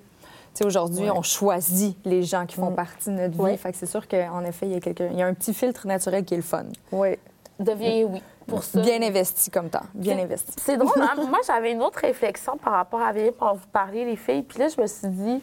Tu 0.54 0.58
sais, 0.58 0.64
aujourd'hui, 0.66 1.10
on 1.10 1.22
choisit 1.22 1.96
les 2.04 2.22
gens 2.22 2.44
qui 2.44 2.56
font 2.56 2.72
partie 2.72 3.08
de 3.08 3.14
notre 3.14 3.42
vie. 3.46 3.56
Fait 3.56 3.72
que 3.72 3.78
c'est 3.78 3.86
sûr 3.86 4.06
qu'en 4.06 4.44
effet, 4.44 4.66
il 4.66 4.72
y, 4.72 4.74
a 4.74 5.06
il 5.10 5.16
y 5.16 5.22
a 5.22 5.26
un 5.26 5.32
petit 5.32 5.54
filtre 5.54 5.86
naturel 5.86 6.24
qui 6.24 6.34
est 6.34 6.38
le 6.38 6.42
fun. 6.42 6.64
Oui. 6.92 7.16
De 7.62 7.72
vieillir, 7.72 8.08
oui. 8.10 8.22
Pour 8.46 8.62
ça. 8.64 8.80
Bien 8.80 9.00
investi 9.02 9.50
comme 9.50 9.70
temps. 9.70 9.84
Bien 9.94 10.18
investi. 10.18 10.52
C'est 10.60 10.76
drôle, 10.76 11.00
hein? 11.00 11.14
moi 11.28 11.38
j'avais 11.46 11.72
une 11.72 11.82
autre 11.82 12.00
réflexion 12.00 12.56
par 12.56 12.72
rapport 12.74 13.00
à 13.00 13.12
vieillir, 13.12 13.32
quand 13.38 13.52
vous 13.54 13.66
parliez 13.72 14.04
les 14.04 14.16
filles. 14.16 14.42
Puis 14.42 14.58
là, 14.58 14.68
je 14.68 14.80
me 14.80 14.86
suis 14.86 15.08
dit, 15.08 15.40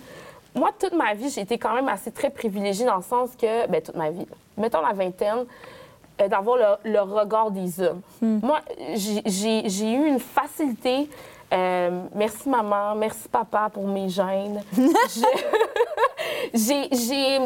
moi, 0.53 0.71
toute 0.77 0.93
ma 0.93 1.13
vie, 1.13 1.29
j'ai 1.29 1.41
été 1.41 1.57
quand 1.57 1.73
même 1.73 1.87
assez 1.87 2.11
très 2.11 2.29
privilégiée 2.29 2.85
dans 2.85 2.97
le 2.97 3.01
sens 3.03 3.29
que, 3.39 3.67
ben 3.67 3.81
toute 3.81 3.95
ma 3.95 4.09
vie, 4.09 4.27
mettons 4.57 4.81
la 4.81 4.93
vingtaine, 4.93 5.45
euh, 6.21 6.27
d'avoir 6.27 6.57
le, 6.83 6.91
le 6.91 6.99
regard 7.01 7.51
des 7.51 7.79
hommes. 7.79 8.01
Moi, 8.21 8.59
j'ai- 8.95 9.91
eu 9.93 10.05
une 10.07 10.19
facilité. 10.19 11.09
euh, 11.53 12.01
merci 12.13 12.49
maman, 12.49 12.95
merci 12.95 13.29
papa 13.29 13.69
pour 13.73 13.87
mes 13.87 14.09
gènes. 14.09 14.61
J'ai 16.53 17.39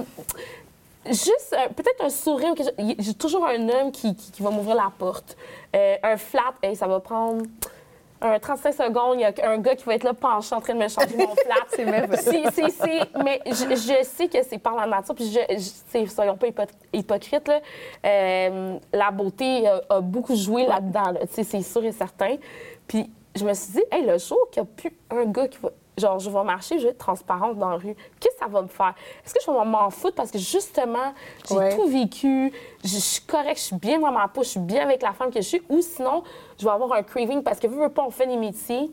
juste 1.05 1.55
peut-être 1.75 2.03
un 2.03 2.09
sourire. 2.09 2.51
ou 2.51 2.55
quelque 2.55 2.69
chose. 2.77 2.95
J'ai 2.99 3.13
toujours 3.13 3.45
un 3.45 3.69
homme 3.69 3.91
qui, 3.91 4.15
qui- 4.15 4.31
qui 4.31 4.43
va 4.43 4.49
m'ouvrir 4.49 4.75
la 4.75 4.91
porte. 4.97 5.35
Euh, 5.75 5.95
un 6.03 6.17
flat, 6.17 6.53
hey, 6.61 6.75
ça 6.75 6.87
va 6.87 6.99
prendre 6.99 7.43
un 8.21 8.39
35 8.39 8.71
secondes. 8.73 9.15
Il 9.15 9.21
y 9.21 9.25
a 9.25 9.33
un 9.49 9.57
gars 9.57 9.75
qui 9.75 9.83
va 9.83 9.95
être 9.95 10.03
là 10.05 10.13
penché 10.13 10.55
en 10.55 10.61
train 10.61 10.73
de 10.75 10.79
me 10.79 10.87
changer 10.87 11.17
mon 11.17 11.35
flat. 11.35 11.55
c'est 11.75 11.83
merveilleux. 11.83 12.49
mais 13.23 13.41
je, 13.45 13.51
je 13.75 14.03
sais 14.03 14.27
que 14.29 14.41
c'est 14.43 14.57
par 14.59 14.75
la 14.75 14.85
nature. 14.87 15.13
Puis 15.13 15.29
je, 15.29 16.05
soyons 16.07 16.37
pas 16.37 16.47
hypo- 16.47 16.67
hypocrites. 16.93 17.47
là. 17.49 17.59
Euh, 18.05 18.77
la 18.93 19.11
beauté 19.11 19.67
a, 19.67 19.81
a 19.89 19.99
beaucoup 20.01 20.35
joué 20.35 20.65
là-dedans. 20.65 21.11
là. 21.11 21.19
C'est 21.31 21.43
sûr 21.61 21.83
et 21.83 21.91
certain. 21.91 22.37
Puis 22.87 23.11
je 23.35 23.43
me 23.43 23.53
suis 23.53 23.73
dit, 23.73 23.83
hey, 23.91 24.05
le 24.05 24.17
jour 24.17 24.37
qu'il 24.51 24.63
n'y 24.63 24.69
a 24.69 24.71
plus 24.75 24.97
un 25.11 25.25
gars 25.25 25.47
qui 25.49 25.57
va. 25.59 25.69
Genre, 25.97 26.17
je 26.19 26.29
vais 26.29 26.43
marcher, 26.43 26.79
je 26.79 26.85
vais 26.85 26.89
être 26.89 26.97
transparente 26.97 27.57
dans 27.59 27.69
la 27.69 27.75
rue. 27.77 27.95
Qu'est-ce 28.19 28.33
que 28.35 28.39
ça 28.39 28.47
va 28.47 28.61
me 28.63 28.67
faire? 28.67 28.93
Est-ce 29.23 29.33
que 29.33 29.39
je 29.45 29.51
vais 29.51 29.65
m'en 29.65 29.89
foutre 29.91 30.15
parce 30.15 30.31
que 30.31 30.39
justement, 30.39 31.13
j'ai 31.47 31.55
Ouais. 31.55 31.75
tout 31.75 31.85
vécu, 31.87 32.51
je, 32.83 32.87
je 32.89 32.97
suis 32.97 33.21
correcte, 33.21 33.57
je 33.59 33.63
suis 33.65 33.75
bien 33.75 33.99
dans 33.99 34.11
ma 34.11 34.27
peau, 34.27 34.41
je 34.43 34.49
suis 34.49 34.59
bien 34.59 34.83
avec 34.83 35.01
la 35.03 35.13
femme 35.13 35.29
que 35.29 35.39
je 35.41 35.47
suis, 35.47 35.61
ou 35.69 35.81
sinon, 35.81 36.23
je 36.59 36.65
vais 36.65 36.71
avoir 36.71 36.93
un 36.93 37.03
craving 37.03 37.43
parce 37.43 37.59
que, 37.59 37.67
veux, 37.67 37.83
veux 37.83 37.89
pas, 37.89 38.03
on 38.03 38.09
fait 38.09 38.25
des 38.27 38.37
métiers 38.37 38.91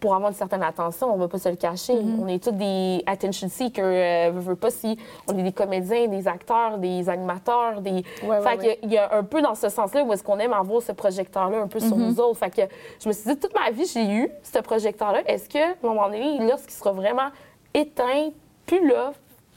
pour 0.00 0.14
avoir 0.14 0.30
une 0.30 0.36
certaine 0.36 0.62
attention, 0.62 1.12
on 1.12 1.16
va 1.18 1.28
pas 1.28 1.38
se 1.38 1.48
le 1.48 1.56
cacher. 1.56 1.92
Mm-hmm. 1.94 2.20
On 2.22 2.26
est 2.26 2.42
tous 2.42 2.52
des 2.52 3.02
attention 3.06 3.48
seekers, 3.48 3.84
euh, 3.84 4.30
veux, 4.32 4.40
veux 4.40 4.56
pas, 4.56 4.70
si 4.70 4.98
on 5.28 5.36
est 5.38 5.42
des 5.42 5.52
comédiens, 5.52 6.08
des 6.08 6.26
acteurs, 6.26 6.78
des 6.78 7.08
animateurs, 7.08 7.80
des... 7.82 7.90
Ouais, 8.22 8.28
ouais, 8.28 8.40
fait 8.40 8.56
qu'il 8.58 8.66
y 8.66 8.70
a- 8.70 8.76
il 8.82 8.92
y, 8.92 8.98
a 8.98 9.14
un 9.14 9.22
peu 9.24 9.42
dans 9.42 9.54
ce 9.54 9.68
sens-là 9.68 10.02
où 10.02 10.12
est-ce 10.12 10.24
qu'on 10.24 10.38
aime 10.38 10.52
avoir 10.54 10.80
ce 10.82 10.92
projecteur-là 10.92 11.58
un 11.58 11.68
peu 11.68 11.78
sur 11.80 11.90
Mm-hmm. 11.96 12.06
nous 12.08 12.20
autres. 12.20 12.38
Fait 12.38 12.50
que 12.50 12.62
je 13.02 13.08
me 13.08 13.12
suis 13.12 13.30
dit, 13.30 13.38
toute 13.38 13.54
ma 13.54 13.70
vie, 13.70 13.84
j'ai 13.86 14.04
eu 14.10 14.30
ce 14.42 14.58
projecteur-là. 14.60 15.20
Est-ce 15.26 15.48
que, 15.48 15.58
à 15.58 15.66
un 15.68 15.74
moment 15.82 16.06
donné, 16.08 16.38
lorsqu'il 16.48 16.72
sera 16.72 16.92
vraiment 16.92 17.28
éteint, 17.74 18.30
plus 18.66 18.88
là, 18.88 19.12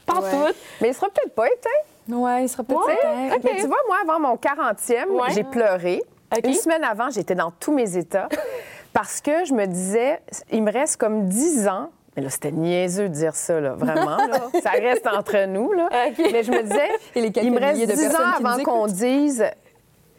pas 0.06 0.20
Ouais. 0.20 0.30
tout, 0.30 0.54
Mais 0.82 0.88
il 0.88 0.94
sera 0.94 1.08
peut-être 1.08 1.34
pas 1.34 1.46
éteint. 1.46 2.16
Ouais, 2.16 2.44
il 2.44 2.48
sera 2.50 2.62
peut-être 2.64 2.86
Ouais, 2.86 3.28
éteint. 3.28 3.38
Mais 3.44 3.60
tu 3.60 3.66
vois, 3.66 3.78
moi, 3.88 3.96
avant 4.02 4.20
mon 4.20 4.36
40e, 4.36 5.08
Ouais. 5.10 5.30
j'ai 5.34 5.44
pleuré. 5.44 6.02
Une 6.44 6.52
semaine 6.54 6.82
avant, 6.84 7.10
j'étais 7.10 7.34
dans 7.36 7.50
tous 7.52 7.72
mes 7.72 7.96
états 7.96 8.28
parce 8.94 9.20
que 9.20 9.44
je 9.44 9.52
me 9.52 9.66
disais, 9.66 10.20
il 10.50 10.62
me 10.62 10.72
reste 10.72 10.96
comme 10.96 11.26
10 11.28 11.68
ans. 11.68 11.90
Mais 12.16 12.22
là, 12.22 12.30
c'était 12.30 12.52
niaiseux 12.52 13.08
de 13.08 13.14
dire 13.14 13.34
ça, 13.34 13.60
là, 13.60 13.74
vraiment. 13.74 14.16
là. 14.16 14.40
Ça 14.62 14.70
reste 14.70 15.06
entre 15.06 15.46
nous. 15.46 15.72
Là. 15.72 15.88
Mais 16.16 16.42
je 16.44 16.50
me 16.52 16.62
disais, 16.62 16.88
il 17.42 17.52
me 17.52 17.58
reste 17.58 17.74
milliers 17.74 17.86
de 17.88 17.92
10 17.92 18.14
ans 18.14 18.32
avant 18.38 18.62
qu'on 18.62 18.86
dise 18.86 19.44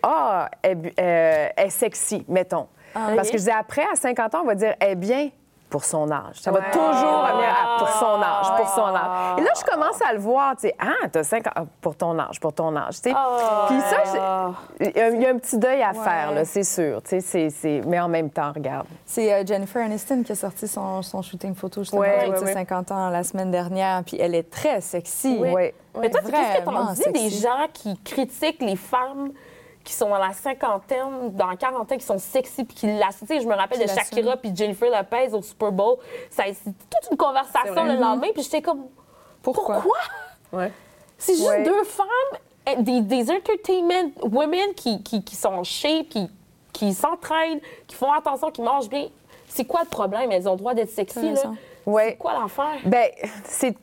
Ah, 0.03 0.49
elle, 0.61 0.71
est 0.71 0.75
bu- 0.75 0.93
euh, 0.99 1.47
elle 1.55 1.67
est 1.67 1.69
sexy, 1.69 2.23
mettons. 2.27 2.67
Parce 2.93 3.13
OK. 3.13 3.23
que 3.23 3.31
je 3.31 3.37
disais, 3.37 3.51
après, 3.51 3.83
à 3.91 3.95
50 3.95 4.35
ans, 4.35 4.41
on 4.43 4.47
va 4.47 4.55
dire, 4.55 4.75
elle 4.79 4.91
est 4.91 4.95
bien 4.95 5.29
pour 5.75 5.83
son 5.83 6.09
âge. 6.09 6.35
Ça 6.39 6.51
va 6.51 6.61
toujours 6.71 6.85
revenir 6.87 7.49
à 7.49 7.77
pour 7.79 7.89
son 7.89 8.21
âge, 8.21 8.55
pour 8.55 8.69
son 8.69 8.95
âge. 8.95 9.39
Et 9.39 9.41
là, 9.41 9.49
je 9.59 9.63
commence 9.69 10.01
à 10.01 10.13
le 10.13 10.19
voir, 10.19 10.55
tu 10.55 10.69
sais, 10.69 10.75
ah, 10.79 11.05
t'as 11.11 11.23
50 11.25 11.57
ans, 11.59 11.67
pour 11.81 11.97
ton 11.97 12.17
âge, 12.17 12.39
pour 12.39 12.53
ton 12.53 12.73
âge, 12.77 13.01
tu 13.01 13.09
sais. 13.09 13.13
Ah. 13.13 13.65
Puis 13.67 13.77
ça, 13.81 13.97
c'est- 14.05 14.85
il 14.85 14.97
y 14.97 15.01
a- 15.01 15.09
il 15.09 15.21
y 15.21 15.25
a 15.25 15.31
un 15.31 15.37
petit 15.37 15.57
deuil 15.57 15.83
à 15.83 15.89
Ouais. 15.89 15.95
faire, 16.01 16.31
là, 16.31 16.45
c'est 16.45 16.63
sûr, 16.63 17.01
tu 17.03 17.09
sais, 17.09 17.19
c'est- 17.19 17.49
c'est- 17.49 17.81
mais 17.85 17.99
en 17.99 18.07
même 18.07 18.29
temps, 18.29 18.53
regarde. 18.55 18.87
C'est 19.05 19.33
euh, 19.33 19.45
Jennifer 19.45 19.83
Aniston 19.83 20.23
qui 20.23 20.31
a 20.31 20.35
sorti 20.35 20.65
son, 20.65 21.01
son 21.01 21.21
shooting 21.21 21.53
photo 21.55 21.81
justement 21.81 21.99
Ouais, 22.03 22.15
avec 22.19 22.29
ouais, 22.31 22.37
ses 22.37 22.45
ouais. 22.45 22.53
50 22.53 22.89
ans 22.93 23.09
la 23.09 23.23
semaine 23.25 23.51
dernière, 23.51 24.01
puis 24.05 24.15
elle 24.17 24.33
est 24.33 24.49
très 24.49 24.79
sexy. 24.79 25.37
Oui. 25.41 25.73
Mais 25.99 26.09
toi, 26.09 26.21
qu'est-ce 26.21 26.59
que 26.59 26.63
t'en 26.63 26.93
dis 26.93 27.11
des 27.11 27.29
gens 27.31 27.67
qui 27.73 27.97
critiquent 28.01 28.61
les 28.61 28.77
femmes 28.77 29.31
qui 29.85 29.93
sont 29.93 30.09
dans 30.09 30.17
la 30.17 30.33
cinquantaine, 30.33 31.31
dans 31.31 31.47
la 31.47 31.55
quarantaine, 31.55 31.97
qui 31.99 32.05
sont 32.05 32.17
sexy 32.17 32.65
puis 32.65 32.75
qui 32.75 32.87
l'assument? 32.87 33.27
Tu 33.29 33.35
sais, 33.35 33.41
Je 33.41 33.47
me 33.47 33.53
rappelle 33.55 33.79
de 33.79 33.87
Shakira 33.87 34.35
puis 34.35 34.51
Jennifer 34.53 34.89
Lopez 34.89 35.33
au 35.33 35.41
Super 35.41 35.71
Bowl. 35.71 35.97
Été 36.37 36.53
toute 36.63 37.11
une 37.11 37.17
conversation 37.17 37.83
le 37.85 37.95
lendemain, 37.95 38.27
puis 38.33 38.43
j'étais 38.43 38.61
comme, 38.61 38.87
Pourquoi? 39.41 39.75
pourquoi? 39.75 39.97
Ouais. 40.51 40.71
C'est 41.17 41.35
juste 41.35 41.47
Ouais. 41.47 41.63
deux 41.63 41.83
femmes, 41.85 42.07
eh, 42.67 42.81
des, 42.81 42.99
des 43.01 43.31
entertainment 43.31 44.11
women 44.23 44.73
qui, 44.75 45.01
qui, 45.03 45.23
qui 45.23 45.35
sont 45.35 45.49
en 45.53 45.63
shape, 45.63 46.09
qui, 46.09 46.29
qui 46.73 46.93
s'entraînent, 46.93 47.61
qui 47.87 47.95
font 47.95 48.11
attention, 48.11 48.51
qui 48.51 48.61
mangent 48.61 48.89
bien. 48.89 49.07
C'est 49.47 49.63
quoi 49.65 49.81
le 49.83 49.89
problème? 49.89 50.31
Elles 50.31 50.49
ont 50.49 50.53
le 50.53 50.57
droit 50.57 50.73
d'être 50.73 50.89
sexy, 50.89 51.31
là. 51.31 51.41
Ouais. 51.85 52.09
C'est 52.09 52.17
quoi 52.17 52.33
l'affaire? 52.33 52.79
Ben, 52.85 53.09
c'est. 53.45 53.77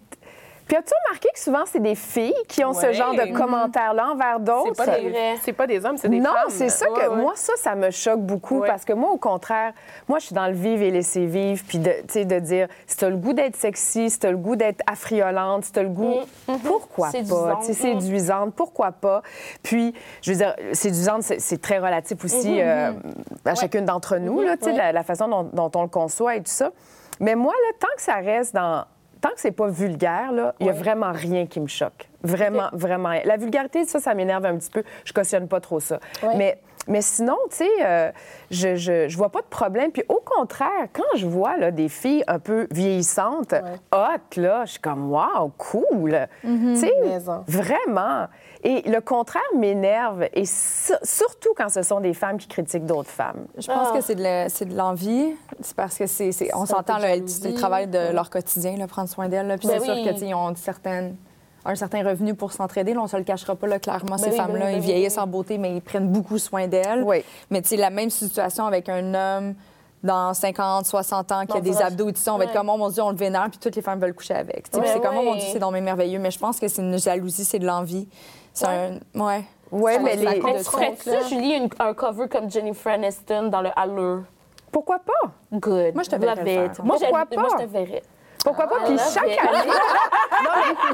Puis 0.73 0.79
as-tu 0.79 0.95
remarqué 1.07 1.29
que 1.35 1.39
souvent, 1.39 1.65
c'est 1.67 1.83
des 1.83 1.95
filles 1.95 2.33
qui 2.49 2.65
ont 2.65 2.73
ce 2.73 2.93
genre 2.95 3.13
de 3.13 3.31
commentaires-là 3.37 4.13
envers 4.13 4.37
C'est 4.39 4.45
d'autres? 4.45 4.73
pas, 4.75 4.85
C'est 4.87 5.03
des- 5.03 5.11
vrai. 5.11 5.35
c'est 5.43 5.53
pas 5.53 5.67
des 5.67 5.85
hommes, 5.85 5.99
c'est 5.99 6.09
des 6.09 6.19
non, 6.19 6.31
femmes. 6.33 6.49
c'est 6.49 6.71
ça 6.71 6.87
que 6.87 7.11
Ouais, 7.11 7.15
moi, 7.17 7.33
ça, 7.37 7.53
ça 7.59 7.75
me 7.75 7.91
choque 7.91 8.21
beaucoup 8.21 8.61
Ouais. 8.61 8.69
parce 8.69 8.87
que 8.87 8.95
moi, 8.95 9.11
au 9.11 9.19
contraire, 9.19 9.75
moi, 10.09 10.19
je 10.19 10.25
suis 10.25 10.35
dans 10.35 10.47
le 10.47 10.55
vivre 10.55 10.83
et 10.83 10.91
laisser 10.91 11.27
vivre, 11.27 11.63
puis 11.69 11.77
de, 11.79 11.91
tu 11.91 12.05
sais, 12.09 12.25
de 12.25 12.39
dire, 12.39 12.69
si 12.87 12.97
t'as 12.97 13.11
le 13.11 13.17
goût 13.19 13.35
d'être 13.35 13.55
sexy, 13.57 14.09
si 14.09 14.19
t'as 14.19 14.31
le 14.31 14.39
goût 14.39 14.57
d'être 14.57 14.81
affriolante, 14.91 15.67
si 15.67 15.73
t'as 15.73 15.83
le 15.83 15.91
goût, 15.91 16.21
pourquoi 16.65 17.09
pas? 17.09 17.13
Séduisante. 17.13 17.61
Tu 17.61 17.67
sais, 17.67 17.73
séduisante, 17.75 18.55
pourquoi 18.55 18.93
pas? 18.93 19.21
Puis, 19.63 19.93
je 20.23 20.33
veux 20.33 20.39
dire, 20.39 20.57
séduisante, 20.73 21.23
c'est- 21.23 21.39
c'est 21.39 21.61
très 21.61 21.81
relatif 21.81 22.25
aussi 22.25 22.63
euh, 22.63 22.93
à 23.45 23.55
chacune 23.55 23.85
d'entre 23.85 24.17
nous, 24.17 24.41
là, 24.41 24.57
tu 24.57 24.65
sais, 24.65 24.71
Ouais. 24.71 24.79
la, 24.79 24.93
la 24.93 25.03
façon 25.03 25.29
dont, 25.29 25.43
dont 25.53 25.71
on 25.75 25.83
le 25.83 25.89
conçoit 25.89 26.37
et 26.37 26.39
tout 26.39 26.45
ça. 26.51 26.71
Mais 27.21 27.35
moi, 27.35 27.53
là, 27.53 27.73
tant 27.79 27.95
que 27.95 28.01
ça 28.03 28.15
reste 28.15 28.55
dans 28.55 28.87
tant 29.23 29.31
que 29.31 29.41
c'est 29.41 29.53
pas 29.53 29.69
vulgaire, 29.69 30.33
là, 30.33 30.55
il 30.61 30.67
y 30.67 30.71
a 30.71 30.73
vraiment 30.73 31.13
rien 31.13 31.47
qui 31.47 31.61
me 31.61 31.69
choque. 31.69 32.09
Vraiment, 32.23 32.69
vraiment. 32.73 33.13
La 33.25 33.37
vulgarité, 33.37 33.85
ça, 33.85 33.99
ça 34.01 34.13
m'énerve 34.15 34.45
un 34.45 34.57
petit 34.59 34.71
peu. 34.71 34.83
Je 35.05 35.13
cautionne 35.13 35.49
pas 35.49 35.61
trop 35.61 35.81
ça. 35.81 35.99
Ouais. 36.23 36.37
Mais, 36.37 36.59
mais 36.89 37.01
sinon, 37.01 37.37
tu 37.51 37.59
sais, 37.59 37.71
euh, 37.85 38.11
je, 38.51 38.75
je, 38.75 39.09
je 39.09 39.17
vois 39.17 39.31
pas 39.31 39.41
de 39.41 39.47
problème. 39.47 39.93
Puis 39.93 40.03
au 40.09 40.21
contraire, 40.25 40.89
quand 40.93 41.17
je 41.17 41.27
vois 41.27 41.57
là, 41.57 41.71
des 41.71 41.89
filles 41.89 42.25
un 42.27 42.39
peu 42.39 42.67
vieillissantes, 42.71 43.55
hot, 43.93 44.41
là, 44.41 44.65
je 44.67 44.73
suis 44.73 44.81
comme, 44.81 45.13
wow, 45.13 45.53
cool. 45.57 46.27
Tu 46.43 46.77
sais, 46.77 46.93
vraiment. 47.47 48.27
Et 48.65 48.83
le 48.89 49.01
contraire 49.01 49.43
m'énerve, 49.57 50.25
et 50.35 50.45
su- 50.47 50.93
surtout 51.03 51.51
quand 51.57 51.69
ce 51.69 51.83
sont 51.83 52.01
des 52.01 52.15
femmes 52.15 52.39
qui 52.39 52.47
critiquent 52.47 52.87
d'autres 52.87 53.11
femmes. 53.11 53.47
Je 53.59 53.67
pense 53.67 53.89
Ah. 53.91 53.97
que 53.97 54.01
c'est 54.01 54.15
de, 54.15 54.77
l'envie. 54.77 55.35
C'est 55.61 55.75
parce 55.75 55.99
que 55.99 56.07
c'est, 56.07 56.31
on 56.55 56.65
s'entend, 56.65 56.99
c'est 57.27 57.49
le 57.49 57.55
travail 57.55 57.89
de 57.89 58.13
leur 58.13 58.31
quotidien, 58.31 58.77
là, 58.77 58.87
prendre 58.87 59.09
soin 59.09 59.29
d'elles. 59.29 59.57
Puis 59.59 59.67
Ben 59.69 59.79
c'est 59.81 59.85
sûr 59.85 59.95
oui. 59.95 60.05
que, 60.05 60.11
tu 60.11 60.19
sais, 60.21 60.27
ils 60.29 60.35
ont 60.35 60.47
un 60.47 60.55
certain 61.75 62.03
revenu 62.05 62.35
pour 62.35 62.53
s'entraider. 62.53 62.97
On 62.97 63.09
se 63.09 63.17
le 63.17 63.25
cachera 63.25 63.57
pas, 63.57 63.67
là, 63.67 63.79
clairement, 63.81 64.17
ces 64.17 64.27
oui, 64.27 64.31
ben 64.31 64.37
femmes-là, 64.47 64.67
ben 64.67 64.75
ils 64.77 64.81
vieillissent 64.81 65.17
ben 65.17 65.23
en 65.23 65.27
beauté, 65.27 65.59
mais 65.59 65.75
ils 65.75 65.83
prennent 65.83 66.09
beaucoup 66.09 66.39
soin 66.39 66.69
d'elles. 66.69 67.03
Oui. 67.05 67.25
Mais 67.51 67.63
tu 67.63 67.69
sais, 67.71 67.77
la 67.77 67.91
même 67.91 68.11
situation 68.11 68.65
avec 68.67 68.89
un 68.89 69.15
homme 69.15 69.55
dans 70.05 70.35
50, 70.35 70.85
60 70.87 71.31
ans 71.33 71.47
qui 71.47 71.57
a 71.57 71.61
des 71.61 71.81
abdos 71.81 72.09
et 72.09 72.13
tout 72.13 72.21
ça, 72.21 72.35
on 72.35 72.39
va 72.39 72.45
être 72.45 72.53
comme, 72.53 72.69
oh 72.69 72.77
mon 72.77 72.89
Dieu, 72.91 73.03
on 73.03 73.11
le 73.11 73.17
vénère, 73.17 73.49
puis 73.51 73.59
toutes 73.59 73.77
les 73.77 73.83
femmes 73.83 74.01
veulent 74.01 74.15
coucher 74.15 74.35
avec. 74.35 74.67
C'est 74.73 75.01
comme, 75.01 75.17
oh 75.17 75.23
mon. 75.23 75.35
Dieu, 75.35 75.45
c'est 75.53 75.59
dans 75.61 75.71
mes 75.71 75.81
merveilleux. 75.81 76.19
Mais 76.19 76.31
je 76.33 76.39
pense 76.41 76.59
que 76.61 76.67
c'est 76.69 76.83
une 76.83 76.99
jalousie, 76.99 77.45
c'est 77.45 77.59
de 77.61 77.67
l'envie. 77.67 78.09
C'est 78.53 78.67
Ouais. 78.67 78.91
un... 79.15 79.21
Ouais. 79.21 79.45
Ouais, 79.71 79.99
mais 79.99 80.17
les... 80.17 80.41
Mais 80.43 80.59
tu 80.59 80.65
ferais-tu, 80.65 81.11
Julie, 81.29 81.55
une- 81.57 81.71
un 81.79 81.95
cover 81.95 82.29
comme 82.29 82.51
Jennifer 82.51 82.93
Aniston 82.93 83.45
dans 83.49 83.63
le 83.63 83.71
Allure? 83.75 84.25
Pourquoi 84.71 84.99
pas? 84.99 85.31
Good. 85.53 85.95
Moi, 85.95 86.03
je 86.03 86.11
te 86.11 86.17
verrais. 86.17 86.71
Moi, 86.83 86.97
Pourquoi 86.99 86.99
j'aime- 86.99 87.11
Moi, 87.41 87.49
pas? 87.49 87.57
je 87.59 87.65
te 87.65 87.71
verrais. 87.71 88.03
Pourquoi 88.45 88.67
pas? 88.67 88.77
Puis 88.85 88.99
chaque 88.99 89.25
année... 89.25 89.67
non, 90.45 90.51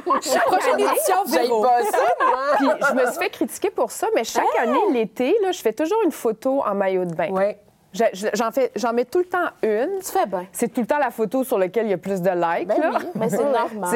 mais 0.06 0.20
chaque 0.22 0.44
Prochaine 0.44 0.78
édition, 0.80 1.14
Véro. 1.26 1.62
pas 1.62 1.82
ça. 1.82 1.98
Puis 2.58 2.68
je 2.88 2.94
me 2.94 3.06
suis 3.06 3.18
fait 3.18 3.30
critiquer 3.30 3.70
pour 3.70 3.90
ça, 3.90 4.06
mais 4.14 4.22
chaque 4.24 4.44
année, 4.60 4.78
l'été, 4.92 5.34
là, 5.42 5.50
je 5.52 5.60
fais 5.60 5.72
toujours 5.72 5.98
une 6.04 6.12
photo 6.12 6.62
en 6.64 6.74
maillot 6.74 7.04
de 7.06 7.14
bain. 7.14 7.30
Ouais. 7.30 7.58
Je- 7.94 8.04
je- 8.12 8.26
J'en 8.34 8.50
fais, 8.50 8.70
j'en 8.76 8.92
mets 8.92 9.06
tout 9.06 9.18
le 9.18 9.24
temps 9.24 9.46
une. 9.62 9.98
Tu 10.04 10.12
fais 10.12 10.26
bien. 10.26 10.46
C'est 10.52 10.68
tout 10.72 10.82
le 10.82 10.86
temps 10.86 10.98
la 10.98 11.10
photo 11.10 11.42
sur 11.42 11.58
laquelle 11.58 11.86
il 11.86 11.90
y 11.90 11.94
a 11.94 11.98
plus 11.98 12.20
de 12.20 12.28
likes. 12.30 12.68
Ben 12.68 12.78
là. 12.80 12.90
oui. 13.00 13.06
Mais 13.14 13.28
c'est 13.30 13.36
normal. 13.44 13.90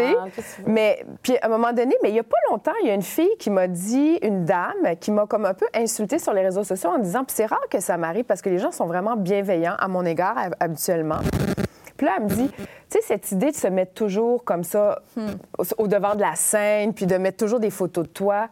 Mais 0.67 1.05
puis 1.23 1.37
à 1.39 1.47
un 1.47 1.49
moment 1.51 1.73
donné, 1.73 1.95
mais 2.03 2.09
il 2.09 2.15
y 2.15 2.19
a 2.19 2.23
pas 2.23 2.37
longtemps, 2.51 2.73
il 2.83 2.89
y 2.89 2.91
a 2.91 2.95
une 2.95 3.03
fille 3.03 3.37
qui 3.39 3.51
m'a 3.51 3.67
dit, 3.69 4.19
une 4.23 4.45
dame, 4.47 4.97
qui 4.99 5.11
m'a 5.11 5.27
comme 5.27 5.45
un 5.45 5.55
peu 5.55 5.67
insultée 5.75 6.19
sur 6.19 6.33
les 6.33 6.41
réseaux 6.43 6.65
sociaux 6.65 6.91
en 6.91 6.99
disant, 6.99 7.25
puis 7.25 7.35
c'est 7.37 7.47
rare 7.47 7.69
que 7.71 7.81
ça 7.81 7.97
m'arrive 7.99 8.25
parce 8.25 8.41
que 8.41 8.49
les 8.49 8.59
gens 8.59 8.73
sont 8.73 8.87
vraiment 8.87 9.15
bienveillants 9.17 9.77
à 9.79 9.89
mon 9.89 10.05
égard 10.07 10.37
hab- 10.39 10.57
habituellement. 10.59 11.19
Puis 11.99 12.07
là, 12.07 12.15
elle 12.17 12.25
me 12.25 12.29
dit, 12.31 12.51
tu 12.51 12.65
sais, 12.89 13.01
cette 13.03 13.31
idée 13.33 13.51
de 13.51 13.57
se 13.57 13.69
mettre 13.69 13.93
toujours 13.93 14.43
comme 14.43 14.65
ça 14.65 15.03
au, 15.59 15.63
au 15.79 15.87
devant 15.87 16.15
de 16.15 16.21
la 16.23 16.35
scène, 16.35 16.95
puis 16.95 17.07
de 17.07 17.17
mettre 17.17 17.37
toujours 17.37 17.61
des 17.61 17.71
photos 17.71 18.05
de 18.05 18.13
toi. 18.13 18.49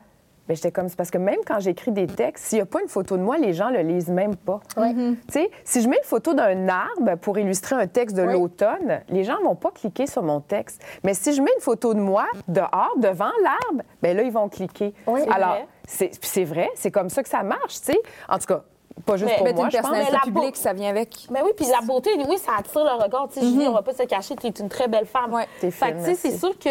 Mais 0.51 0.57
j'étais 0.57 0.73
comme, 0.73 0.89
c'est 0.89 0.97
parce 0.97 1.13
que 1.13 1.19
même 1.19 1.39
quand 1.47 1.61
j'écris 1.61 1.93
des 1.93 2.09
textes, 2.09 2.47
s'il 2.47 2.59
n'y 2.59 2.63
a 2.63 2.67
pas 2.67 2.83
une 2.83 2.89
photo 2.89 3.17
de 3.17 3.23
moi, 3.23 3.39
les 3.39 3.53
gens 3.53 3.71
le 3.71 3.83
lisent 3.83 4.09
même 4.09 4.35
pas. 4.35 4.59
Tu 4.75 5.17
sais, 5.29 5.49
si 5.65 5.81
je 5.81 5.89
mets 5.89 5.99
une 5.99 6.03
photo 6.09 6.35
d'un 6.35 6.69
arbre 6.69 7.15
pour 7.21 7.39
illustrer 7.39 7.77
un 7.77 7.87
texte 7.87 8.17
de 8.17 8.25
Oui. 8.25 8.33
l'automne, 8.33 9.01
les 9.11 9.23
gens 9.23 9.41
vont 9.45 9.55
pas 9.55 9.71
cliquer 9.71 10.09
sur 10.09 10.25
mon 10.25 10.41
texte. 10.41 10.83
Mais 11.05 11.15
si 11.15 11.35
je 11.35 11.41
mets 11.41 11.53
une 11.55 11.63
photo 11.63 11.95
de 11.95 12.01
moi 12.01 12.27
dehors, 12.49 12.95
devant 12.97 13.31
l'arbre, 13.45 13.85
ben 14.03 14.17
là, 14.17 14.25
ils 14.25 14.33
vont 14.33 14.49
cliquer. 14.49 14.93
Oui, 15.07 15.21
Alors, 15.31 15.51
vrai. 15.51 15.69
c'est 15.87 16.09
puis 16.09 16.29
c'est 16.29 16.43
vrai, 16.45 16.69
c'est 16.75 16.91
comme 16.91 17.11
ça 17.11 17.23
que 17.23 17.29
ça 17.29 17.45
marche, 17.45 17.79
tu 17.81 17.93
sais. 17.93 18.01
En 18.29 18.37
tout 18.39 18.47
cas, 18.47 18.65
pas 19.07 19.17
juste 19.17 19.31
Mais- 19.31 19.37
pour 19.37 19.47
Mais 19.47 19.53
moi, 19.53 19.65
une 19.67 19.71
je 19.71 19.79
pense. 19.79 19.91
Mais 19.93 20.11
la 20.11 20.31
beau- 20.33 20.51
ça 20.55 20.73
vient 20.73 20.91
avec. 20.91 21.29
Mais 21.31 21.43
oui, 21.43 21.53
puis 21.57 21.67
la 21.67 21.81
beauté, 21.87 22.11
oui, 22.29 22.39
ça 22.39 22.55
attire 22.59 22.83
le 22.85 23.01
regard. 23.05 23.29
Tu 23.33 23.39
sais, 23.39 23.47
Julie, 23.47 23.69
on 23.69 23.73
va 23.73 23.83
pas 23.83 23.95
se 23.95 24.03
cacher, 24.03 24.35
tu 24.35 24.49
es 24.49 24.51
une 24.51 24.69
très 24.69 24.89
belle 24.89 25.07
femme. 25.07 25.33
Ouais, 25.33 25.47
t'es 25.61 25.71
Fait 25.71 25.87
fine, 25.87 25.95
que, 26.03 26.09
tu 26.11 26.17
sais, 26.17 26.29
c'est 26.33 26.37
sûr 26.37 26.59
que 26.59 26.69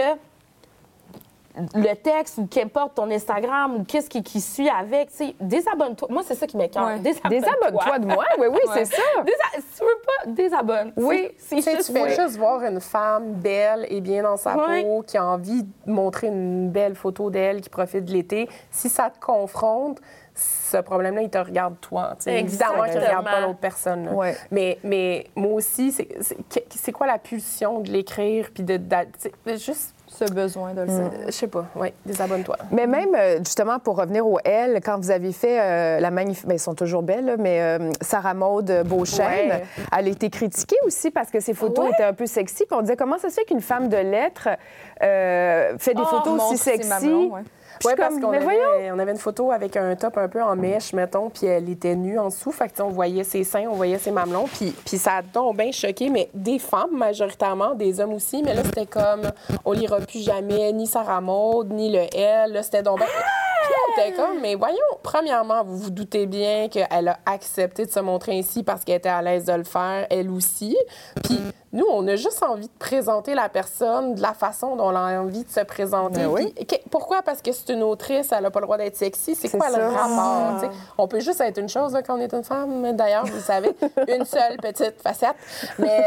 le 1.76 1.94
texte 1.96 2.38
ou 2.38 2.48
qu'importe 2.48 2.96
ton 2.96 3.10
Instagram 3.12 3.76
ou 3.76 3.84
qu'est-ce 3.84 4.10
qui, 4.10 4.24
qui 4.24 4.42
suit 4.42 4.70
avec, 4.70 5.10
tu 5.12 5.18
sais, 5.28 5.36
désabonne-toi. 5.40 6.08
Moi, 6.12 6.22
c'est 6.26 6.36
ça 6.36 6.48
qui 6.48 6.58
m'écoeure. 6.58 6.88
Ouais. 6.88 7.00
Désabonne-toi 7.00 8.00
de 8.00 8.06
moi? 8.06 8.26
Oui, 8.38 8.48
oui, 8.52 8.60
c'est 8.74 8.86
ça. 8.86 9.02
Désa- 9.24 9.62
Si 9.62 9.80
tu 9.80 9.84
veux 9.84 10.02
pas, 10.06 10.32
désabonne. 10.32 10.94
Oui, 10.98 11.30
C'est 11.38 11.58
juste 11.62 11.94
tu 11.94 12.00
ça. 12.00 12.08
juste 12.24 12.38
voir 12.38 12.62
une 12.64 12.80
femme 12.82 13.34
belle 13.34 13.86
et 13.90 14.02
bien 14.02 14.24
dans 14.24 14.38
sa 14.38 14.56
Ouais. 14.58 14.84
peau, 14.84 15.04
qui 15.06 15.18
a 15.18 15.26
envie 15.26 15.64
de 15.64 15.92
montrer 15.92 16.28
une 16.28 16.70
belle 16.70 16.96
photo 16.96 17.30
d'elle, 17.30 17.62
qui 17.62 17.70
profite 17.70 18.06
de 18.06 18.12
l'été. 18.12 18.50
Si 18.72 18.90
ça 18.90 19.10
te 19.10 19.20
confronte, 19.20 20.00
ce 20.36 20.78
problème-là, 20.78 21.22
il 21.24 21.30
te 21.30 21.38
regarde 21.38 21.76
toi. 21.82 22.14
tu 22.18 22.24
sais. 22.26 22.40
Évidemment 22.40 22.84
qu'il 22.84 22.94
ne 22.94 23.00
regarde 23.00 23.26
pas 23.26 23.32
Exactement. 23.32 23.48
l'autre 23.48 23.60
personne. 23.60 24.10
Ouais. 24.10 24.36
Mais, 24.52 24.78
mais 24.84 25.28
moi 25.36 25.54
aussi, 25.54 25.92
c'est- 25.92 26.08
c'est 26.22 26.38
c'est 26.70 26.92
quoi 26.92 27.08
la 27.08 27.18
pulsion 27.20 27.80
de 27.80 27.92
l'écrire 27.92 28.50
puis 28.54 28.64
de, 28.64 28.80
sais, 29.18 29.58
juste, 29.58 29.94
Ce 30.20 30.34
besoin 30.34 30.74
de 30.74 30.82
le 30.82 30.88
savoir. 30.88 31.12
je 31.28 31.32
sais 31.32 31.48
pas, 31.48 31.66
ouais, 31.76 31.94
désabonne-toi. 32.06 32.58
Mais 32.72 32.88
même, 32.88 33.16
euh, 33.16 33.38
justement, 33.38 33.80
pour 33.80 33.96
revenir 33.98 34.28
au 34.28 34.38
L, 34.44 34.82
quand 34.84 34.98
vous 34.98 35.12
avez 35.12 35.32
fait 35.32 35.60
euh, 35.62 36.00
la 36.00 36.12
magnifique... 36.12 36.46
Bien, 36.46 36.56
ils 36.56 36.60
sont 36.60 36.76
toujours 36.76 37.04
belles, 37.04 37.26
là, 37.26 37.36
mais 37.38 37.62
euh, 37.62 37.90
Sarah 38.02 38.34
Maud 38.34 38.70
Beauchesne, 38.86 39.50
Ouais. 39.50 39.64
elle 39.98 40.06
a 40.08 40.10
été 40.10 40.30
critiquée 40.30 40.76
aussi 40.86 41.10
parce 41.12 41.30
que 41.30 41.40
ses 41.40 41.54
photos 41.54 41.86
Ouais. 41.86 41.92
étaient 41.94 42.04
un 42.04 42.14
peu 42.14 42.26
sexy. 42.26 42.66
Puis 42.66 42.78
on 42.78 42.82
disait, 42.82 42.98
comment 42.98 43.18
ça 43.18 43.30
se 43.30 43.36
fait 43.36 43.46
qu'une 43.46 43.62
femme 43.62 43.88
de 43.88 43.98
lettres 43.98 44.50
euh, 45.02 45.78
fait 45.78 45.94
des 45.94 46.02
Oh, 46.04 46.06
photos 46.06 46.42
aussi 46.52 46.58
sexy? 46.58 47.30
Oui, 47.86 47.94
parce 47.98 48.20
qu'on 48.20 48.32
avait, 48.32 48.92
on 48.92 49.00
avait 49.00 49.12
une 49.12 49.18
photo 49.18 49.52
avec 49.52 49.78
un 49.78 49.96
top 49.96 50.18
un 50.18 50.28
peu 50.28 50.42
en 50.42 50.56
mèche, 50.56 50.94
mettons, 50.94 51.30
puis 51.30 51.48
elle 51.48 51.70
était 51.70 51.96
nue 51.96 52.20
en 52.20 52.28
dessous. 52.28 52.52
Fait 52.52 52.70
que, 52.70 52.82
on 52.82 52.90
voyait 52.90 53.24
ses 53.24 53.44
seins, 53.44 53.68
on 53.70 53.76
voyait 53.76 53.98
ses 53.98 54.12
mamelons. 54.12 54.46
Puis, 54.46 54.72
puis 54.86 54.98
ça 54.98 55.18
a 55.18 55.22
donc 55.22 55.58
bien 55.58 55.72
choqué, 55.72 56.10
mais 56.10 56.30
des 56.34 56.60
femmes 56.60 56.96
majoritairement, 56.98 57.76
des 57.76 58.00
hommes 58.00 58.14
aussi. 58.14 58.44
Mais 58.44 58.54
là, 58.54 58.64
c'était 58.64 58.86
comme, 58.86 59.32
on 59.66 59.72
lira 59.72 60.00
plus 60.02 60.24
jamais 60.24 60.72
ni 60.74 60.88
Sarah 60.88 61.22
Maud, 61.22 61.72
ni 61.72 61.92
le 61.92 62.06
L. 62.16 62.54
Là, 62.54 62.64
c'était 62.64 62.84
donc 62.84 63.00
bien... 63.00 63.08
Comme, 64.16 64.40
mais 64.42 64.56
voyons, 64.56 64.78
premièrement, 65.04 65.62
vous 65.66 65.78
vous 65.78 65.90
doutez 65.90 66.26
bien 66.26 66.70
qu'elle 66.70 67.10
a 67.10 67.20
accepté 67.26 67.86
de 67.86 67.92
se 67.92 68.00
montrer 68.00 68.38
ainsi 68.40 68.64
parce 68.64 68.86
qu'elle 68.86 68.96
était 68.96 69.10
à 69.10 69.22
l'aise 69.22 69.44
de 69.44 69.54
le 69.54 69.66
faire, 69.66 70.08
elle 70.10 70.30
aussi. 70.30 70.78
Puis 71.24 71.38
nous, 71.72 71.86
on 71.92 72.08
a 72.08 72.16
juste 72.16 72.42
envie 72.44 72.68
de 72.68 72.74
présenter 72.80 73.36
la 73.36 73.48
personne 73.50 74.16
de 74.16 74.22
la 74.22 74.34
façon 74.34 74.76
dont 74.76 74.86
on 74.92 74.96
a 74.96 75.20
envie 75.20 75.44
de 75.44 75.50
se 75.50 75.60
présenter. 75.62 76.22
Ben 76.22 76.28
oui. 76.28 76.54
Puis, 76.68 76.80
pourquoi? 76.90 77.22
Parce 77.22 77.42
que 77.42 77.52
c'est 77.52 77.70
une 77.74 77.84
autrice, 77.84 78.32
elle 78.32 78.44
n'a 78.44 78.50
pas 78.52 78.60
le 78.60 78.66
droit 78.66 78.78
d'être 78.78 78.96
sexy. 78.96 79.36
C'est 79.36 79.50
quoi 79.50 79.70
ça. 79.70 79.78
le 79.78 79.86
rapport? 79.88 80.60
sais? 80.62 80.70
On 80.98 81.08
peut 81.08 81.20
juste 81.20 81.42
être 81.42 81.60
une 81.60 81.70
chose 81.70 81.94
là, 81.94 82.02
quand 82.02 82.18
on 82.18 82.22
est 82.22 82.34
une 82.34 82.44
femme. 82.44 82.96
D'ailleurs, 82.96 83.26
vous 83.26 83.40
savez, 83.40 83.76
une 84.08 84.26
seule 84.26 84.58
petite 84.58 85.02
facette. 85.02 85.36
Mais 85.78 86.02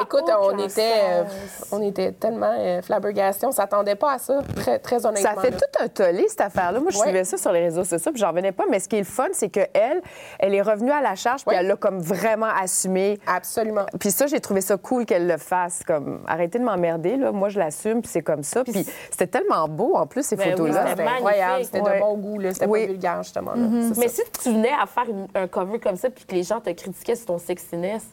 écoute, 0.00 0.24
on 0.40 0.58
était, 0.58 0.92
euh, 1.10 1.24
on 1.72 1.82
était 1.82 2.12
tellement 2.12 2.54
euh, 2.58 2.80
flabbergastés. 2.82 3.46
On 3.46 3.52
s'attendait 3.52 3.96
pas 3.96 4.12
à 4.12 4.18
ça, 4.18 4.40
très, 4.56 4.78
très 4.78 5.04
honnêtement. 5.04 5.34
Ça 5.34 5.40
fait 5.40 5.50
là. 5.50 5.56
tout 5.58 5.84
un 5.84 5.88
tollé, 5.88 6.26
cette 6.28 6.40
affaire-là. 6.40 6.80
Moi, 6.80 6.90
je 6.90 6.96
Ouais. 6.98 7.04
suivais 7.04 7.24
ça 7.24 7.36
sur 7.36 7.52
les 7.52 7.60
réseaux 7.60 7.84
sociaux, 7.84 8.12
puis 8.12 8.20
j'en 8.20 8.28
revenais 8.30 8.52
pas. 8.52 8.64
Mais 8.70 8.78
ce 8.80 8.88
qui 8.88 8.96
est 8.96 9.00
le 9.00 9.04
fun, 9.04 9.28
c'est 9.32 9.48
qu'elle, 9.48 10.00
elle 10.38 10.54
est 10.54 10.62
revenue 10.62 10.90
à 10.92 11.00
la 11.00 11.14
charge, 11.16 11.44
puis 11.44 11.54
Ouais. 11.54 11.60
elle 11.60 11.66
l'a 11.68 11.76
comme 11.76 11.98
vraiment 12.00 12.48
assumé. 12.62 13.18
Absolument. 13.26 13.84
Puis 14.00 14.10
ça, 14.10 14.26
j'ai 14.26 14.40
trouvé 14.40 14.60
ça 14.60 14.76
cool 14.76 15.01
qu'elle 15.06 15.26
le 15.26 15.36
fasse. 15.36 15.82
Comme, 15.86 16.20
arrêtez 16.26 16.58
de 16.58 16.64
m'emmerder, 16.64 17.16
là. 17.16 17.32
Moi, 17.32 17.48
je 17.48 17.58
l'assume, 17.58 18.00
puis 18.02 18.10
c'est 18.10 18.22
comme 18.22 18.42
ça. 18.42 18.64
Puis 18.64 18.86
c'était 19.10 19.26
tellement 19.26 19.68
beau, 19.68 19.96
en 19.96 20.06
plus, 20.06 20.24
ces 20.24 20.36
Ben 20.36 20.44
oui, 20.46 20.50
photos-là. 20.52 20.86
c'était 20.90 21.02
incroyable. 21.02 21.64
C'était 21.64 21.80
Ouais. 21.80 21.94
de 21.96 22.00
bon 22.00 22.16
goût. 22.18 22.38
là. 22.38 22.52
C'était 22.52 22.66
Oui. 22.66 22.80
pas 22.82 22.86
vulgaire, 22.92 23.22
justement. 23.22 23.52
là. 23.54 23.66
C'est 23.92 23.98
Mais 24.00 24.08
ça. 24.08 24.22
si 24.24 24.30
tu 24.42 24.52
venais 24.52 24.72
à 24.80 24.86
faire 24.86 25.08
une- 25.08 25.28
un 25.34 25.46
cover 25.48 25.78
comme 25.78 25.96
ça 25.96 26.10
puis 26.10 26.24
que 26.24 26.34
les 26.34 26.42
gens 26.42 26.60
te 26.60 26.70
critiquaient 26.70 27.16
sur 27.16 27.26
ton 27.26 27.38
sexiness, 27.38 28.04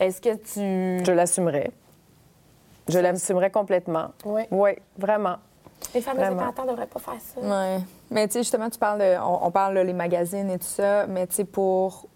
est-ce 0.00 0.20
que 0.20 0.34
tu. 0.34 1.04
Je 1.04 1.12
l'assumerais. 1.12 1.70
Je 2.88 2.98
l'assumerais 2.98 3.50
complètement. 3.50 4.08
Oui. 4.24 4.42
Oui, 4.50 4.70
vraiment. 4.98 5.36
Les 5.94 6.00
femmes 6.00 6.16
Vraiment. 6.16 6.42
indépendantes 6.42 6.66
ne 6.66 6.70
devraient 6.72 6.86
pas 6.86 7.00
faire 7.00 7.14
ça. 7.20 7.40
Mais 8.10 8.26
tu 8.28 8.34
sais, 8.34 8.38
justement, 8.40 8.70
tu 8.70 8.78
parles 8.78 9.00
de, 9.00 9.16
on, 9.20 9.46
on 9.46 9.50
parle 9.50 9.74
là, 9.74 9.84
les 9.84 9.92
magazines 9.92 10.48
et 10.50 10.58
tout 10.58 10.64
ça, 10.66 11.06
mais 11.08 11.26
tu 11.26 11.34
sais, 11.36 11.44
pour 11.44 12.06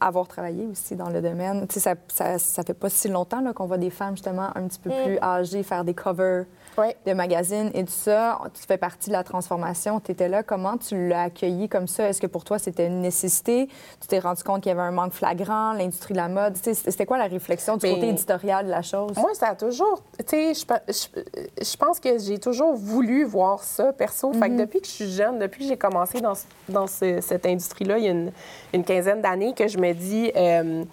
avoir 0.00 0.28
travaillé 0.28 0.66
aussi 0.66 0.94
dans 0.96 1.10
le 1.10 1.20
domaine, 1.20 1.66
tu 1.66 1.74
sais, 1.74 1.80
ça, 1.80 1.94
ça, 2.08 2.38
ça 2.38 2.62
fait 2.62 2.74
pas 2.74 2.88
si 2.88 3.08
longtemps 3.08 3.42
qu'on 3.52 3.66
voit 3.66 3.78
des 3.78 3.90
femmes, 3.90 4.14
justement, 4.16 4.50
un 4.54 4.68
petit 4.68 4.78
peu 4.78 4.90
plus 4.90 5.18
âgées 5.20 5.62
faire 5.62 5.84
des 5.84 5.94
covers 5.94 6.44
Ouais. 6.78 6.96
de 7.06 7.12
magazines 7.12 7.70
et 7.74 7.84
tout 7.84 7.92
ça. 7.92 8.38
Tu 8.54 8.62
fais 8.66 8.78
partie 8.78 9.08
de 9.10 9.14
la 9.14 9.24
transformation. 9.24 10.00
Tu 10.00 10.12
étais 10.12 10.28
là. 10.28 10.42
Comment 10.42 10.76
tu 10.78 11.08
l'as 11.08 11.22
accueilli 11.24 11.68
comme 11.68 11.86
ça? 11.88 12.08
Est-ce 12.08 12.20
que 12.20 12.26
pour 12.26 12.44
toi, 12.44 12.58
c'était 12.58 12.86
une 12.86 13.00
nécessité? 13.00 13.68
Tu 14.00 14.06
t'es 14.08 14.18
rendu 14.18 14.42
compte 14.42 14.62
qu'il 14.62 14.70
y 14.70 14.72
avait 14.72 14.82
un 14.82 14.90
manque 14.92 15.12
flagrant, 15.12 15.72
l'industrie 15.72 16.14
de 16.14 16.18
la 16.18 16.28
mode? 16.28 16.56
C'était 16.56 17.06
quoi 17.06 17.18
la 17.18 17.26
réflexion 17.26 17.76
du 17.76 17.86
Mais- 17.86 17.94
côté 17.94 18.08
éditorial 18.08 18.66
de 18.66 18.70
la 18.70 18.82
chose? 18.82 19.12
Moi, 19.16 19.30
ça 19.34 19.48
a 19.48 19.54
toujours. 19.54 20.02
Tu 20.26 20.54
sais, 20.54 20.54
je, 20.54 21.64
je, 21.64 21.76
pense 21.76 22.00
que 22.00 22.18
j'ai 22.18 22.38
toujours 22.38 22.74
voulu 22.74 23.24
voir 23.24 23.62
ça, 23.64 23.92
perso. 23.92 24.32
Fait 24.32 24.48
que 24.48 24.56
depuis 24.56 24.80
que 24.80 24.86
je 24.86 24.92
suis 24.92 25.10
jeune, 25.10 25.38
depuis 25.38 25.62
que 25.64 25.68
j'ai 25.68 25.76
commencé 25.76 26.20
dans, 26.20 26.34
dans 26.68 26.86
ce- 26.86 27.20
cette 27.20 27.44
industrie-là, 27.46 27.98
il 27.98 28.04
y 28.04 28.08
a 28.08 28.12
une, 28.12 28.32
une 28.72 28.84
quinzaine 28.84 29.20
d'années, 29.20 29.52
que 29.54 29.66
je 29.68 29.78
me 29.78 29.92
dis. 29.92 30.30
euh, 30.36 30.84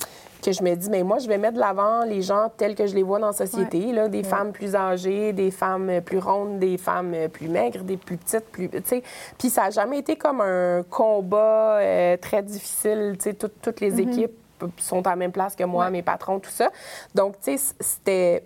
que 0.45 0.51
je 0.51 0.61
me 0.63 0.75
dis, 0.75 0.89
mais 0.89 1.01
moi, 1.03 1.17
je 1.17 1.27
vais 1.27 1.37
mettre 1.37 1.55
de 1.55 1.59
l'avant 1.59 2.03
les 2.05 2.21
gens 2.21 2.49
tels 2.55 2.75
que 2.75 2.85
je 2.85 2.93
les 2.95 3.03
vois 3.03 3.19
dans 3.19 3.27
la 3.27 3.33
société, 3.33 3.91
là, 3.91 4.07
des 4.07 4.21
femmes 4.23 4.51
plus 4.51 4.75
âgées, 4.75 5.33
des 5.33 5.49
femmes 5.51 5.89
euh, 5.89 6.01
plus 6.01 6.19
rondes, 6.19 6.59
des 6.59 6.77
femmes 6.77 7.13
euh, 7.15 7.27
plus 7.27 7.47
maigres, 7.49 7.83
des 7.83 7.97
plus 7.97 8.17
petites, 8.17 8.45
plus, 8.51 8.69
tu 8.69 8.81
sais. 8.85 9.03
Puis 9.37 9.49
ça 9.49 9.63
n'a 9.63 9.69
jamais 9.71 9.97
été 9.99 10.15
comme 10.15 10.41
un 10.41 10.83
combat 10.89 11.77
euh, 11.79 12.17
très 12.17 12.43
difficile, 12.43 13.15
tu 13.17 13.23
sais, 13.23 13.33
tout- 13.33 13.51
toutes 13.61 13.79
les 13.81 13.99
équipes 13.99 14.31
sont 14.77 15.05
à 15.05 15.09
la 15.11 15.15
même 15.17 15.31
place 15.33 15.55
que 15.55 15.63
moi, 15.65 15.89
mes 15.89 16.01
patrons, 16.01 16.39
tout 16.39 16.49
ça. 16.49 16.69
Donc, 17.13 17.39
tu 17.41 17.57
sais, 17.57 17.73
c'était 17.79 18.43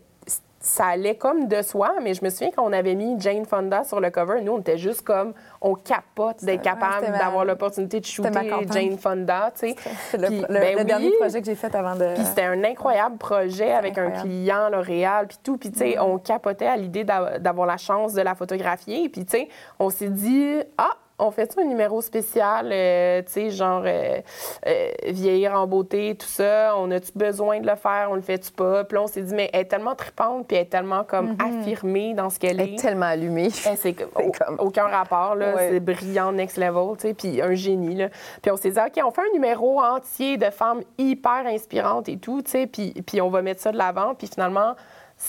ça 0.62 0.88
allait 0.88 1.16
comme 1.16 1.48
de 1.48 1.62
soi, 1.62 1.94
mais 2.02 2.14
je 2.14 2.24
me 2.24 2.30
souviens 2.30 2.52
qu'on 2.52 2.74
avait 2.74 2.96
mis 2.96 3.16
Jane 3.20 3.46
Fonda 3.46 3.84
sur 3.86 4.00
le 4.02 4.10
cover. 4.10 4.42
Nous, 4.42 4.52
on 4.52 4.60
était 4.60 4.78
juste 4.78 5.04
comme, 5.04 5.34
on 5.62 5.74
capote 5.76 6.44
d'être 6.44 6.62
capable 6.62 7.08
d'avoir 7.18 7.46
l'opportunité 7.46 8.00
de 8.02 8.06
shooter. 8.06 8.30
Jane 8.72 8.98
Fonda, 8.98 9.52
tu 9.58 9.70
sais. 9.70 9.76
C'est 10.12 10.18
le, 10.18 10.28
Puis, 10.28 10.42
le- 10.42 10.48
ben 10.48 10.74
le 10.74 10.80
oui. 10.80 10.86
dernier 10.86 11.12
projet 11.20 11.40
que 11.40 11.46
j'ai 11.46 11.56
fait 11.56 11.74
avant 11.74 11.96
de. 11.96 12.14
Puis 12.14 12.26
c'était 12.26 12.44
un 12.44 12.62
incroyable 12.64 13.18
projet 13.18 13.72
avec 13.72 13.98
un 13.98 14.12
client 14.12 14.70
L'Oréal, 14.70 15.28
puis 15.28 15.38
tout. 15.44 15.58
Puis, 15.58 15.72
tu 15.72 15.80
sais, 15.80 16.00
on 16.00 16.18
capotait 16.18 16.68
à 16.68 16.76
l'idée 16.76 17.06
d'a- 17.06 17.40
d'avoir 17.40 17.66
la 17.66 17.78
chance 17.78 18.14
de 18.14 18.22
la 18.22 18.36
photographier. 18.36 19.08
Puis, 19.10 19.26
tu 19.26 19.32
sais, 19.38 19.50
on 19.80 19.90
s'est 19.90 20.10
dit, 20.10 20.58
ah, 20.78 20.92
on 21.20 21.32
fait 21.32 21.54
un 21.60 21.64
numéro 21.66 22.02
spécial, 22.02 22.70
euh, 22.72 23.22
tu 23.24 23.32
sais, 23.32 23.50
genre 23.50 23.84
euh, 23.86 24.20
euh, 24.68 24.90
vieillir 25.08 25.54
en 25.54 25.68
beauté, 25.68 26.16
tout 26.16 26.28
ça. 26.28 26.76
On 26.78 26.90
a-tu 26.92 27.12
besoin 27.16 27.60
de 27.60 27.68
le 27.68 27.76
faire? 27.76 28.08
On 28.10 28.16
le 28.16 28.22
fait-tu 28.22 28.52
pas? 28.52 28.84
Puis 28.86 28.96
là, 28.96 29.04
on 29.04 29.08
s'est 29.08 29.22
dit, 29.22 29.34
mais 29.36 29.50
elle 29.54 29.62
est 29.62 29.66
tellement 29.66 29.96
tripante, 29.96 30.48
puis 30.48 30.58
elle 30.58 30.64
est 30.64 30.70
tellement 30.70 31.04
comme 31.04 31.36
affirmée 31.40 32.14
dans 32.14 32.30
ce 32.30 32.40
qu'elle 32.40 32.60
Elle 32.62 32.70
est. 32.70 32.74
est 32.76 32.82
tellement 32.82 33.06
allumée. 33.08 33.50
C'est 33.52 33.94
comme- 33.94 34.58
aucun 34.60 34.86
rapport, 34.88 35.36
là. 35.36 35.56
Ouais. 35.56 35.70
C'est 35.72 35.80
brillant, 35.80 36.32
next 36.32 36.58
level, 36.58 36.96
tu 36.98 37.08
sais, 37.10 37.14
puis 37.14 37.42
un 37.42 37.54
génie, 37.54 37.96
là. 37.96 38.10
Puis 38.42 38.52
on 38.52 38.56
s'est 38.58 38.72
dit, 38.72 38.80
OK, 38.80 39.04
on 39.06 39.12
fait 39.12 39.22
un 39.22 39.34
numéro 39.34 39.82
entier 39.82 40.38
de 40.38 40.50
femmes 40.50 40.82
hyper 40.98 41.46
inspirantes 41.46 42.10
et 42.10 42.18
tout, 42.18 42.42
tu 42.42 42.52
sais, 42.52 42.68
puis, 42.68 42.94
puis 43.06 43.22
on 43.22 43.30
va 43.30 43.42
mettre 43.42 43.62
ça 43.62 43.72
de 43.72 43.78
l'avant. 43.78 44.16
Puis 44.16 44.28
finalement, 44.28 44.76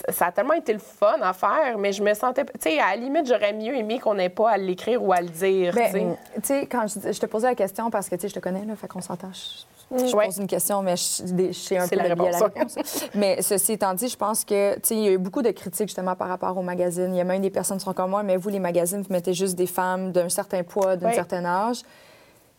ça 0.09 0.26
a 0.26 0.32
tellement 0.32 0.55
été 0.55 0.72
le 0.72 0.78
fun 0.78 1.16
à 1.20 1.32
faire, 1.32 1.76
mais 1.76 1.93
je 1.93 2.03
me 2.03 2.14
sentais... 2.14 2.45
Tu 2.45 2.51
sais, 2.61 2.78
à 2.78 2.91
la 2.91 2.97
limite, 2.97 3.26
j'aurais 3.26 3.53
mieux 3.53 3.74
aimé 3.76 3.99
qu'on 3.99 4.14
n'ait 4.14 4.28
pas 4.28 4.51
à 4.51 4.57
l'écrire 4.57 5.03
ou 5.03 5.12
à 5.12 5.20
le 5.20 5.28
dire, 5.28 5.74
tu 5.74 5.82
sais. 5.82 5.93
Ben, 5.93 6.16
tu 6.36 6.41
sais, 6.45 6.66
quand 6.66 6.86
je, 6.86 7.12
je 7.12 7.18
te 7.20 7.26
posais 7.26 7.49
la 7.49 7.55
question, 7.57 7.91
parce 7.91 8.09
que, 8.09 8.14
tu 8.14 8.22
sais, 8.22 8.28
je 8.28 8.34
te 8.34 8.38
connais, 8.38 8.64
là, 8.64 8.76
fait 8.76 8.86
qu'on 8.88 9.01
s'entend. 9.01 9.30
Je, 9.32 10.07
je 10.07 10.14
Ouais. 10.14 10.26
pose 10.26 10.38
une 10.38 10.47
question, 10.47 10.82
mais 10.82 10.97
je, 10.97 11.24
je 11.49 11.53
sais 11.53 11.76
un 11.76 11.88
peu 11.88 11.97
la 11.97 12.14
biais 12.14 12.28
à 12.28 12.30
la 12.30 12.38
réponse, 12.47 12.74
réponse. 12.76 13.05
mais 13.16 13.43
ceci 13.43 13.72
étant 13.72 13.93
dit, 13.95 14.09
je 14.09 14.16
pense 14.16 14.45
que, 14.45 14.74
tu 14.76 14.80
sais, 14.84 14.95
il 14.95 15.03
y 15.03 15.09
a 15.09 15.11
eu 15.11 15.18
beaucoup 15.18 15.43
de 15.43 15.51
critiques, 15.51 15.88
justement, 15.88 16.14
par 16.14 16.28
rapport 16.28 16.57
aux 16.57 16.62
magazines. 16.62 17.12
Il 17.12 17.18
y 17.18 17.20
a 17.20 17.24
même 17.24 17.43
des 17.43 17.51
personnes 17.51 17.78
qui 17.78 17.84
sont 17.84 17.93
comme 17.93 18.11
moi, 18.11 18.22
mais 18.22 18.36
vous, 18.36 18.51
les 18.51 18.61
magazines, 18.61 19.03
vous 19.03 19.12
mettez 19.12 19.34
juste 19.34 19.57
des 19.57 19.66
femmes 19.66 20.12
d'un 20.12 20.28
certain 20.28 20.62
poids, 20.62 20.95
d'un 20.95 21.12
certain 21.12 21.45
âge. 21.45 21.82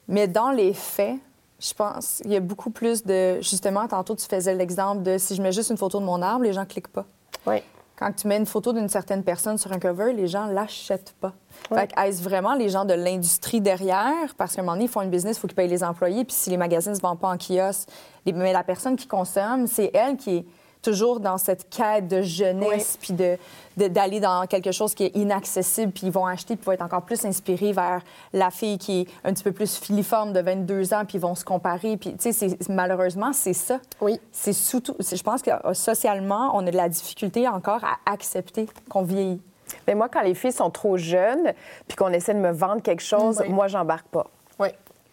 Mais 0.09 0.27
dans 0.27 0.51
les 0.51 0.73
faits, 0.73 1.15
je 1.57 1.73
pense 1.73 2.21
il 2.25 2.33
y 2.33 2.35
a 2.35 2.39
beaucoup 2.41 2.71
plus 2.71 3.05
de... 3.05 3.35
Justement, 3.39 3.87
tantôt, 3.87 4.15
tu 4.15 4.25
faisais 4.25 4.53
l'exemple 4.53 5.03
de 5.03 5.17
si 5.17 5.35
je 5.35 5.41
mets 5.41 5.51
juste 5.53 5.69
une 5.69 5.77
photo 5.77 5.99
de 6.01 6.05
mon 6.05 6.21
arbre, 6.21 6.43
les 6.43 6.51
gens 6.51 6.65
cliquent 6.65 6.91
pas. 6.91 7.05
Oui. 7.45 7.57
Quand 7.95 8.11
tu 8.13 8.27
mets 8.27 8.37
une 8.37 8.47
photo 8.47 8.73
d'une 8.73 8.89
certaine 8.89 9.23
personne 9.23 9.59
sur 9.59 9.71
un 9.71 9.77
cover, 9.77 10.11
les 10.13 10.27
gens 10.27 10.47
l'achètent 10.47 11.13
pas. 11.21 11.33
Ouais. 11.69 11.81
Fait 11.81 11.87
que 11.87 12.01
est-ce 12.01 12.23
vraiment 12.23 12.55
les 12.55 12.69
gens 12.69 12.83
de 12.83 12.95
l'industrie 12.95 13.61
derrière? 13.61 14.33
Parce 14.37 14.55
qu'à 14.55 14.61
un 14.61 14.65
moment 14.65 14.73
donné, 14.73 14.85
ils 14.85 14.91
font 14.91 15.03
une 15.03 15.11
business, 15.11 15.37
il 15.37 15.39
faut 15.39 15.47
qu'ils 15.47 15.55
payent 15.55 15.67
les 15.67 15.83
employés. 15.83 16.25
Puis 16.25 16.35
si 16.35 16.49
les 16.49 16.57
magazines 16.57 16.93
ne 16.93 16.97
se 16.97 17.01
vendent 17.01 17.19
pas 17.19 17.29
en 17.29 17.37
kiosque, 17.37 17.89
mais 18.25 18.53
la 18.53 18.63
personne 18.63 18.95
qui 18.95 19.05
consomme, 19.05 19.67
c'est 19.67 19.91
elle 19.93 20.17
qui 20.17 20.37
est 20.37 20.45
toujours 20.81 21.19
dans 21.19 21.37
cette 21.37 21.69
quête 21.69 22.07
de 22.07 22.21
jeunesse, 22.21 22.97
puis 22.99 23.13
de, 23.13 23.37
d'aller 23.77 24.19
dans 24.19 24.45
quelque 24.47 24.71
chose 24.71 24.93
qui 24.93 25.05
est 25.05 25.15
inaccessible, 25.15 25.91
puis 25.91 26.07
ils 26.07 26.11
vont 26.11 26.25
acheter, 26.25 26.55
puis 26.55 26.65
vont 26.65 26.71
être 26.71 26.81
encore 26.81 27.03
plus 27.03 27.23
inspirés 27.25 27.71
vers 27.71 28.01
la 28.33 28.49
fille 28.51 28.77
qui 28.77 29.01
est 29.01 29.07
un 29.23 29.33
petit 29.33 29.43
peu 29.43 29.51
plus 29.51 29.77
filiforme 29.77 30.33
de 30.33 30.39
22 30.41 30.93
ans, 30.93 31.03
puis 31.05 31.17
ils 31.17 31.21
vont 31.21 31.35
se 31.35 31.45
comparer. 31.45 31.97
Puis, 31.97 32.15
tu 32.15 32.33
sais, 32.33 32.57
malheureusement, 32.69 33.33
c'est 33.33 33.53
ça. 33.53 33.79
Oui. 34.01 34.19
C'est 34.31 34.53
surtout, 34.53 34.95
je 34.99 35.21
pense 35.23 35.41
que 35.41 35.51
euh, 35.51 35.73
socialement, 35.73 36.51
on 36.55 36.65
a 36.65 36.71
de 36.71 36.77
la 36.77 36.89
difficulté 36.89 37.47
encore 37.47 37.83
à 37.83 37.97
accepter 38.11 38.67
qu'on 38.89 39.03
vieillit. 39.03 39.41
Mais 39.87 39.95
moi, 39.95 40.09
quand 40.09 40.21
les 40.21 40.33
filles 40.35 40.51
sont 40.51 40.69
trop 40.69 40.97
jeunes, 40.97 41.53
puis 41.87 41.95
qu'on 41.95 42.09
essaie 42.11 42.33
de 42.33 42.39
me 42.39 42.51
vendre 42.51 42.81
quelque 42.81 43.03
chose, 43.03 43.39
Oui. 43.41 43.49
moi, 43.53 43.67
j'embarque 43.67 44.07
pas. 44.07 44.27
Oui. 44.59 44.67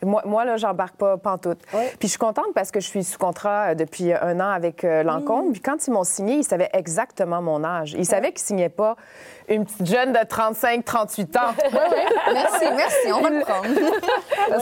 Moi, 0.04 0.22
moi 0.24 0.44
là, 0.44 0.56
j'embarque 0.56 0.96
pas 0.96 1.16
pantoute. 1.16 1.60
Oui. 1.72 1.82
Puis 1.98 2.08
je 2.08 2.08
suis 2.08 2.18
contente 2.18 2.52
parce 2.54 2.70
que 2.70 2.80
je 2.80 2.86
suis 2.86 3.04
sous 3.04 3.18
contrat 3.18 3.70
euh, 3.70 3.74
depuis 3.74 4.12
un 4.12 4.38
an 4.40 4.50
avec 4.50 4.84
euh, 4.84 5.02
Lancôme. 5.02 5.52
Puis 5.52 5.60
quand 5.60 5.86
ils 5.86 5.90
m'ont 5.90 6.04
signé, 6.04 6.36
ils 6.36 6.44
savaient 6.44 6.70
exactement 6.72 7.42
mon 7.42 7.64
âge. 7.64 7.94
Ils 7.98 8.06
savaient 8.06 8.32
qu'ils 8.32 8.46
signaient 8.46 8.68
pas 8.68 8.96
une 9.48 9.64
petite 9.64 9.86
jeune 9.86 10.12
de 10.12 10.18
35, 10.26 10.84
38 10.84 11.36
ans. 11.36 11.40
Merci, 12.32 12.64
merci, 12.76 13.12
on 13.12 13.20
va 13.20 13.30
le 13.30 13.40
prendre. 13.40 13.66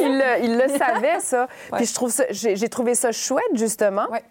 Ils 0.00 0.18
le, 0.18 0.44
ils 0.44 0.56
le 0.56 0.68
savaient, 0.68 1.20
ça. 1.20 1.48
Puis 1.72 1.86
je 1.86 1.94
trouve 1.94 2.10
ça, 2.10 2.24
j'ai 2.30 2.56
j'ai 2.56 2.68
trouvé 2.68 2.94
ça 2.94 3.12
chouette, 3.12 3.44
justement. 3.54 4.06
Ouais. 4.10 4.22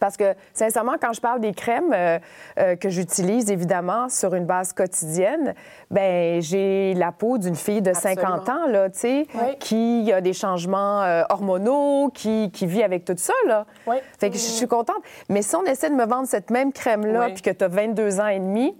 Parce 0.00 0.16
que, 0.16 0.34
sincèrement, 0.52 0.94
quand 1.00 1.12
je 1.12 1.20
parle 1.20 1.40
des 1.40 1.52
crèmes 1.52 1.92
euh, 1.94 2.18
euh, 2.58 2.76
que 2.76 2.88
j'utilise, 2.88 3.50
évidemment, 3.50 4.08
sur 4.08 4.34
une 4.34 4.44
base 4.46 4.72
quotidienne, 4.72 5.54
ben 5.90 6.40
j'ai 6.42 6.94
la 6.94 7.12
peau 7.12 7.38
d'une 7.38 7.54
fille 7.56 7.82
de 7.82 7.92
50 7.92 8.48
ans, 8.48 8.66
là, 8.68 8.90
tu 8.90 8.98
sais, 8.98 9.26
Oui. 9.34 9.56
qui 9.60 10.12
a 10.12 10.20
des 10.20 10.32
changements 10.32 11.02
euh, 11.02 11.22
hormonaux, 11.28 12.10
qui, 12.12 12.50
qui 12.52 12.66
vit 12.66 12.82
avec 12.82 13.04
tout 13.04 13.14
ça, 13.16 13.32
là. 13.46 13.66
Oui. 13.86 13.96
Fait 14.18 14.30
que 14.30 14.36
je 14.36 14.40
suis 14.42 14.66
contente. 14.66 14.96
Mais 15.28 15.42
si 15.42 15.54
on 15.56 15.64
essaie 15.64 15.90
de 15.90 15.94
me 15.94 16.06
vendre 16.06 16.26
cette 16.26 16.50
même 16.50 16.72
crème-là, 16.72 17.26
Oui. 17.26 17.32
puis 17.34 17.42
que 17.42 17.50
tu 17.50 17.64
as 17.64 17.68
22 17.68 18.20
ans 18.20 18.26
et 18.28 18.38
demi, 18.40 18.74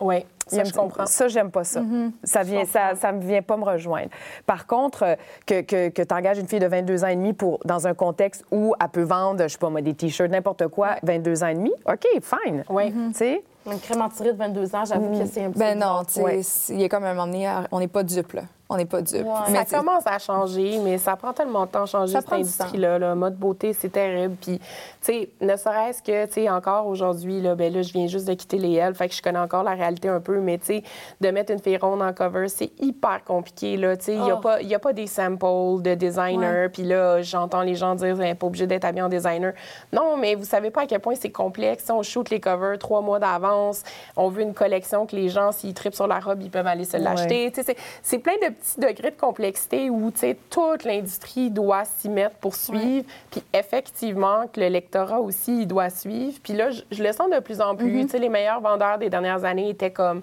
Oui. 0.00 0.24
Ça, 0.46 0.62
je 0.62 0.72
comprends. 0.72 1.06
Ça, 1.06 1.26
j'aime 1.26 1.50
pas 1.50 1.64
ça. 1.64 1.80
Mm-hmm. 1.80 2.10
Ça 2.22 2.42
vient, 2.42 2.64
ça, 2.64 2.94
ça 2.94 3.10
me 3.10 3.20
vient 3.20 3.42
pas 3.42 3.56
me 3.56 3.64
rejoindre. 3.64 4.10
Par 4.46 4.66
contre, 4.66 5.02
euh, 5.02 5.14
que, 5.44 5.62
que, 5.62 5.88
que 5.88 6.02
tu 6.02 6.14
engages 6.14 6.38
une 6.38 6.46
fille 6.46 6.60
de 6.60 6.68
22 6.68 7.02
ans 7.02 7.08
et 7.08 7.16
demi 7.16 7.32
pour, 7.32 7.58
dans 7.64 7.88
un 7.88 7.94
contexte 7.94 8.44
où 8.52 8.74
elle 8.80 8.88
peut 8.88 9.02
vendre, 9.02 9.42
je 9.42 9.48
sais 9.48 9.58
pas 9.58 9.70
moi, 9.70 9.80
des 9.80 9.94
T-shirts, 9.94 10.30
n'importe 10.30 10.68
quoi, 10.68 10.96
22 11.02 11.42
ans 11.42 11.48
et 11.48 11.54
demi, 11.54 11.72
OK, 11.86 12.06
fine. 12.22 12.64
Oui. 12.68 12.92
Tu 12.92 13.14
sais? 13.14 13.42
Une 13.66 13.80
crème 13.80 13.98
de 13.98 14.32
22 14.32 14.76
ans, 14.76 14.84
j'avoue 14.84 15.18
que 15.18 15.26
c'est 15.26 15.44
un 15.44 15.48
Ben 15.48 15.76
peu 15.76 15.84
non, 15.84 16.04
tu 16.04 16.42
sais, 16.42 16.72
il 16.72 16.80
y 16.80 16.84
a 16.84 16.88
comme 16.88 17.02
un 17.02 17.14
moment 17.14 17.26
donné, 17.26 17.52
on 17.72 17.80
n'est 17.80 17.88
pas 17.88 18.04
dupe, 18.04 18.34
là. 18.34 18.42
On 18.68 18.76
n'est 18.76 18.84
pas 18.84 19.00
dupe. 19.00 19.24
Ouais. 19.24 19.32
Mais 19.50 19.64
ça 19.64 19.78
commence 19.78 20.04
à 20.06 20.18
changer, 20.18 20.78
mais 20.82 20.98
ça 20.98 21.14
prend 21.14 21.32
tellement 21.32 21.66
de 21.66 21.70
temps 21.70 21.82
à 21.84 21.86
changer 21.86 22.12
Ça 22.14 22.20
cette 22.20 22.32
industrie-là. 22.32 22.98
Là. 22.98 23.14
Mode 23.14 23.36
beauté, 23.36 23.72
c'est 23.72 23.90
terrible. 23.90 24.34
Puis, 24.40 24.58
tu 24.58 24.64
sais, 25.02 25.30
ne 25.40 25.56
serait-ce 25.56 26.02
que, 26.02 26.26
tu 26.26 26.32
sais, 26.32 26.50
encore 26.50 26.88
aujourd'hui, 26.88 27.40
là, 27.40 27.54
ben 27.54 27.72
là, 27.72 27.82
je 27.82 27.92
viens 27.92 28.08
juste 28.08 28.26
de 28.26 28.34
quitter 28.34 28.58
les 28.58 28.74
L, 28.74 28.92
fait 28.96 29.08
que 29.08 29.14
je 29.14 29.22
connais 29.22 29.38
encore 29.38 29.62
la 29.62 29.74
réalité 29.74 30.08
un 30.08 30.18
peu, 30.20 30.40
mais 30.40 30.58
tu 30.58 30.66
sais, 30.66 30.82
de 31.20 31.30
mettre 31.30 31.52
une 31.52 31.60
fille 31.60 31.76
ronde 31.76 32.02
en 32.02 32.12
cover, 32.12 32.48
c'est 32.48 32.72
hyper 32.80 33.22
compliqué, 33.24 33.76
là. 33.76 33.96
Tu 33.96 34.06
sais, 34.06 34.14
il 34.14 34.22
n'y 34.22 34.30
a, 34.32 34.40
Oh. 34.42 34.74
a 34.74 34.78
pas 34.80 34.92
des 34.92 35.06
samples 35.06 35.82
de 35.82 35.94
designer, 35.94 36.68
puis 36.72 36.82
là, 36.82 37.22
j'entends 37.22 37.62
les 37.62 37.76
gens 37.76 37.94
dire, 37.94 38.16
n'est 38.16 38.34
pas 38.34 38.48
obligé 38.48 38.66
d'être 38.66 38.84
habillé 38.84 39.02
en 39.02 39.08
designer. 39.08 39.52
Non, 39.92 40.16
mais 40.16 40.34
vous 40.34 40.44
savez 40.44 40.70
pas 40.70 40.82
à 40.82 40.86
quel 40.86 40.98
point 41.00 41.14
c'est 41.14 41.30
complexe. 41.30 41.88
On 41.88 42.02
shoot 42.02 42.28
les 42.30 42.40
covers 42.40 42.78
trois 42.80 43.00
mois 43.00 43.20
d'avance. 43.20 43.84
On 44.16 44.28
veut 44.28 44.42
une 44.42 44.54
collection 44.54 45.06
que 45.06 45.14
les 45.14 45.28
gens, 45.28 45.52
s'ils 45.52 45.72
tripent 45.74 45.94
sur 45.94 46.08
la 46.08 46.18
robe, 46.18 46.42
ils 46.42 46.50
peuvent 46.50 46.66
aller 46.66 46.84
se 46.84 46.96
l'acheter. 46.96 47.52
Tu 47.52 47.62
sais, 47.62 47.76
C'est 48.02 48.18
plein 48.18 48.34
de 48.42 48.55
petits 48.58 48.80
degrés 48.80 49.10
de 49.10 49.16
complexité 49.20 49.90
où 49.90 50.10
toute 50.50 50.84
l'industrie 50.84 51.50
doit 51.50 51.84
s'y 51.84 52.08
mettre 52.08 52.36
pour 52.36 52.54
suivre. 52.54 53.04
Puis 53.30 53.42
effectivement, 53.52 54.46
que 54.52 54.60
le 54.60 54.68
lectorat 54.68 55.20
aussi, 55.20 55.62
il 55.62 55.66
doit 55.66 55.90
suivre. 55.90 56.38
Puis 56.42 56.52
là, 56.52 56.70
je, 56.70 56.82
je 56.90 57.02
le 57.02 57.12
sens 57.12 57.30
de 57.30 57.38
plus 57.40 57.60
en 57.60 57.74
plus. 57.76 58.02
Tu 58.06 58.08
sais, 58.08 58.18
Les 58.18 58.28
meilleurs 58.28 58.60
vendeurs 58.60 58.98
des 58.98 59.10
dernières 59.10 59.44
années 59.44 59.68
étaient 59.70 59.90
comme 59.90 60.22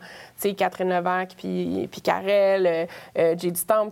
Catherine 0.57 0.89
Levac, 0.89 1.35
puis, 1.37 1.87
puis 1.91 2.01
Karel, 2.01 2.67
euh, 2.67 2.85
euh, 3.17 3.35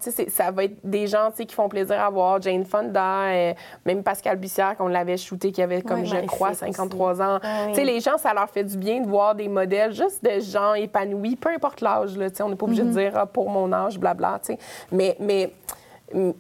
c'est- 0.02 0.30
Ça 0.30 0.52
va 0.52 0.66
être 0.66 0.76
des 0.84 1.08
gens 1.08 1.30
qui 1.32 1.54
font 1.56 1.70
plaisir 1.70 2.00
à 2.02 2.10
voir. 2.10 2.42
Jane 2.42 2.66
Fonda, 2.66 3.24
euh, 3.30 3.54
même 3.86 4.04
Pascal 4.04 4.38
Bussière, 4.38 4.76
qu'on 4.78 4.88
l'avait 4.88 5.18
shooté, 5.18 5.52
qui 5.52 5.62
avait 5.62 5.82
comme, 5.82 6.06
je 6.06 6.16
crois, 6.26 6.50
aussi. 6.52 6.60
53 6.60 7.22
ans. 7.22 7.40
Ah 7.44 7.68
oui. 7.74 7.84
Les 7.86 8.00
gens, 8.00 8.18
ça 8.18 8.34
leur 8.34 8.50
fait 8.50 8.64
du 8.64 8.78
bien 8.78 9.02
de 9.02 9.08
voir 9.08 9.36
des 9.36 9.48
modèles 9.48 9.94
juste 9.94 10.24
de 10.24 10.40
gens 10.40 10.74
épanouis, 10.74 11.36
peu 11.36 11.50
importe 11.50 11.82
l'âge. 11.82 12.12
On 12.42 12.50
n'est 12.50 12.56
pas 12.56 12.66
obligé 12.66 12.84
de 12.84 12.90
dire 12.90 13.12
ah, 13.16 13.26
pour 13.26 13.50
mon 13.50 13.72
âge, 13.72 13.98
blabla. 14.00 14.31
Mais, 14.92 15.16
mais, 15.20 15.54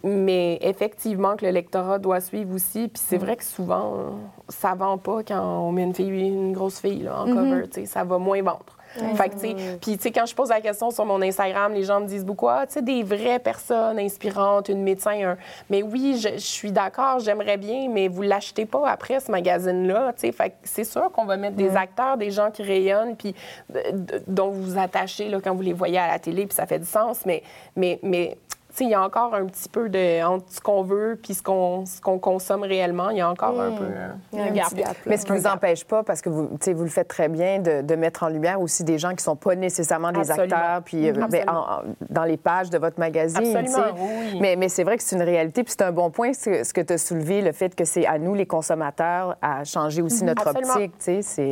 mais 0.03 0.59
effectivement, 0.61 1.35
que 1.35 1.45
le 1.45 1.51
lectorat 1.51 1.99
doit 1.99 2.19
suivre 2.21 2.53
aussi. 2.55 2.87
Puis 2.87 3.01
c'est 3.05 3.17
vrai 3.17 3.35
que 3.37 3.43
souvent, 3.43 3.93
euh, 3.95 4.09
ça 4.49 4.73
vend 4.75 4.97
pas 4.97 5.23
quand 5.23 5.41
on 5.41 5.71
met 5.71 5.83
une 5.83 5.93
fille, 5.93 6.09
une 6.09 6.53
grosse 6.53 6.79
fille 6.79 7.03
là, 7.03 7.21
en 7.21 7.25
cover. 7.33 7.67
tu 7.69 7.81
sais, 7.81 7.85
Ça 7.85 8.03
va 8.03 8.17
moins 8.17 8.41
vendre. 8.41 8.77
Fait 9.15 9.29
que, 9.29 9.35
tu 9.35 9.39
sais, 9.39 9.55
puis, 9.81 9.97
tu 9.97 10.03
sais, 10.03 10.11
quand 10.11 10.25
je 10.25 10.35
pose 10.35 10.49
la 10.49 10.61
question 10.61 10.91
sur 10.91 11.05
mon 11.05 11.21
Instagram, 11.21 11.73
les 11.73 11.83
gens 11.83 12.01
me 12.01 12.07
disent 12.07 12.25
beaucoup, 12.25 12.49
ah, 12.49 12.65
tu 12.67 12.73
sais, 12.73 12.81
des 12.81 13.03
vraies 13.03 13.39
personnes 13.39 13.99
inspirantes, 13.99 14.69
une 14.69 14.83
médecin, 14.83 15.11
un... 15.11 15.37
Mais 15.69 15.81
oui, 15.81 16.19
je, 16.21 16.29
je 16.33 16.37
suis 16.39 16.71
d'accord, 16.71 17.19
j'aimerais 17.19 17.57
bien, 17.57 17.87
mais 17.89 18.07
vous 18.07 18.21
l'achetez 18.21 18.65
pas 18.65 18.89
après 18.89 19.19
ce 19.19 19.31
magazine-là, 19.31 20.13
tu 20.13 20.21
sais. 20.21 20.31
Fait 20.31 20.49
que 20.49 20.55
c'est 20.63 20.83
sûr 20.83 21.11
qu'on 21.11 21.25
va 21.25 21.37
mettre 21.37 21.55
des 21.55 21.75
acteurs, 21.75 22.17
des 22.17 22.31
gens 22.31 22.51
qui 22.51 22.63
rayonnent, 22.63 23.15
puis 23.15 23.33
euh, 23.75 23.81
dont 24.27 24.49
vous 24.49 24.63
vous 24.63 24.77
attachez, 24.77 25.29
là, 25.29 25.39
quand 25.43 25.55
vous 25.55 25.61
les 25.61 25.73
voyez 25.73 25.97
à 25.97 26.07
la 26.07 26.19
télé, 26.19 26.45
puis 26.45 26.55
ça 26.55 26.65
fait 26.65 26.79
du 26.79 26.85
sens, 26.85 27.25
mais, 27.25 27.43
mais, 27.75 27.99
mais 28.03 28.37
il 28.85 28.91
y 28.91 28.93
a 28.93 29.01
encore 29.03 29.33
un 29.33 29.45
petit 29.45 29.69
peu 29.69 29.89
de... 29.89 30.23
entre 30.23 30.45
ce 30.49 30.59
qu'on 30.61 30.81
veut 30.83 31.19
puis 31.21 31.33
ce 31.33 31.41
qu'on 31.43 32.19
consomme 32.19 32.63
réellement, 32.63 33.09
il 33.09 33.17
y 33.17 33.21
a 33.21 33.29
encore 33.29 33.59
un 33.59 33.71
peu... 33.71 33.83
euh, 33.83 34.07
Il 34.33 34.39
y 34.39 34.41
a 34.41 34.45
un 34.45 34.47
un 34.47 34.51
gap. 34.51 34.67
Mais 35.05 35.17
ce 35.17 35.25
qui 35.25 35.31
ne 35.31 35.37
vous 35.37 35.47
empêche 35.47 35.85
pas, 35.85 36.03
parce 36.03 36.21
que 36.21 36.29
vous, 36.29 36.49
le 36.83 36.87
faites 36.89 37.07
très 37.07 37.27
bien, 37.29 37.59
de, 37.59 37.81
de 37.81 37.95
mettre 37.95 38.23
en 38.23 38.29
lumière 38.29 38.59
aussi 38.61 38.83
des 38.83 38.97
gens 38.97 39.09
qui 39.09 39.15
ne 39.15 39.21
sont 39.21 39.35
pas 39.35 39.55
nécessairement 39.55 40.11
des 40.11 40.29
Absolument. 40.31 40.55
acteurs, 40.55 40.81
puis 40.83 41.09
euh, 41.09 41.13
ben, 41.13 41.23
Absolument. 41.23 41.51
en- 41.51 41.73
en- 41.79 41.81
dans 42.09 42.23
les 42.23 42.37
pages 42.37 42.69
de 42.69 42.77
votre 42.77 42.99
magazine. 42.99 43.55
Absolument, 43.55 43.95
oui. 43.99 44.37
Mais, 44.41 44.55
mais 44.55 44.69
c'est 44.69 44.83
vrai 44.83 44.97
que 44.97 45.03
c'est 45.03 45.15
une 45.15 45.21
réalité, 45.23 45.63
puis 45.63 45.73
c'est 45.77 45.83
un 45.83 45.91
bon 45.91 46.09
point 46.11 46.33
ce, 46.33 46.63
ce 46.63 46.73
que 46.73 46.81
tu 46.81 46.93
as 46.93 46.97
soulevé, 46.97 47.41
le 47.41 47.51
fait 47.51 47.75
que 47.75 47.85
c'est 47.85 48.05
à 48.05 48.17
nous, 48.17 48.33
les 48.33 48.45
consommateurs, 48.45 49.35
à 49.41 49.63
changer 49.63 50.01
aussi 50.01 50.23
notre 50.23 50.47
Absolument. 50.47 50.73
optique. 50.73 50.93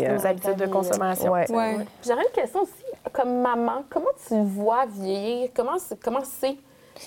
euh, 0.06 0.16
nos 0.16 0.26
habitudes 0.26 0.56
de 0.56 0.66
consommation. 0.68 1.32
Ouais. 1.32 1.50
Ouais. 1.52 1.76
Puis 2.02 2.10
J'aurais 2.10 2.24
une 2.24 2.42
question 2.42 2.62
aussi. 2.62 2.72
Comme 3.14 3.42
maman, 3.42 3.84
comment 3.90 4.06
tu 4.28 4.36
vois 4.44 4.86
vieillir? 4.88 5.50
Comment 5.56 5.78
c'est? 6.24 6.56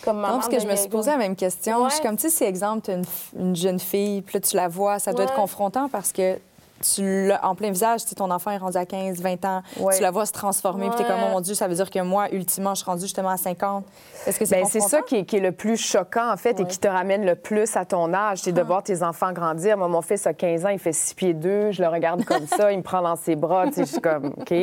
Comme 0.05 0.17
maman? 0.17 0.35
Non, 0.35 0.41
parce 0.41 0.49
que 0.49 0.61
je 0.61 0.67
me 0.67 0.77
suis 0.77 0.89
posé 0.89 1.11
la 1.11 1.17
même 1.17 1.37
question. 1.37 1.83
Ouais. 1.83 1.91
Je 1.91 1.95
suis 1.95 2.03
comme, 2.03 2.17
tu 2.17 2.23
sais, 2.23 2.31
si, 2.31 2.45
exemple, 2.45 2.83
tu 2.87 2.93
une, 2.93 3.05
une 3.39 3.57
jeune 3.57 3.79
fille, 3.79 4.23
puis 4.23 4.35
là, 4.35 4.41
tu 4.41 4.57
la 4.57 4.69
vois, 4.69 4.99
ça 4.99 5.13
doit 5.13 5.25
être 5.25 5.35
confrontant 5.35 5.89
parce 5.89 6.13
que 6.13 6.39
tu 6.83 7.27
l'as 7.29 7.45
en 7.47 7.55
plein 7.55 7.71
visage. 7.71 8.01
Si 8.01 8.15
ton 8.15 8.31
enfant 8.31 8.51
est 8.51 8.59
rendu 8.59 8.77
à 8.77 8.85
15, 8.87 9.21
20 9.21 9.45
ans, 9.45 9.63
Ouais. 9.81 9.97
tu 9.97 10.03
la 10.03 10.11
vois 10.11 10.27
se 10.27 10.33
transformer, 10.33 10.89
puis 10.89 10.99
t'es 10.99 11.05
comme, 11.05 11.21
oh 11.27 11.31
mon 11.33 11.41
Dieu, 11.41 11.55
ça 11.55 11.67
veut 11.69 11.75
dire 11.75 11.89
que 11.91 12.01
moi, 12.01 12.29
ultimement, 12.33 12.75
je 12.75 12.83
suis 12.83 12.87
rendue 12.91 13.03
justement 13.03 13.31
à 13.31 13.37
50. 13.37 13.85
Est-ce 14.27 14.39
que 14.39 14.45
c'est 14.45 14.57
Ben, 14.61 14.67
c'est 14.67 14.81
ça 14.81 15.01
qui 15.03 15.17
est, 15.17 15.25
qui 15.25 15.37
est 15.37 15.41
le 15.41 15.53
plus 15.53 15.77
choquant, 15.77 16.31
en 16.33 16.37
fait, 16.37 16.61
et 16.61 16.65
qui 16.67 16.79
te 16.79 16.89
ramène 16.89 17.25
le 17.25 17.35
plus 17.35 17.77
à 17.77 17.85
ton 17.85 18.13
âge. 18.13 18.39
C'est 18.39 18.53
de 18.53 18.61
Ah. 18.61 18.65
voir 18.65 18.83
tes 18.83 19.03
enfants 19.03 19.33
grandir. 19.33 19.77
Moi, 19.79 19.89
mon 19.89 20.03
fils 20.03 20.27
a 20.27 20.35
15 20.35 20.67
ans, 20.67 20.71
il 20.71 20.79
fait 20.79 20.93
6 20.93 21.15
pieds 21.15 21.35
2. 21.35 21.71
Je 21.71 21.83
le 21.83 21.89
regarde 21.89 22.25
comme 22.25 22.47
ça, 22.47 22.73
il 22.73 22.79
me 22.79 22.83
prend 22.83 23.03
dans 23.03 23.17
ses 23.17 23.37
bras. 23.37 23.67
Tu 23.69 23.75
sais, 23.75 23.81
je 23.85 23.93
suis 23.93 24.01
comme, 24.01 24.33
OK. 24.37 24.55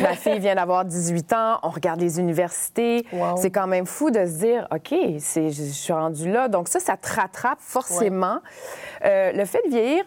Ma 0.00 0.14
fille 0.14 0.38
vient 0.38 0.54
d'avoir 0.54 0.84
18 0.84 1.32
ans. 1.32 1.58
On 1.62 1.70
regarde 1.70 2.00
les 2.00 2.18
universités. 2.20 3.04
Wow. 3.12 3.36
C'est 3.36 3.50
quand 3.50 3.66
même 3.66 3.86
fou 3.86 4.10
de 4.10 4.24
se 4.26 4.38
dire, 4.38 4.66
OK, 4.74 4.94
je 4.94 5.50
suis 5.72 5.92
rendue 5.92 6.30
là. 6.30 6.48
Donc, 6.48 6.68
ça, 6.68 6.80
ça 6.80 6.96
te 6.96 7.08
rattrape 7.14 7.58
forcément. 7.60 8.38
Euh, 9.04 9.32
le 9.32 9.44
fait 9.44 9.60
de 9.66 9.70
vieillir, 9.70 10.04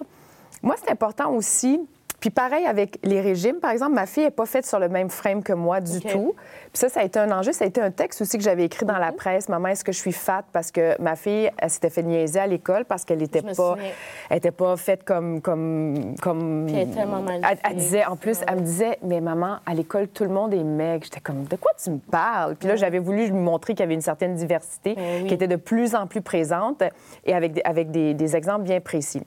moi, 0.64 0.76
c'est 0.82 0.91
important 0.91 1.32
aussi. 1.34 1.80
Puis 2.20 2.30
pareil 2.30 2.68
avec 2.68 2.99
les 3.01 3.20
régimes, 3.20 3.55
par 3.55 3.72
exemple, 3.72 3.93
ma 3.93 4.05
fille 4.05 4.26
n'est 4.26 4.30
pas 4.30 4.45
faite 4.45 4.64
sur 4.68 4.78
le 4.78 4.89
même 4.89 5.09
frame 5.09 5.41
que 5.41 5.53
moi 5.53 5.82
du 5.82 6.01
tout. 6.01 6.36
Puis 6.72 6.74
ça, 6.74 6.88
ça 6.88 6.99
a 6.99 7.03
été 7.03 7.18
un 7.18 7.32
enjeu. 7.32 7.51
Ça 7.51 7.66
a 7.66 7.68
été 7.68 7.82
un 7.82 7.89
texte 7.89 8.22
aussi 8.22 8.38
que 8.38 8.43
j'avais 8.43 8.64
écrit 8.66 8.86
dans 8.86 8.99
la 8.99 9.12
presse. 9.12 9.49
Maman, 9.49 9.70
est-ce 9.70 9.84
que 9.84 9.91
je 9.91 9.97
suis 9.97 10.12
fat? 10.12 10.43
Parce 10.53 10.70
que 10.70 11.01
ma 11.01 11.16
fille, 11.16 11.49
elle 11.57 11.70
s'était 11.72 11.89
fait 11.89 12.03
niaiser 12.03 12.39
à 12.39 12.45
l'école 12.45 12.86
parce 12.86 13.05
qu'elle 13.05 13.18
n'était 13.18 13.41
pas, 13.41 13.55
souviens. 13.55 13.89
elle 14.30 14.38
était 14.38 14.51
pas 14.51 14.78
faite 14.78 15.03
comme, 15.03 15.41
comme, 15.41 16.14
comme. 16.22 16.66
Puis 16.68 16.76
elle 16.76 16.89
est 16.89 16.93
tellement 16.93 17.18
Elle, 17.28 17.41
magnifique. 17.41 17.59
elle 17.68 17.76
disait, 17.76 18.05
en 18.05 18.16
plus, 18.16 18.38
elle 18.47 18.57
me 18.57 18.62
disait, 18.62 18.99
mais 19.01 19.20
maman, 19.20 19.57
à 19.66 19.74
l'école, 19.74 20.07
tout 20.07 20.24
le 20.24 20.30
monde 20.30 20.53
est 20.53 20.64
maigre. 20.64 21.03
J'étais 21.05 21.22
comme, 21.22 21.45
de 21.45 21.55
quoi 21.55 21.72
tu 21.84 21.89
me 21.89 21.97
parles? 21.97 22.55
Puis 22.55 22.68
là, 22.68 22.76
j'avais 22.76 22.99
voulu 22.99 23.26
lui 23.26 23.32
montrer 23.32 23.74
qu'il 23.74 23.80
y 23.80 23.86
avait 23.86 23.95
une 23.95 24.01
certaine 24.01 24.36
diversité 24.36 24.93
Ben 24.93 25.24
oui. 25.24 25.28
qui 25.28 25.34
était 25.34 25.47
de 25.47 25.55
plus 25.55 25.95
en 25.95 26.05
plus 26.05 26.22
présente 26.22 26.84
et 27.26 27.34
avec 27.34 27.59
avec 27.66 27.89
des, 27.89 28.14
des 28.14 28.36
exemples 28.36 28.62
bien 28.62 28.80
précis. 28.80 29.24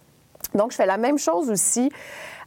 Donc, 0.55 0.71
je 0.73 0.77
fais 0.77 0.87
la 0.87 0.97
même 0.99 1.19
chose 1.19 1.51
aussi 1.51 1.91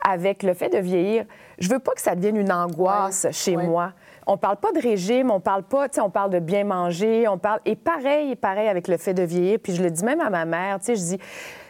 avec 0.07 0.43
le 0.43 0.53
fait 0.53 0.69
de 0.69 0.77
vieillir. 0.77 1.25
Je 1.59 1.69
veux 1.69 1.79
pas 1.79 1.93
que 1.93 2.01
ça 2.01 2.15
devienne 2.15 2.37
une 2.37 2.51
angoisse 2.51 3.27
chez 3.31 3.55
Ouais. 3.57 3.65
moi. 3.65 3.93
On 4.27 4.37
parle 4.37 4.57
pas 4.57 4.71
de 4.73 4.81
régime, 4.81 5.31
on 5.31 5.39
parle 5.39 5.63
pas, 5.63 5.87
tu 5.89 5.95
sais, 5.95 6.01
on 6.01 6.09
parle 6.09 6.29
de 6.31 6.39
bien 6.39 6.63
manger, 6.65 7.27
on 7.27 7.37
parle... 7.37 7.59
Et 7.65 7.75
pareil, 7.75 8.35
pareil 8.35 8.67
avec 8.67 8.87
le 8.89 8.97
fait 8.97 9.13
de 9.13 9.23
vieillir. 9.23 9.57
Puis 9.61 9.73
je 9.73 9.81
le 9.81 9.89
dis 9.89 10.03
même 10.03 10.19
à 10.19 10.29
ma 10.29 10.45
mère, 10.45 10.79
tu 10.79 10.85
sais, 10.87 10.95
je 10.95 11.01
dis... 11.01 11.17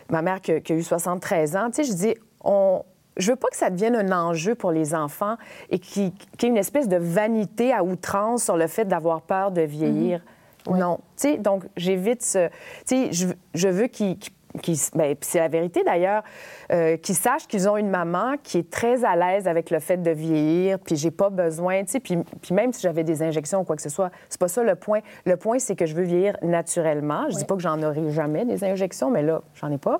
Ma 0.09 0.21
mère 0.21 0.41
qui, 0.41 0.53
a- 0.53 0.59
qui 0.59 0.73
a 0.73 0.75
eu 0.75 0.81
73 0.83 1.55
ans, 1.55 1.67
tu 1.69 1.83
sais, 1.83 1.83
je 1.83 1.93
dis, 1.93 2.15
on... 2.43 2.81
Je 3.15 3.31
veux 3.31 3.35
pas 3.35 3.47
que 3.49 3.57
ça 3.57 3.69
devienne 3.71 3.95
un 3.95 4.11
enjeu 4.11 4.53
pour 4.53 4.71
les 4.71 4.93
enfants 4.93 5.37
et 5.71 5.79
qu'il 5.79 6.11
qu'il 6.13 6.43
y 6.43 6.45
ait 6.45 6.49
une 6.49 6.57
espèce 6.57 6.87
de 6.87 6.97
vanité 6.97 7.73
à 7.73 7.83
outrance 7.83 8.43
sur 8.43 8.55
le 8.57 8.67
fait 8.67 8.85
d'avoir 8.85 9.21
peur 9.21 9.49
de 9.51 9.61
vieillir. 9.61 10.21
Non. 10.69 10.97
Tu 11.15 11.29
sais, 11.29 11.37
donc, 11.37 11.63
j'évite 11.77 12.21
ce... 12.23 12.47
Tu 12.47 12.53
sais, 12.85 13.07
je, 13.11 13.27
je 13.55 13.67
veux 13.69 13.87
qu'ils... 13.87 14.17
qu'ils- 14.19 14.33
qu'ils- 14.61 14.77
ben, 14.95 15.15
c'est 15.21 15.39
la 15.39 15.47
vérité 15.47 15.83
d'ailleurs, 15.83 16.23
euh, 16.71 16.97
qu'ils 16.97 17.15
sachent 17.15 17.47
qu'ils 17.47 17.69
ont 17.69 17.77
une 17.77 17.89
maman 17.89 18.35
qui 18.43 18.57
est 18.59 18.69
très 18.69 19.03
à 19.05 19.15
l'aise 19.15 19.47
avec 19.47 19.69
le 19.69 19.79
fait 19.79 19.97
de 19.97 20.11
vieillir, 20.11 20.79
puis 20.79 20.95
j'ai 20.95 21.11
pas 21.11 21.29
besoin, 21.29 21.83
tu 21.83 21.91
sais, 21.93 21.99
puis, 21.99 22.17
puis 22.41 22.53
même 22.53 22.73
si 22.73 22.81
j'avais 22.81 23.03
des 23.03 23.23
injections 23.23 23.61
ou 23.61 23.63
quoi 23.63 23.75
que 23.75 23.81
ce 23.81 23.89
soit, 23.89 24.11
c'est 24.29 24.39
pas 24.39 24.47
ça 24.47 24.63
le 24.63 24.75
point. 24.75 24.99
Le 25.25 25.37
point, 25.37 25.59
c'est 25.59 25.75
que 25.75 25.85
je 25.85 25.95
veux 25.95 26.03
vieillir 26.03 26.37
naturellement. 26.41 27.25
Je 27.29 27.37
dis 27.37 27.45
pas 27.45 27.55
que 27.55 27.61
j'en 27.61 27.81
aurai 27.83 28.09
jamais 28.11 28.45
des 28.45 28.63
injections, 28.63 29.09
mais 29.09 29.23
là, 29.23 29.41
j'en 29.55 29.71
ai 29.71 29.77
pas. 29.77 29.99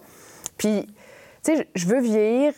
Puis, 0.57 0.87
tu 1.43 1.55
sais, 1.55 1.67
je 1.75 1.87
veux 1.87 1.99
vieillir. 2.01 2.53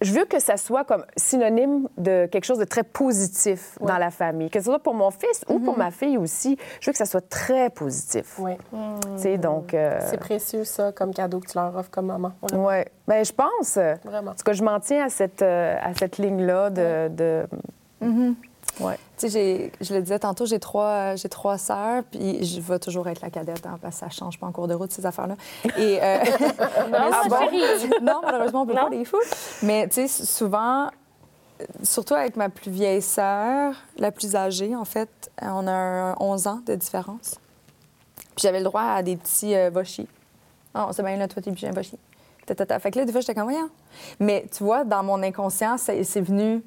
Je 0.00 0.12
veux 0.12 0.24
que 0.24 0.38
ça 0.40 0.56
soit 0.56 0.84
comme 0.84 1.04
synonyme 1.16 1.86
de 1.98 2.26
quelque 2.26 2.44
chose 2.44 2.58
de 2.58 2.64
très 2.64 2.82
positif 2.82 3.76
dans 3.82 3.98
la 3.98 4.10
famille. 4.10 4.48
Que 4.48 4.58
ce 4.58 4.64
soit 4.66 4.78
pour 4.78 4.94
mon 4.94 5.10
fils 5.10 5.44
ou 5.48 5.58
pour 5.58 5.76
ma 5.76 5.90
fille 5.90 6.16
aussi. 6.16 6.56
Je 6.80 6.86
veux 6.86 6.92
que 6.92 6.98
ça 6.98 7.04
soit 7.04 7.28
très 7.28 7.68
positif. 7.68 8.38
Oui. 8.38 8.52
Tu 8.72 8.78
sais, 9.18 9.36
donc... 9.38 9.74
euh, 9.74 9.98
C'est 10.02 10.16
précieux, 10.18 10.64
ça, 10.64 10.92
comme 10.92 11.12
cadeau 11.12 11.40
que 11.40 11.46
tu 11.50 11.58
leur 11.58 11.76
offres 11.76 11.90
comme 11.90 12.06
maman. 12.06 12.32
Oui. 12.52 12.76
Bien, 13.06 13.22
je 13.22 13.32
pense. 13.32 13.76
Vraiment. 14.04 14.30
En 14.30 14.34
tout 14.34 14.44
cas, 14.44 14.52
je 14.54 14.62
m'en 14.64 14.80
tiens 14.80 15.04
à 15.04 15.08
cette, 15.10 15.42
euh, 15.42 15.76
à 15.82 15.92
cette 15.94 16.16
ligne-là 16.18 16.70
de. 16.70 17.08
de... 17.08 17.46
Ouais. 18.80 18.96
Tu 19.18 19.28
sais, 19.28 19.30
j'ai- 19.30 19.72
je 19.80 19.94
le 19.94 20.00
disais 20.02 20.18
tantôt, 20.18 20.46
j'ai 20.46 20.58
trois, 20.58 21.14
j'ai 21.16 21.28
trois 21.28 21.58
sœurs, 21.58 22.02
puis 22.10 22.44
je 22.44 22.60
vais 22.60 22.78
toujours 22.78 23.06
être 23.08 23.20
la 23.20 23.30
cadette, 23.30 23.66
hein, 23.66 23.78
parce 23.80 23.96
que 23.96 24.00
ça 24.00 24.08
change 24.10 24.38
pas 24.40 24.46
en 24.46 24.52
cours 24.52 24.68
de 24.68 24.74
route, 24.74 24.90
ces 24.90 25.04
affaires-là. 25.04 25.36
Et, 25.76 25.98
euh, 26.02 26.18
Non, 26.90 26.98
Ah 27.12 27.22
bon? 27.28 27.36
non, 28.02 28.20
malheureusement, 28.22 28.62
on 28.62 28.66
peut 28.66 28.74
Non. 28.74 28.84
pas 28.84 28.90
les 28.90 29.04
foutre. 29.04 29.26
Mais 29.62 29.86
tu 29.88 30.06
sais, 30.06 30.24
souvent, 30.24 30.88
surtout 31.82 32.14
avec 32.14 32.36
ma 32.36 32.48
plus 32.48 32.70
vieille 32.70 33.02
sœur, 33.02 33.74
la 33.98 34.10
plus 34.10 34.34
âgée, 34.34 34.74
en 34.74 34.84
fait, 34.86 35.30
on 35.42 35.66
a 35.66 35.72
un 35.72 36.16
11 36.18 36.46
ans 36.46 36.60
de 36.64 36.74
différence. 36.74 37.34
Puis 38.16 38.42
j'avais 38.42 38.58
le 38.58 38.64
droit 38.64 38.82
à 38.82 39.02
des 39.02 39.16
petits 39.16 39.54
euh, 39.54 39.68
vochis. 39.70 40.08
Oh, 40.74 40.86
c'est 40.92 41.02
bien 41.02 41.16
là, 41.16 41.28
toi, 41.28 41.42
t'es 41.42 41.50
plus 41.52 41.66
un 41.66 41.72
vochi. 41.72 41.98
Tatata. 42.46 42.78
Fait 42.78 42.90
que 42.90 42.98
là, 42.98 43.04
des 43.04 43.12
fois, 43.12 43.20
j'étais 43.20 43.34
comme, 43.34 43.50
voyons. 43.50 43.68
Mais 44.20 44.46
tu 44.56 44.64
vois, 44.64 44.84
dans 44.84 45.02
mon 45.02 45.22
inconscient, 45.22 45.76
c'est 45.76 46.20
venu. 46.20 46.62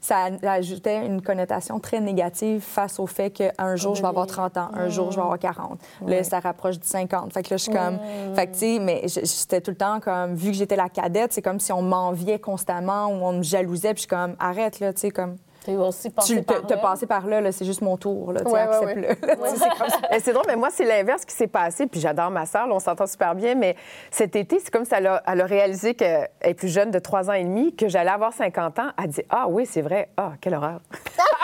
Ça 0.00 0.28
ajoutait 0.42 1.04
une 1.06 1.22
connotation 1.22 1.80
très 1.80 2.00
négative 2.00 2.60
face 2.60 3.00
au 3.00 3.06
fait 3.06 3.30
qu'un 3.30 3.76
jour, 3.76 3.94
je 3.94 4.02
vais 4.02 4.08
avoir 4.08 4.26
30 4.26 4.56
ans, 4.56 4.68
un 4.72 4.88
jour, 4.88 5.10
je 5.10 5.16
vais 5.16 5.22
avoir 5.22 5.38
40. 5.38 5.80
Là, 6.06 6.22
ça 6.22 6.40
rapproche 6.40 6.78
du 6.78 6.86
50. 6.86 7.32
Fait 7.32 7.42
que 7.42 7.50
là, 7.50 7.56
je 7.56 7.62
suis 7.62 7.72
comme. 7.72 7.98
Fait 8.34 8.46
que, 8.46 8.52
tu 8.52 8.58
sais, 8.58 8.78
mais 8.78 9.02
j'étais 9.06 9.60
tout 9.60 9.70
le 9.70 9.76
temps 9.76 10.00
comme. 10.00 10.34
Vu 10.34 10.50
que 10.50 10.56
j'étais 10.56 10.76
la 10.76 10.88
cadette, 10.88 11.32
c'est 11.32 11.42
comme 11.42 11.60
si 11.60 11.72
on 11.72 11.82
m'enviait 11.82 12.38
constamment 12.38 13.06
ou 13.06 13.24
on 13.24 13.32
me 13.32 13.42
jalousait. 13.42 13.94
Puis 13.94 14.02
je 14.04 14.08
suis 14.08 14.08
comme, 14.08 14.36
arrête, 14.38 14.80
là, 14.80 14.92
tu 14.92 15.00
sais, 15.00 15.10
comme. 15.10 15.36
T'es 15.66 15.74
aussi 15.76 16.10
passé 16.10 16.36
Tu 16.36 16.42
par 16.44 16.62
là. 16.68 16.76
passé 16.76 17.06
par 17.06 17.26
là, 17.26 17.40
là, 17.40 17.50
c'est 17.50 17.64
juste 17.64 17.82
mon 17.82 17.96
tour, 17.96 18.32
là, 18.32 18.40
tu 18.40 18.46
sais, 18.46 18.52
Ouais, 18.52 18.66
ouais, 18.68 19.08
sais, 19.50 19.56
c'est 19.56 19.78
comme 19.78 19.88
ça. 19.88 19.98
C'est 20.20 20.32
drôle, 20.32 20.44
mais 20.46 20.54
moi, 20.54 20.68
c'est 20.70 20.84
l'inverse 20.84 21.24
qui 21.24 21.34
s'est 21.34 21.48
passé. 21.48 21.86
Puis 21.88 21.98
j'adore 21.98 22.30
ma 22.30 22.46
sœur, 22.46 22.68
on 22.70 22.78
s'entend 22.78 23.06
super 23.08 23.34
bien. 23.34 23.56
Mais 23.56 23.74
cet 24.12 24.36
été, 24.36 24.60
c'est 24.60 24.70
comme 24.70 24.84
si 24.84 24.94
elle 24.94 25.08
a, 25.08 25.22
elle 25.26 25.40
a 25.40 25.44
réalisé 25.44 25.94
qu'elle 25.94 26.28
est 26.40 26.54
plus 26.54 26.68
jeune 26.68 26.92
de 26.92 27.00
3 27.00 27.30
ans 27.30 27.34
et 27.34 27.42
demi, 27.42 27.74
que 27.74 27.88
j'allais 27.88 28.10
avoir 28.12 28.32
50 28.32 28.78
ans. 28.78 28.90
Elle 29.02 29.08
dit 29.08 29.22
Ah 29.28 29.46
oui, 29.48 29.66
c'est 29.66 29.82
vrai. 29.82 30.08
Ah, 30.16 30.32
quelle 30.40 30.54
horreur. 30.54 30.78
elle 30.92 30.98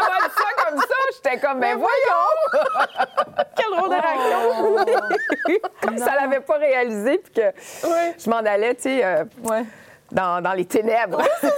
m'a 0.06 0.28
dit 0.28 0.34
ça 0.36 0.64
comme 0.70 0.78
ça. 0.78 0.94
J'étais 1.16 1.38
comme 1.44 1.58
Ben 1.60 1.76
voyons 1.76 2.62
Quelle 3.56 3.76
drôle 3.76 3.90
de 3.90 4.84
réaction 4.86 5.58
Comme 5.82 5.98
ça, 5.98 6.12
elle 6.16 6.30
l'avait 6.30 6.40
pas 6.44 6.58
réalisé. 6.58 7.18
Puis 7.18 7.32
que 7.34 7.52
je 8.18 8.30
m'en 8.30 8.36
allais, 8.38 8.74
tu 8.76 8.82
sais. 8.82 9.04
euh, 9.04 9.24
Ouais. 9.42 9.64
Dans, 10.12 10.40
dans 10.42 10.52
les 10.52 10.64
ténèbres. 10.64 11.22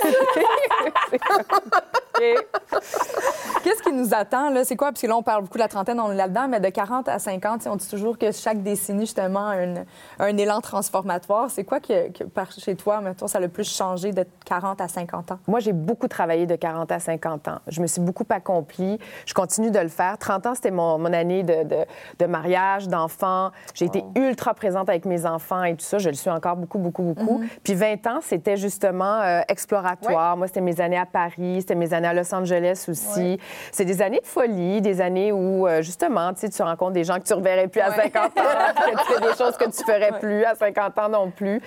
Qu'est-ce 3.63 3.83
qui 3.83 3.93
nous 3.93 4.15
attend, 4.15 4.51
là? 4.51 4.65
C'est 4.65 4.77
quoi? 4.77 4.89
Parce 4.89 5.01
que 5.01 5.07
là, 5.07 5.17
on 5.17 5.23
parle 5.23 5.43
beaucoup 5.43 5.55
de 5.59 5.63
la 5.63 5.69
trentaine, 5.69 5.99
on 5.99 6.13
est 6.13 6.17
là-dedans, 6.17 6.47
mais 6.49 6.61
de 6.61 6.69
40 6.69 7.09
à 7.09 7.19
50, 7.19 7.59
tu 7.59 7.65
sais, 7.65 7.71
on 7.71 7.77
dit 7.77 7.89
toujours 7.89 8.19
que 8.19 8.31
chaque 8.31 8.63
décennie, 8.63 9.07
justement, 9.07 9.49
a 9.49 9.55
un, 9.57 9.75
un 10.21 10.37
élan 10.37 10.61
transformatoire. 10.61 11.51
C'est 11.51 11.65
quoi 11.65 11.81
que, 11.81 12.11
que 12.13 12.25
par 12.25 12.53
chez 12.53 12.77
toi, 12.77 13.01
mettons, 13.01 13.27
ça 13.27 13.39
a 13.39 13.41
le 13.41 13.49
plus 13.49 13.69
changé 13.69 14.13
de 14.13 14.25
40 14.45 14.81
à 14.81 14.89
50 14.89 15.33
ans? 15.33 15.39
Moi, 15.47 15.61
j'ai 15.61 15.73
beaucoup 15.73 16.09
travaillé 16.09 16.47
de 16.47 16.55
40 16.57 16.93
à 16.93 16.99
50 17.01 17.49
ans. 17.49 17.59
Je 17.67 17.81
me 17.81 17.87
suis 17.87 18.01
beaucoup 18.01 18.25
accomplie. 18.29 18.99
Je 19.27 19.35
continue 19.35 19.71
de 19.71 19.79
le 19.81 19.89
faire. 19.89 20.19
30 20.19 20.47
ans, 20.47 20.55
c'était 20.55 20.71
mon, 20.71 20.99
mon 20.99 21.13
année 21.13 21.43
de, 21.43 21.65
de- 21.65 21.85
de 22.19 22.27
mariage, 22.27 22.87
d'enfants. 22.89 23.51
J'ai 23.75 23.87
été 23.87 24.05
ultra 24.15 24.55
présente 24.55 24.89
avec 24.89 25.05
mes 25.05 25.27
enfants 25.27 25.65
et 25.65 25.75
tout 25.75 25.85
ça. 25.85 25.99
Je 25.99 26.09
le 26.11 26.15
suis 26.15 26.31
encore 26.31 26.57
beaucoup, 26.57 26.79
beaucoup, 26.79 27.03
beaucoup. 27.03 27.43
Puis 27.63 27.75
20 27.75 28.07
ans, 28.07 28.19
c'était 28.45 28.57
justement 28.59 29.23
euh, 29.23 29.41
exploratoire. 29.49 30.37
Moi, 30.37 30.49
c'était 30.49 30.61
mes 30.61 30.79
années 30.79 30.99
à 30.99 31.07
Paris, 31.07 31.61
c'était 31.61 31.75
mes 31.75 31.95
années 31.95 32.09
à 32.09 32.13
Los 32.13 32.35
Angeles 32.35 32.85
aussi. 32.89 33.39
C'est 33.73 33.87
des 33.87 34.03
années 34.03 34.21
de 34.21 34.27
folie, 34.27 34.83
des 34.83 35.01
années 35.01 35.33
où, 35.33 35.67
euh, 35.67 35.81
justement, 35.81 36.33
tu 36.35 36.63
rencontres 36.63 36.93
des 36.93 37.05
gens 37.05 37.15
que 37.15 37.25
tu 37.25 37.33
ne 37.33 37.39
reverrais 37.39 37.69
plus 37.69 37.81
à 37.81 37.91
50 37.91 38.17
ans, 38.17 38.31
que 38.77 38.91
tu 38.91 39.13
fais 39.15 39.21
des 39.21 39.37
choses 39.39 39.57
que 39.57 39.65
tu 39.65 39.83
ferais 39.83 40.19
plus 40.21 40.45
à 40.45 40.55
50 40.55 40.99
ans 40.99 41.09
non 41.09 41.31
plus. 41.31 41.63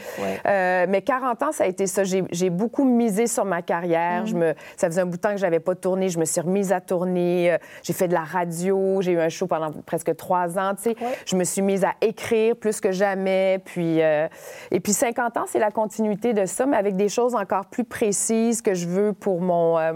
Euh, 0.46 0.86
mais 0.88 1.02
40 1.02 1.44
ans, 1.44 1.52
ça 1.52 1.64
a 1.64 1.68
été 1.68 1.88
ça. 1.88 2.04
J'ai 2.04 2.50
beaucoup 2.52 2.86
misé 2.86 3.26
sur 3.26 3.46
ma 3.46 3.64
carrière. 3.64 4.28
Je 4.28 4.36
me, 4.36 4.54
ça 4.76 4.88
faisait 4.88 5.02
un 5.02 5.08
bout 5.08 5.18
de 5.18 5.22
temps 5.22 5.32
que 5.32 5.38
j'avais 5.38 5.60
pas 5.60 5.74
tourné. 5.74 6.10
Je 6.10 6.20
me 6.20 6.26
suis 6.26 6.42
remise 6.42 6.72
à 6.72 6.80
tourner. 6.80 7.58
J'ai 7.82 7.94
fait 7.94 8.08
de 8.08 8.14
la 8.14 8.24
radio. 8.24 9.02
J'ai 9.02 9.14
eu 9.14 9.20
un 9.20 9.30
show 9.30 9.48
pendant 9.48 9.72
presque 9.86 10.16
trois 10.16 10.60
ans. 10.60 10.74
Tu 10.76 10.92
sais. 10.92 10.96
Je 11.26 11.36
me 11.36 11.44
suis 11.44 11.64
mise 11.64 11.84
à 11.84 11.94
écrire 12.02 12.56
plus 12.56 12.80
que 12.80 12.92
jamais. 12.92 13.60
Puis, 13.66 14.00
et 14.00 14.80
puis 14.80 14.94
50 14.94 15.38
ans, 15.38 15.46
c'est 15.48 15.60
la 15.60 15.72
continuité 15.72 16.34
de 16.34 16.46
ça, 16.58 16.66
mais 16.66 16.78
avec 16.78 16.96
des 16.96 17.10
choses 17.10 17.36
encore 17.36 17.66
plus 17.66 17.84
précises 17.84 18.62
que 18.62 18.74
je 18.74 18.88
veux 18.88 19.14
pour 19.14 19.42
mon... 19.42 19.78
euh, 19.78 19.94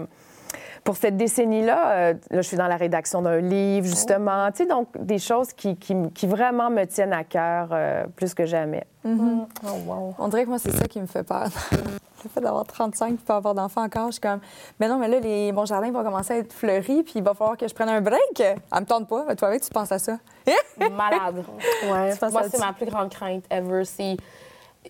pour 0.84 0.96
cette 0.96 1.16
décennie-là, 1.16 1.90
euh, 1.90 2.14
là, 2.30 2.42
je 2.42 2.48
suis 2.48 2.56
dans 2.56 2.66
la 2.66 2.76
rédaction 2.76 3.22
d'un 3.22 3.38
livre, 3.38 3.86
justement. 3.86 4.50
Tu 4.50 4.64
sais, 4.64 4.66
donc, 4.66 4.88
des 4.98 5.18
choses 5.18 5.52
qui, 5.52 5.76
qui, 5.76 5.94
qui 6.12 6.26
vraiment 6.26 6.70
me 6.70 6.84
tiennent 6.86 7.12
à 7.12 7.22
cœur 7.22 7.68
euh, 7.70 8.04
plus 8.16 8.34
que 8.34 8.46
jamais. 8.46 8.84
Oh, 9.04 9.46
wow. 9.86 10.14
On 10.18 10.26
dirait 10.26 10.42
que 10.42 10.48
moi, 10.48 10.58
c'est 10.58 10.72
ça 10.72 10.88
qui 10.88 11.00
me 11.00 11.06
fait 11.06 11.22
peur. 11.22 11.46
le 12.24 12.30
fait 12.30 12.40
d'avoir 12.40 12.64
35 12.64 13.14
et 13.14 13.16
pas 13.16 13.36
avoir 13.36 13.54
d'enfants 13.54 13.82
encore, 13.82 14.06
je 14.06 14.12
suis 14.12 14.20
comme, 14.20 14.40
mais 14.78 14.88
non, 14.88 14.98
mais 14.98 15.08
là, 15.08 15.20
les, 15.20 15.52
mon 15.52 15.64
jardin 15.64 15.90
va 15.90 16.02
commencer 16.02 16.34
à 16.34 16.36
être 16.38 16.52
fleuri, 16.52 17.02
puis 17.02 17.14
il 17.16 17.22
va 17.22 17.34
falloir 17.34 17.56
que 17.56 17.66
je 17.66 17.74
prenne 17.74 17.88
un 17.88 18.00
break. 18.00 18.40
Elle 18.40 18.80
me 18.80 18.84
tente 18.84 19.08
pas, 19.08 19.34
toi, 19.36 19.48
avec, 19.48 19.62
tu 19.62 19.70
penses 19.70 19.92
à 19.92 19.98
ça. 19.98 20.18
Malade. 20.78 21.44
Ouais. 21.84 22.12
Moi, 22.30 22.42
c'est 22.50 22.58
ma 22.58 22.72
plus 22.72 22.86
grande 22.86 23.10
crainte 23.10 23.44
ever. 23.50 23.84
C'est 23.84 24.16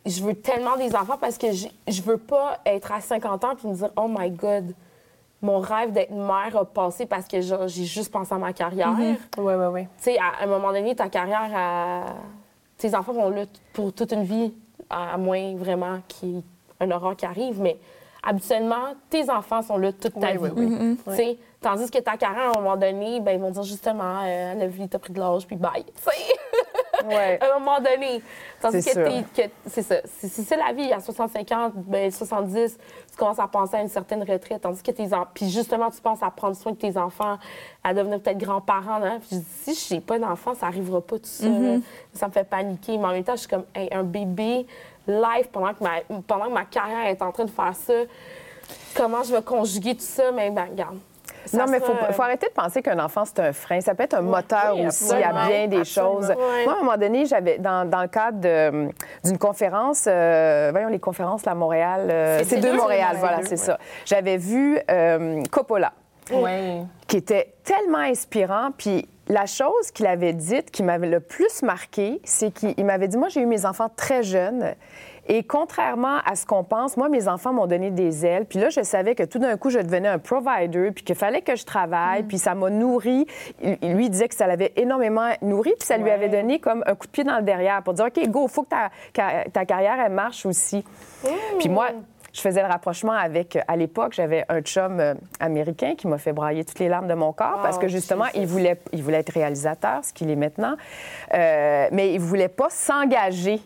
je 0.06 0.22
veux 0.22 0.34
tellement 0.34 0.76
des 0.76 0.94
enfants 0.96 1.18
parce 1.20 1.38
que 1.38 1.52
j'ai- 1.52 1.70
je 1.88 2.02
veux 2.02 2.16
pas 2.18 2.58
être 2.66 2.92
à 2.92 3.00
50 3.00 3.44
ans 3.44 3.54
puis 3.56 3.68
me 3.68 3.74
dire 3.74 3.90
oh 3.96 4.06
my 4.08 4.30
god, 4.30 4.74
mon 5.42 5.58
rêve 5.60 5.92
d'être 5.92 6.12
mère 6.12 6.56
a 6.56 6.64
passé 6.64 7.04
parce 7.06 7.26
que 7.28 7.40
genre, 7.40 7.66
j'ai 7.68 7.84
juste 7.84 8.12
pensé 8.12 8.32
à 8.34 8.38
ma 8.38 8.52
carrière. 8.52 8.94
Oui, 8.98 9.16
oui, 9.38 9.64
oui. 9.72 9.82
Tu 9.98 10.04
sais, 10.04 10.18
à 10.18 10.42
un 10.44 10.46
moment 10.46 10.72
donné, 10.72 10.94
ta 10.94 11.08
carrière, 11.08 11.50
à- 11.54 12.14
tes 12.78 12.94
enfants 12.94 13.12
vont 13.12 13.28
là 13.30 13.44
pour 13.72 13.92
toute 13.92 14.12
une 14.12 14.24
vie, 14.24 14.54
à 14.90 15.16
moins 15.18 15.54
vraiment 15.56 15.98
qu'il 16.08 16.28
y 16.28 16.38
ait 16.38 16.42
un 16.80 16.90
horreur 16.90 17.16
qui 17.16 17.26
arrive. 17.26 17.60
Mais 17.60 17.76
habituellement, 18.22 18.94
tes 19.10 19.28
enfants 19.30 19.62
sont 19.62 19.76
là 19.78 19.92
toute 19.92 20.18
ta 20.18 20.32
Oui, 20.32 20.48
vie. 20.48 20.52
oui, 20.56 20.76
oui. 20.78 20.96
Tu 21.08 21.14
sais, 21.16 21.38
Tandis 21.60 21.88
que 21.92 21.98
ta 21.98 22.16
carrière, 22.16 22.48
à 22.48 22.58
un 22.58 22.60
moment 22.60 22.76
donné, 22.76 23.20
ben, 23.20 23.32
ils 23.36 23.40
vont 23.40 23.50
dire 23.52 23.62
justement, 23.62 24.22
euh, 24.24 24.50
Anna 24.52 24.66
vie, 24.66 24.88
t'as 24.88 24.98
pris 24.98 25.12
de 25.12 25.20
l'âge, 25.20 25.46
puis 25.46 25.54
bye. 25.54 25.84
Ouais. 27.06 27.38
à 27.40 27.54
un 27.56 27.58
moment 27.58 27.78
donné. 27.78 28.22
Tandis 28.60 28.82
C'est 28.82 28.94
que, 29.34 29.42
c'est 29.66 29.82
ça. 29.82 29.96
Si 30.06 30.28
c'est 30.28 30.56
la 30.56 30.72
vie, 30.72 30.92
à 30.92 31.00
65 31.00 31.52
ans, 31.52 31.72
ben, 31.74 32.10
70, 32.10 32.78
tu 33.10 33.16
commences 33.16 33.38
à 33.38 33.48
penser 33.48 33.76
à 33.76 33.82
une 33.82 33.88
certaine 33.88 34.22
retraite. 34.22 34.62
Tandis 34.62 34.82
que 34.82 34.90
tes 34.90 35.12
enfants. 35.12 35.28
Puis 35.34 35.50
justement, 35.50 35.90
tu 35.90 36.00
penses 36.00 36.22
à 36.22 36.30
prendre 36.30 36.56
soin 36.56 36.72
de 36.72 36.76
tes 36.76 36.96
enfants, 36.96 37.38
à 37.82 37.94
devenir 37.94 38.20
peut-être 38.20 38.38
grands-parents. 38.38 39.02
Hein? 39.02 39.18
Puis 39.20 39.30
je 39.32 39.36
dis, 39.36 39.74
si 39.74 39.88
je 39.88 39.94
n'ai 39.94 40.00
pas 40.00 40.18
d'enfant, 40.18 40.54
ça 40.54 40.66
n'arrivera 40.66 41.00
pas 41.00 41.18
tout 41.18 41.24
ça. 41.24 41.48
là. 41.48 41.78
Ça 42.14 42.28
me 42.28 42.32
fait 42.32 42.44
paniquer. 42.44 42.98
Mais 42.98 43.04
en 43.04 43.12
même 43.12 43.24
temps, 43.24 43.34
je 43.34 43.40
suis 43.40 43.48
comme 43.48 43.64
hey, 43.74 43.88
un 43.92 44.04
bébé 44.04 44.66
live 45.06 45.48
pendant 45.50 45.74
que, 45.74 45.82
ma, 45.82 46.00
pendant 46.26 46.46
que 46.46 46.52
ma 46.52 46.64
carrière 46.64 47.06
est 47.06 47.22
en 47.22 47.32
train 47.32 47.44
de 47.44 47.50
faire 47.50 47.74
ça. 47.74 47.94
Comment 48.94 49.22
je 49.22 49.34
vais 49.34 49.42
conjuguer 49.42 49.94
tout 49.94 50.02
ça? 50.02 50.30
Mais 50.32 50.50
ben, 50.50 50.68
regarde. 50.70 50.98
Ça 51.46 51.58
non, 51.58 51.64
mais 51.70 51.78
il 51.78 51.84
faut, 51.84 51.92
sera- 51.92 52.12
faut 52.12 52.22
arrêter 52.22 52.46
de 52.48 52.52
penser 52.52 52.82
qu'un 52.82 52.98
enfant, 52.98 53.24
c'est 53.24 53.40
un 53.40 53.52
frein. 53.52 53.80
Ça 53.80 53.94
peut 53.94 54.04
être 54.04 54.14
un 54.14 54.20
moteur 54.22 54.74
oui, 54.74 54.86
aussi 54.86 55.12
à 55.12 55.32
bien 55.46 55.66
des 55.68 55.78
absolument. 55.80 56.12
choses. 56.20 56.28
Ouais. 56.30 56.64
Moi, 56.64 56.74
à 56.74 56.76
un 56.76 56.82
moment 56.82 56.96
donné, 56.96 57.26
j'avais, 57.26 57.58
dans, 57.58 57.88
dans 57.88 58.02
le 58.02 58.08
cadre 58.08 58.40
d'une 59.24 59.38
conférence, 59.38 60.04
euh, 60.06 60.68
voyons 60.72 60.88
les 60.88 60.98
conférences, 61.00 61.44
là, 61.44 61.52
à 61.52 61.54
Montréal, 61.54 62.08
euh, 62.10 62.42
C'est 62.44 62.58
deux, 62.58 62.72
de 62.72 62.76
Montréal, 62.76 63.16
voilà, 63.18 63.38
c'est 63.42 63.50
ouais. 63.52 63.56
ça. 63.56 63.78
J'avais 64.04 64.36
vu 64.36 64.78
euh, 64.90 65.42
Coppola 65.50 65.92
Oui. 66.32 66.82
qui 67.08 67.16
était 67.16 67.54
tellement 67.64 67.98
inspirant. 67.98 68.70
Puis 68.76 69.08
la 69.28 69.46
chose 69.46 69.90
qu'il 69.92 70.06
avait 70.06 70.32
dite 70.32 70.70
qui 70.70 70.82
m'avait 70.82 71.08
le 71.08 71.20
plus 71.20 71.62
marqué, 71.62 72.20
c'est 72.24 72.50
qu'il 72.52 72.74
il 72.76 72.84
m'avait 72.84 73.08
dit, 73.08 73.16
moi, 73.16 73.28
j'ai 73.28 73.40
eu 73.40 73.46
mes 73.46 73.64
enfants 73.66 73.88
très 73.94 74.22
jeunes. 74.22 74.74
Et 75.34 75.44
contrairement 75.44 76.18
à 76.26 76.36
ce 76.36 76.44
qu'on 76.44 76.62
pense, 76.62 76.98
moi, 76.98 77.08
mes 77.08 77.26
enfants 77.26 77.54
m'ont 77.54 77.66
donné 77.66 77.90
des 77.90 78.26
ailes. 78.26 78.44
Puis 78.44 78.58
là, 78.58 78.68
je 78.68 78.82
savais 78.82 79.14
que 79.14 79.22
tout 79.22 79.38
d'un 79.38 79.56
coup, 79.56 79.70
je 79.70 79.78
devenais 79.78 80.08
un 80.08 80.18
provider, 80.18 80.90
puis 80.90 81.04
qu'il 81.04 81.14
fallait 81.14 81.40
que 81.40 81.56
je 81.56 81.64
travaille, 81.64 82.24
puis 82.24 82.36
ça 82.36 82.54
m'a 82.54 82.68
nourri. 82.68 83.26
Il, 83.62 83.94
lui 83.94 84.10
disait 84.10 84.28
que 84.28 84.34
ça 84.34 84.46
l'avait 84.46 84.72
énormément 84.76 85.30
nourri, 85.40 85.72
puis 85.78 85.86
ça 85.86 85.96
lui 85.96 86.04
Ouais. 86.04 86.10
avait 86.10 86.28
donné 86.28 86.58
comme 86.58 86.84
un 86.86 86.94
coup 86.94 87.06
de 87.06 87.12
pied 87.12 87.24
dans 87.24 87.36
le 87.38 87.44
derrière 87.44 87.82
pour 87.82 87.94
dire, 87.94 88.04
OK, 88.04 88.28
go, 88.28 88.46
faut 88.46 88.64
que 88.64 88.68
ta, 88.68 88.90
ta 89.50 89.64
carrière, 89.64 89.96
elle 90.04 90.12
marche 90.12 90.44
aussi. 90.44 90.84
Puis 91.58 91.70
moi, 91.70 91.86
je 92.34 92.40
faisais 92.42 92.60
le 92.60 92.68
rapprochement 92.68 93.12
avec, 93.12 93.58
à 93.66 93.76
l'époque, 93.76 94.12
j'avais 94.12 94.44
un 94.50 94.60
chum 94.60 95.00
euh, 95.00 95.14
américain 95.40 95.94
qui 95.96 96.08
m'a 96.08 96.18
fait 96.18 96.32
brailler 96.34 96.64
toutes 96.66 96.78
les 96.78 96.88
larmes 96.88 97.08
de 97.08 97.14
mon 97.14 97.32
corps 97.32 97.60
parce 97.62 97.78
que 97.78 97.88
justement, 97.88 98.24
il 98.34 98.46
voulait, 98.46 98.78
il 98.92 99.02
voulait 99.02 99.18
être 99.20 99.32
réalisateur, 99.32 100.04
ce 100.04 100.12
qu'il 100.12 100.28
est 100.30 100.36
maintenant, 100.36 100.74
Euh, 101.34 101.88
mais 101.90 102.12
il 102.12 102.20
voulait 102.20 102.48
pas 102.48 102.68
s'engager. 102.68 103.60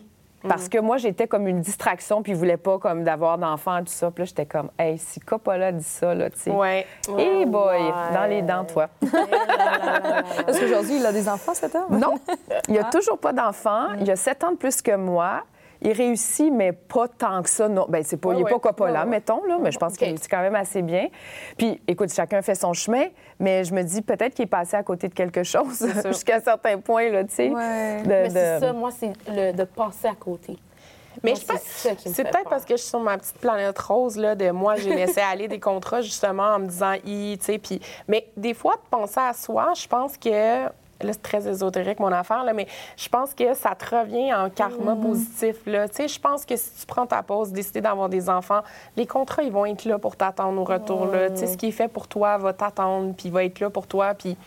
Parce 0.47 0.69
que 0.69 0.77
moi, 0.77 0.97
j'étais 0.97 1.27
comme 1.27 1.47
une 1.47 1.61
distraction, 1.61 2.21
puis 2.21 2.31
il 2.33 2.37
voulait 2.37 2.57
pas 2.57 2.77
comme 2.77 3.03
d'avoir 3.03 3.37
d'enfants, 3.37 3.79
tout 3.79 3.85
ça. 3.87 4.11
Puis 4.11 4.21
là, 4.21 4.25
j'étais 4.25 4.45
comme, 4.45 4.69
hey, 4.77 4.97
si 4.97 5.19
Coppola 5.19 5.71
dit 5.71 5.83
ça, 5.83 6.13
là, 6.13 6.29
tu 6.29 6.39
sais. 6.39 6.51
Ouais. 6.51 6.85
Eh 7.17 7.45
boy, 7.45 7.77
Ouais. 7.81 7.91
dans 8.13 8.25
les 8.29 8.41
dents, 8.43 8.63
toi. 8.63 8.87
Est-ce 10.47 10.59
qu'aujourd'hui, 10.61 10.97
il 10.97 11.05
a 11.05 11.11
des 11.11 11.27
enfants, 11.27 11.53
cet 11.53 11.75
homme? 11.75 11.97
Non, 11.99 12.15
il 12.67 12.73
n'y 12.73 12.79
a 12.79 12.83
toujours 12.85 13.17
pas 13.17 13.33
d'enfant. 13.33 13.87
Il 13.99 14.09
a 14.11 14.15
sept 14.15 14.43
ans 14.43 14.51
de 14.51 14.57
plus 14.57 14.81
que 14.81 14.95
moi. 14.95 15.43
Il 15.81 15.91
réussit, 15.91 16.51
mais 16.51 16.71
pas 16.71 17.07
tant 17.07 17.41
que 17.43 17.49
ça. 17.49 17.67
Non, 17.69 17.85
ben 17.87 18.03
c'est 18.03 18.17
pas, 18.17 18.33
il 18.33 18.37
n'est 18.37 18.43
Ouais, 18.43 18.51
pas. 18.51 18.59
Coppola, 18.59 19.03
Ouais, 19.03 19.09
mettons, 19.09 19.43
là, 19.45 19.57
mais 19.61 19.71
je 19.71 19.77
pense 19.77 19.95
qu'il 19.97 20.07
réussit 20.07 20.29
quand 20.29 20.41
même 20.41 20.55
assez 20.55 20.81
bien. 20.81 21.07
Puis, 21.57 21.79
écoute, 21.87 22.11
chacun 22.13 22.41
fait 22.41 22.55
son 22.55 22.73
chemin, 22.73 23.05
mais 23.39 23.63
je 23.63 23.73
me 23.73 23.83
dis 23.83 24.01
peut-être 24.01 24.33
qu'il 24.33 24.43
est 24.43 24.47
passé 24.47 24.75
à 24.75 24.83
côté 24.83 25.07
de 25.07 25.13
quelque 25.13 25.43
chose 25.43 25.87
jusqu'à 26.05 26.37
un 26.37 26.39
certain 26.41 26.79
point, 26.79 27.09
là, 27.11 27.23
tu 27.23 27.33
sais. 27.35 27.49
De- 27.49 28.07
Mais 28.07 28.27
de- 28.29 28.33
c'est 28.33 28.59
ça, 28.59 28.73
moi, 28.73 28.89
c'est 28.91 29.13
le, 29.29 29.51
de 29.53 29.63
passer 29.63 30.07
à 30.07 30.15
côté. 30.15 30.57
Mais 31.23 31.31
Moi, 31.31 31.39
je 31.41 31.45
pense 31.47 31.61
c'est 31.63 32.23
peut-être 32.23 32.31
peur. 32.43 32.49
parce 32.49 32.63
que 32.63 32.75
je 32.75 32.81
suis 32.81 32.89
sur 32.89 32.99
ma 32.99 33.17
petite 33.17 33.39
planète 33.39 33.79
rose 33.79 34.17
là 34.17 34.35
de 34.35 34.51
moi 34.51 34.75
j'ai 34.75 34.93
laissé 34.93 35.19
aller 35.31 35.47
des 35.47 35.59
contrats 35.59 36.01
justement 36.01 36.43
en 36.43 36.59
me 36.59 36.67
disant 36.67 36.93
i 37.05 37.35
tu 37.39 37.45
sais 37.45 37.57
puis 37.57 37.81
mais 38.07 38.27
des 38.37 38.53
fois 38.53 38.75
de 38.75 38.81
penser 38.91 39.19
à 39.19 39.33
soi 39.33 39.73
je 39.75 39.87
pense 39.87 40.15
que 40.15 40.65
là 41.03 41.13
c'est 41.13 41.21
très 41.21 41.47
ésotérique 41.47 41.99
mon 41.99 42.11
affaire 42.11 42.43
là 42.43 42.53
mais 42.53 42.67
je 42.95 43.09
pense 43.09 43.33
que 43.33 43.53
ça 43.53 43.75
te 43.75 43.95
revient 43.95 44.33
en 44.33 44.49
karma 44.49 44.77
Mm-hmm. 44.95 45.01
positif 45.01 45.55
là. 45.65 45.87
Tu 45.89 45.95
sais 45.95 46.07
je 46.07 46.19
pense 46.19 46.45
que 46.45 46.55
si 46.55 46.71
tu 46.79 46.85
prends 46.85 47.05
ta 47.05 47.21
pause 47.23 47.51
décider 47.51 47.81
d'avoir 47.81 48.09
des 48.09 48.29
enfants 48.29 48.61
les 48.95 49.05
contrats 49.05 49.43
ils 49.43 49.51
vont 49.51 49.65
être 49.65 49.85
là 49.85 49.99
pour 49.99 50.15
t'attendre 50.15 50.59
au 50.61 50.63
retour 50.63 51.07
là. 51.07 51.29
Tu 51.29 51.37
sais 51.37 51.47
ce 51.47 51.57
qui 51.57 51.67
est 51.67 51.71
fait 51.71 51.87
pour 51.87 52.07
toi 52.07 52.37
va 52.37 52.53
t'attendre 52.53 53.13
puis 53.15 53.29
va 53.29 53.43
être 53.43 53.59
là 53.59 53.69
pour 53.69 53.85
toi 53.87 54.13
puis 54.13 54.37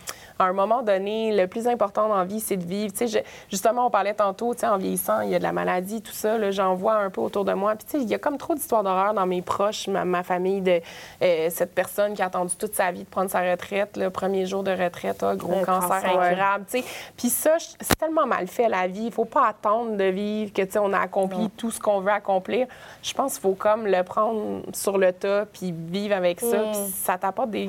à 0.40 0.48
un 0.48 0.52
moment 0.52 0.82
donné, 0.82 1.36
le 1.36 1.46
plus 1.46 1.66
important 1.66 2.08
dans 2.08 2.16
la 2.16 2.24
vie, 2.24 2.40
c'est 2.40 2.56
de 2.56 2.64
vivre. 2.64 2.92
Tu 2.92 3.08
sais, 3.08 3.24
justement, 3.50 3.86
on 3.86 3.90
parlait 3.90 4.14
tantôt, 4.14 4.54
tu 4.54 4.60
sais, 4.60 4.66
en 4.66 4.78
vieillissant, 4.78 5.20
il 5.20 5.30
y 5.30 5.34
a 5.34 5.38
de 5.38 5.42
la 5.42 5.52
maladie, 5.52 6.02
tout 6.02 6.12
ça. 6.12 6.50
J'en 6.50 6.74
vois 6.74 6.94
un 6.94 7.10
peu 7.10 7.20
autour 7.20 7.44
de 7.44 7.52
moi. 7.52 7.74
Puis, 7.76 7.84
tu 7.84 7.98
sais, 7.98 8.02
il 8.02 8.08
y 8.08 8.14
a 8.14 8.18
comme 8.18 8.38
trop 8.38 8.54
d'histoires 8.54 8.82
d'horreur 8.82 9.14
dans 9.14 9.26
mes 9.26 9.42
proches, 9.42 9.88
ma, 9.88 10.04
ma 10.04 10.22
famille, 10.22 10.60
de 10.60 10.80
euh, 11.22 11.48
cette 11.50 11.74
personne 11.74 12.14
qui 12.14 12.22
a 12.22 12.26
attendu 12.26 12.54
toute 12.56 12.74
sa 12.74 12.90
vie 12.90 13.04
de 13.04 13.08
prendre 13.08 13.30
sa 13.30 13.40
retraite, 13.40 13.96
le 13.96 14.10
premier 14.10 14.46
jour 14.46 14.62
de 14.62 14.70
retraite, 14.70 15.22
ah, 15.22 15.34
gros 15.36 15.64
cancer 15.64 15.88
cancer, 15.88 16.20
incurable. 16.20 16.64
tu 16.70 16.80
sais. 16.80 16.84
Puis 17.16 17.28
ça, 17.28 17.56
c'est 17.58 17.98
tellement 17.98 18.26
mal 18.26 18.46
fait, 18.46 18.68
la 18.68 18.86
vie. 18.86 19.06
Il 19.06 19.12
faut 19.12 19.24
pas 19.24 19.48
attendre 19.48 19.96
de 19.96 20.04
vivre, 20.04 20.52
que, 20.52 20.62
tu 20.62 20.72
sais, 20.72 20.78
on 20.78 20.92
a 20.92 20.98
accompli 20.98 21.50
tout 21.50 21.70
ce 21.70 21.80
qu'on 21.80 22.00
veut 22.00 22.12
accomplir. 22.12 22.66
Je 23.02 23.12
pense 23.14 23.34
qu'il 23.34 23.42
faut 23.42 23.54
comme 23.54 23.86
le 23.86 24.02
prendre 24.02 24.62
sur 24.72 24.98
le 24.98 25.12
tas, 25.12 25.46
puis 25.46 25.72
vivre 25.72 26.14
avec 26.14 26.40
ça. 26.40 26.58
Mm. 26.58 26.70
Puis 26.70 26.80
ça 26.96 27.18
t'apporte 27.18 27.50
des, 27.50 27.68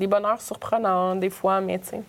des 0.00 0.06
bonheurs 0.08 0.40
surprenants, 0.40 1.14
des 1.14 1.30
fois, 1.30 1.60
mais 1.60 1.78
tu 1.78 1.86
sais. 1.90 2.00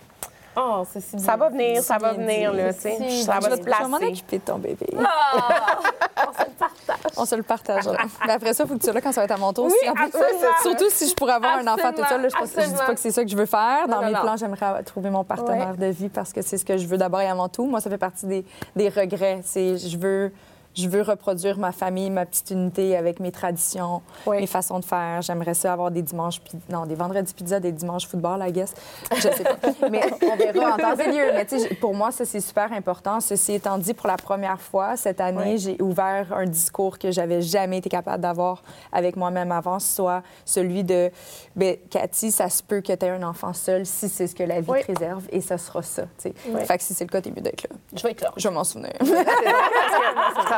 Oh, 0.57 0.83
c'est 0.91 0.99
si 0.99 1.17
Ça 1.19 1.37
va 1.37 1.47
venir, 1.47 1.81
ça 1.81 1.97
va 1.97 2.13
bien 2.13 2.25
venir, 2.25 2.51
dit. 2.51 2.57
là, 2.57 2.73
tu 2.73 2.81
sais. 2.81 2.97
Si, 3.09 3.23
Ça 3.23 3.35
je 3.41 3.47
va 3.47 3.55
se 3.55 3.61
Je 3.61 3.63
vais 3.63 3.87
m'en 3.87 3.97
placer. 3.97 4.05
occuper 4.11 4.37
de 4.39 4.43
ton 4.43 4.57
bébé. 4.57 4.85
On 4.93 6.33
se 6.33 6.45
le 6.45 6.51
partage. 6.57 7.11
On 7.17 7.25
se 7.25 7.35
le 7.35 7.43
partagera. 7.43 7.97
Mais 8.27 8.33
après 8.33 8.53
ça, 8.53 8.63
il 8.65 8.67
faut 8.67 8.73
que 8.75 8.79
tu 8.79 8.85
sois 8.85 8.93
là 8.93 8.99
quand 9.01 9.11
ça 9.13 9.21
va 9.21 9.25
être 9.25 9.31
à 9.31 9.37
mon 9.37 9.53
tour. 9.53 9.67
Oui, 9.67 9.73
Si- 9.81 9.89
en 9.89 9.93
plus, 9.93 10.03
absolument. 10.07 10.49
surtout 10.61 10.89
si 10.89 11.07
je 11.07 11.15
pourrais 11.15 11.33
avoir 11.33 11.57
un 11.57 11.67
enfant 11.67 11.91
tout 11.93 12.03
seul. 12.05 12.21
là, 12.21 12.27
je 12.29 12.35
pense 12.35 12.51
que 12.51 12.61
je 12.63 12.67
dis 12.67 12.73
pas 12.75 12.93
que 12.93 12.99
c'est 12.99 13.11
ça 13.11 13.23
que 13.23 13.29
je 13.29 13.37
veux 13.37 13.45
faire. 13.45 13.87
Dans 13.87 14.01
Non, 14.01 14.07
mes 14.07 14.11
non, 14.13 14.21
plans, 14.21 14.35
j'aimerais 14.35 14.83
trouver 14.83 15.09
mon 15.09 15.23
partenaire 15.23 15.77
de 15.77 15.85
vie 15.85 16.09
parce 16.09 16.33
que 16.33 16.41
c'est 16.41 16.57
ce 16.57 16.65
que 16.65 16.77
je 16.77 16.85
veux 16.85 16.97
d'abord 16.97 17.21
et 17.21 17.29
avant 17.29 17.47
tout. 17.47 17.65
Moi, 17.65 17.79
ça 17.79 17.89
fait 17.89 17.97
partie 17.97 18.25
des, 18.25 18.45
des 18.75 18.89
regrets. 18.89 19.39
C'est 19.43 19.77
je 19.77 19.97
veux 19.97 20.33
je 20.76 20.88
veux 20.88 21.01
reproduire 21.01 21.57
ma 21.57 21.72
famille, 21.72 22.09
ma 22.09 22.26
petite 22.26 22.51
unité 22.51 22.95
avec 22.95 23.19
mes 23.19 23.32
traditions, 23.32 24.01
Oui. 24.26 24.38
mes 24.39 24.47
façons 24.47 24.80
de 24.80 24.86
faire. 24.86 25.22
J'aimerais 25.22 25.53
ça 25.53 25.74
avoir 25.74 25.91
des 25.91 26.01
dimanches, 26.01 26.41
non, 26.69 26.86
des 26.86 26.95
vendredis 26.95 27.34
pizza, 27.34 27.59
des 27.59 27.72
dimanches 27.72 28.07
football, 28.07 28.43
I 28.47 28.51
guess. 28.51 28.74
Je 29.15 29.22
sais 29.22 29.43
pas. 29.43 29.55
Mais 29.89 30.01
on 30.24 30.36
verra 30.36 30.74
en 30.74 30.78
temps 30.78 30.95
et 30.97 31.11
lieu. 31.11 31.32
Mais 31.34 31.45
pour 31.76 31.93
moi, 31.93 32.11
ça, 32.11 32.26
c'est 32.26 32.39
super 32.39 32.72
important. 32.74 33.19
Ceci 33.19 33.53
étant 33.53 33.78
dit, 33.78 33.93
pour 33.93 34.07
la 34.07 34.17
première 34.17 34.61
fois 34.61 34.95
cette 34.97 35.19
année, 35.22 35.53
Oui. 35.53 35.57
j'ai 35.57 35.82
ouvert 35.82 36.28
un 36.34 36.45
discours 36.45 36.97
que 36.99 37.11
j'avais 37.11 37.41
jamais 37.41 37.78
été 37.80 37.89
capable 37.89 38.22
d'avoir 38.22 38.63
avec 38.91 39.15
moi-même 39.15 39.51
avant, 39.51 39.80
soit 39.80 40.24
celui 40.45 40.84
de, 40.84 41.11
ben, 41.55 41.76
Cathy, 41.89 42.32
ça 42.32 42.49
se 42.49 42.63
peut 42.63 42.82
que 42.82 42.93
tu 42.93 43.05
aies 43.05 43.09
un 43.09 43.24
enfant 43.24 43.53
seul 43.53 43.86
si 43.86 44.07
c'est 44.09 44.28
ce 44.28 44.36
que 44.36 44.43
la 44.43 44.61
vie 44.61 44.69
Oui. 44.69 44.82
te 44.84 44.91
réserve, 44.93 45.24
et 45.32 45.41
ça 45.41 45.57
sera 45.57 45.82
ça. 45.82 46.03
Fait 46.19 46.32
que 46.78 46.84
si 46.84 46.93
c'est 46.93 47.03
le 47.05 47.09
cas, 47.09 47.22
t'es 47.22 47.30
mieux 47.32 47.41
d'être 47.41 47.63
là. 47.63 47.76
Je 47.95 48.03
vais 48.03 48.11
être 48.11 48.22
là. 48.22 48.32
Je 48.38 48.47
vais 48.47 48.53
m'en 48.53 48.63
souvenir. 48.63 48.93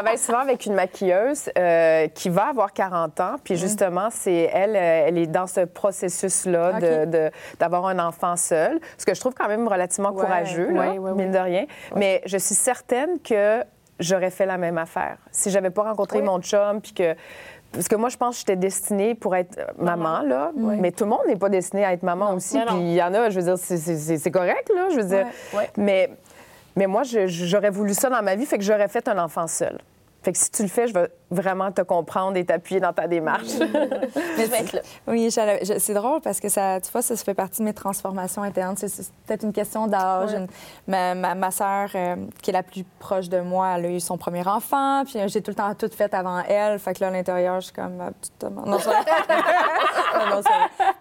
Je 0.03 0.05
travaille 0.05 0.17
souvent 0.17 0.39
avec 0.39 0.65
une 0.65 0.73
maquilleuse 0.73 1.49
euh, 1.57 2.07
qui 2.09 2.27
va 2.29 2.47
avoir 2.49 2.73
40 2.73 3.19
ans, 3.21 3.35
puis 3.41 3.55
justement, 3.55 4.09
c'est 4.11 4.49
elle, 4.53 4.75
euh, 4.75 5.05
elle 5.07 5.17
est 5.17 5.27
dans 5.27 5.47
ce 5.47 5.61
processus-là 5.61 6.73
de- 7.05 7.31
d'avoir 7.59 7.85
un 7.87 7.99
enfant 7.99 8.35
seul, 8.35 8.79
ce 8.97 9.05
que 9.05 9.13
je 9.13 9.19
trouve 9.21 9.33
quand 9.33 9.47
même 9.47 9.65
relativement 9.67 10.11
Ouais, 10.11 10.23
courageux, 10.25 10.71
ouais, 10.73 10.97
ouais. 10.97 11.13
mine 11.13 11.31
de 11.31 11.37
rien. 11.37 11.65
Mais 11.95 12.21
je 12.25 12.37
suis 12.37 12.55
certaine 12.55 13.19
que 13.21 13.63
j'aurais 13.99 14.29
fait 14.31 14.45
la 14.45 14.57
même 14.57 14.77
affaire 14.77 15.17
si 15.31 15.49
j'avais 15.49 15.69
pas 15.69 15.83
rencontré 15.83 16.21
mon 16.21 16.41
chum, 16.41 16.81
puis 16.81 16.93
que 16.93 17.15
parce 17.71 17.87
que 17.87 17.95
moi, 17.95 18.09
je 18.09 18.17
pense 18.17 18.35
que 18.35 18.39
j'étais 18.41 18.55
destinée 18.55 19.15
pour 19.15 19.35
être 19.35 19.57
maman, 19.79 20.21
là. 20.21 20.51
Mais 20.55 20.91
tout 20.91 21.05
le 21.05 21.09
monde 21.11 21.21
n'est 21.27 21.37
pas 21.37 21.49
destiné 21.49 21.83
à 21.85 21.93
être 21.93 22.03
maman 22.03 22.33
aussi. 22.33 22.57
Non. 22.57 22.65
Puis 22.67 22.75
il 22.77 22.93
y 22.93 23.01
en 23.01 23.13
a, 23.15 23.29
je 23.31 23.39
veux 23.39 23.45
dire, 23.45 23.57
c'est- 23.57 24.31
correct, 24.31 24.69
là. 24.75 24.89
Je 24.91 24.97
veux 24.97 25.05
dire. 25.07 25.25
Ouais. 25.55 25.69
Mais, 25.77 26.09
mais 26.75 26.85
moi, 26.87 27.01
j'aurais 27.03 27.71
voulu 27.71 27.93
ça 27.95 28.09
dans 28.11 28.21
ma 28.21 28.35
vie, 28.35 28.45
fait 28.45 28.57
que 28.59 28.63
j'aurais 28.63 28.87
fait 28.89 29.07
un 29.07 29.17
enfant 29.17 29.47
seul. 29.47 29.79
Fait 30.23 30.31
que 30.31 30.37
si 30.37 30.49
tu 30.49 30.61
le 30.61 30.69
fais, 30.69 30.87
je 30.87 30.93
vais 30.93 31.09
vraiment 31.33 31.71
te 31.71 31.81
comprendre 31.81 32.37
et 32.37 32.45
t'appuyer 32.45 32.79
dans 32.79 32.93
ta 32.93 33.07
démarche. 33.07 33.47
Je 34.37 34.43
vais 34.43 34.59
être 34.59 34.73
là. 34.73 34.81
Oui, 35.07 35.29
c'est 35.31 35.93
drôle 35.93 36.21
parce 36.21 36.39
que 36.39 36.49
ça, 36.49 36.79
tu 36.81 36.91
vois, 36.91 37.01
ça, 37.01 37.15
fait 37.15 37.33
partie 37.33 37.59
de 37.59 37.65
mes 37.65 37.73
transformations 37.73 38.43
internes. 38.43 38.75
C'est, 38.77 39.11
peut-être 39.25 39.43
une 39.43 39.53
question 39.53 39.87
d'âge. 39.87 40.33
Ouais. 40.33 40.47
Ma, 40.87 41.15
ma, 41.15 41.35
ma 41.35 41.51
sœur, 41.51 41.89
euh, 41.95 42.15
qui 42.41 42.49
est 42.49 42.53
la 42.53 42.63
plus 42.63 42.83
proche 42.99 43.29
de 43.29 43.39
moi, 43.39 43.75
elle 43.77 43.85
a 43.85 43.89
eu 43.89 43.99
son 43.99 44.17
premier 44.17 44.47
enfant, 44.47 45.03
puis 45.05 45.19
euh, 45.19 45.27
j'ai 45.27 45.41
tout 45.41 45.51
le 45.51 45.55
temps 45.55 45.73
tout 45.75 45.89
fait 45.95 46.13
avant 46.13 46.41
elle. 46.47 46.79
Fait 46.79 46.93
que 46.93 47.01
là, 47.01 47.07
à 47.07 47.11
l'intérieur, 47.11 47.59
je 47.59 47.65
suis 47.65 47.73
comme, 47.73 47.99
ah, 48.01 48.49
non, 48.65 48.77
c'est 48.79 48.89
vrai. 48.89 48.99
Non. 50.29 50.41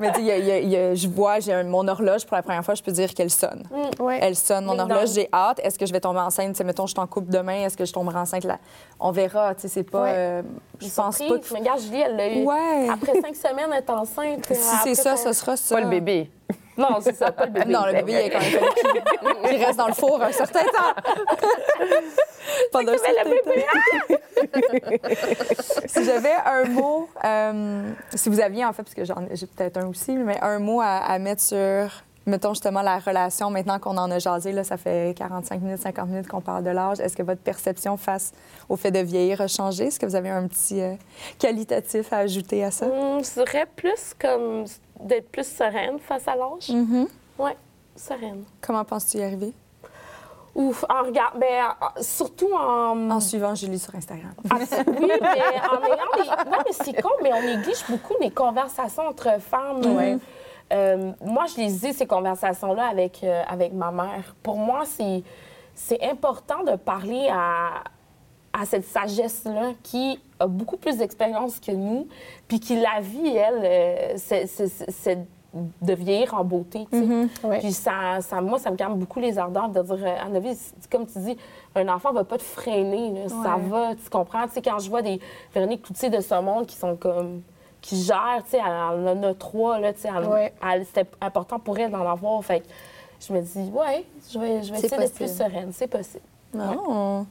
Mais 0.00 0.10
tu 0.12 0.24
sais, 0.24 0.96
je 0.96 1.08
vois, 1.08 1.38
j'ai 1.38 1.62
mon 1.64 1.86
horloge 1.86 2.26
pour 2.26 2.36
la 2.36 2.42
première 2.42 2.64
fois, 2.64 2.74
je 2.74 2.82
peux 2.82 2.92
dire 2.92 3.12
qu'elle 3.14 3.30
sonne. 3.30 3.62
Ouais. 3.98 4.18
Elle 4.22 4.36
sonne, 4.36 4.64
mon 4.64 4.72
Ding 4.72 4.90
horloge, 4.90 5.10
j'ai 5.14 5.28
hâte. 5.32 5.60
Est-ce 5.62 5.78
que 5.78 5.86
je 5.86 5.92
vais 5.92 6.00
tomber 6.00 6.20
enceinte? 6.20 6.52
Tu 6.52 6.58
sais, 6.58 6.64
mettons, 6.64 6.86
je 6.86 6.94
t'en 6.94 7.06
coupe 7.06 7.28
demain, 7.28 7.64
est-ce 7.66 7.76
que 7.76 7.84
je 7.84 7.92
tomberai 7.92 8.18
enceinte? 8.18 8.44
Là? 8.44 8.58
On 8.98 9.10
verra, 9.10 9.54
tu 9.54 9.62
sais, 9.62 9.68
c'est 9.68 9.82
pas. 9.84 10.02
Ouais. 10.02 10.21
Euh, 10.22 10.42
je 10.80 10.88
pense 10.88 11.18
pas 11.18 11.24
que. 11.38 11.52
Mais 11.52 11.58
regarde, 11.60 11.80
Julie, 11.80 12.00
elle 12.00 12.16
l'a 12.16 12.28
eu. 12.28 12.44
Ouais. 12.44 12.88
Après 12.92 13.20
cinq 13.20 13.36
semaines, 13.36 13.70
elle 13.72 13.78
est 13.82 13.90
enceinte. 13.90 14.46
Si 14.52 14.76
c'est 14.84 14.94
ça, 14.94 15.16
ce 15.16 15.32
sera 15.32 15.56
ça. 15.56 15.74
Pas 15.76 15.80
le 15.82 15.88
bébé. 15.88 16.30
Non, 16.76 16.98
c'est 17.02 17.14
ça, 17.14 17.30
pas 17.30 17.44
le 17.46 17.52
bébé. 17.52 17.66
Non, 17.72 17.84
le 17.86 17.92
bébé, 17.92 18.12
il 18.12 18.18
est 18.18 18.30
quand 18.30 18.40
même 18.40 19.50
qu'il 19.50 19.62
reste 19.64 19.78
dans 19.78 19.88
le 19.88 19.92
four 19.92 20.22
un 20.22 20.32
certain 20.32 20.60
temps. 20.64 20.94
Pendant 22.72 22.92
un 22.92 22.96
certain 22.98 23.30
temps. 23.30 24.16
si 25.86 26.04
j'avais 26.04 26.32
un 26.46 26.64
mot, 26.64 27.08
euh, 27.24 27.90
si 28.14 28.28
vous 28.30 28.40
aviez 28.40 28.64
en 28.64 28.72
fait, 28.72 28.82
parce 28.82 28.94
que 28.94 29.04
j'en 29.04 29.22
ai- 29.30 29.36
j'ai 29.36 29.46
peut-être 29.46 29.76
un 29.76 29.86
aussi, 29.86 30.12
mais 30.12 30.38
un 30.40 30.58
mot 30.58 30.80
à, 30.80 30.96
à 30.98 31.18
mettre 31.18 31.42
sur, 31.42 31.56
mettons 32.26 32.50
justement 32.54 32.82
la 32.82 32.98
relation, 32.98 33.50
maintenant 33.50 33.78
qu'on 33.78 33.96
en 33.96 34.10
a 34.10 34.18
jasé, 34.18 34.52
là, 34.52 34.64
ça 34.64 34.76
fait 34.76 35.16
45 35.16 35.60
minutes, 35.60 35.80
50 35.80 36.08
minutes 36.08 36.28
qu'on 36.28 36.40
parle 36.40 36.64
de 36.64 36.70
l'âge, 36.70 37.00
est-ce 37.00 37.16
que 37.16 37.22
votre 37.22 37.40
perception 37.40 37.96
face 37.96 38.32
au 38.68 38.76
fait 38.76 38.90
de 38.90 39.00
vieillir 39.00 39.40
a 39.40 39.48
changé? 39.48 39.84
Est-ce 39.86 39.98
que 40.00 40.06
vous 40.06 40.16
avez 40.16 40.30
un 40.30 40.46
petit 40.48 40.80
euh, 40.80 40.94
qualitatif 41.38 42.12
à 42.12 42.18
ajouter 42.18 42.64
à 42.64 42.70
ça? 42.70 42.86
Hum, 42.86 43.22
je 43.24 43.42
dirais 43.42 43.66
plus 43.76 44.14
comme 44.20 44.64
d'être 45.00 45.28
plus 45.30 45.46
sereine 45.46 45.98
face 45.98 46.26
à 46.28 46.36
l'âge. 46.36 46.68
Mhm. 46.70 47.08
Ouais, 47.38 47.56
sereine. 47.96 48.44
Comment 48.60 48.84
penses-tu 48.84 49.18
y 49.18 49.22
arriver? 49.22 49.52
Ouf, 50.54 50.84
en 50.90 51.04
regard, 51.04 51.32
ben, 51.40 51.74
en- 51.80 52.02
surtout 52.02 52.52
en. 52.52 53.10
En 53.10 53.20
suivant 53.20 53.54
Julie 53.54 53.78
sur 53.78 53.94
Instagram. 53.94 54.32
Ah, 54.50 54.56
oui, 54.58 54.66
mais 55.00 55.16
en 55.16 55.82
ayant 55.82 56.12
des. 56.44 56.50
Non, 56.50 56.58
mais 56.66 56.72
c'est 56.72 57.00
con, 57.00 57.08
mais 57.22 57.32
on 57.32 57.40
néglige 57.40 57.82
beaucoup 57.88 58.12
les 58.20 58.30
conversations 58.30 59.04
entre 59.08 59.40
femmes. 59.40 59.80
Ouais. 59.96 60.18
Euh, 60.72 61.12
moi, 61.24 61.44
je 61.54 61.60
les 61.60 61.86
ai, 61.86 61.92
ces 61.92 62.06
conversations-là, 62.06 62.86
avec, 62.86 63.22
euh, 63.24 63.42
avec 63.48 63.72
ma 63.72 63.90
mère. 63.90 64.34
Pour 64.42 64.56
moi, 64.56 64.82
c'est, 64.86 65.22
c'est 65.74 66.02
important 66.02 66.62
de 66.64 66.76
parler 66.76 67.28
à, 67.30 67.82
à 68.52 68.64
cette 68.64 68.86
sagesse-là 68.86 69.72
qui 69.82 70.18
a 70.40 70.46
beaucoup 70.46 70.76
plus 70.76 70.96
d'expérience 70.98 71.58
que 71.60 71.72
nous, 71.72 72.08
puis 72.48 72.58
qui 72.60 72.76
la 72.80 73.00
vie, 73.00 73.36
elle, 73.36 73.60
euh, 73.62 74.12
c'est, 74.16 74.46
c'est- 74.46 74.68
c'est- 74.68 74.90
c'est 74.90 75.18
de 75.82 75.92
vieillir 75.92 76.32
en 76.32 76.44
beauté, 76.44 76.86
tu 76.90 76.98
sais. 76.98 77.46
Ouais. 77.46 77.58
Puis 77.58 77.72
ça, 77.72 78.22
ça, 78.22 78.40
moi, 78.40 78.58
ça 78.58 78.70
me 78.70 78.76
calme 78.76 78.94
beaucoup 78.94 79.20
les 79.20 79.38
ardeurs 79.38 79.68
de 79.68 79.82
dire, 79.82 79.98
euh, 80.06 80.16
Anne-Vie, 80.24 80.54
c'est- 80.54 80.90
comme 80.90 81.06
tu 81.06 81.18
dis, 81.18 81.36
un 81.74 81.86
enfant 81.88 82.10
va 82.12 82.24
pas 82.24 82.38
te 82.38 82.42
freiner, 82.42 83.10
là. 83.12 83.28
ça 83.28 83.56
Ouais. 83.58 83.62
va, 83.68 83.94
tu 83.94 84.08
comprends? 84.08 84.44
Tu 84.46 84.54
sais, 84.54 84.62
quand 84.62 84.78
je 84.78 84.88
vois 84.88 85.02
des 85.02 85.20
Véronique 85.54 85.82
Cloutier 85.82 86.08
de 86.08 86.20
ce 86.22 86.34
monde 86.40 86.64
qui 86.66 86.76
sont 86.76 86.96
comme 86.96 87.42
qui 87.82 88.02
gèrent, 88.02 88.42
tu 88.44 88.52
sais, 88.52 88.60
elle 88.64 89.08
en 89.08 89.22
a 89.24 89.34
trois, 89.34 89.78
là, 89.78 89.92
tu 89.92 90.00
sais, 90.00 90.10
Ouais. 90.10 90.52
c'était 90.84 91.10
important 91.20 91.58
pour 91.58 91.76
elle 91.78 91.90
d'en 91.90 92.08
avoir, 92.08 92.42
fait 92.44 92.60
que 92.60 92.66
je 93.20 93.32
me 93.32 93.40
dis, 93.42 93.70
ouais, 93.70 94.06
je 94.32 94.38
vais, 94.38 94.62
je 94.62 94.72
vais 94.72 94.78
essayer 94.78 94.96
d'être 94.96 95.14
plus 95.14 95.36
sereine, 95.36 95.70
c'est 95.72 95.88
possible. 95.88 96.22
Non. 96.54 97.26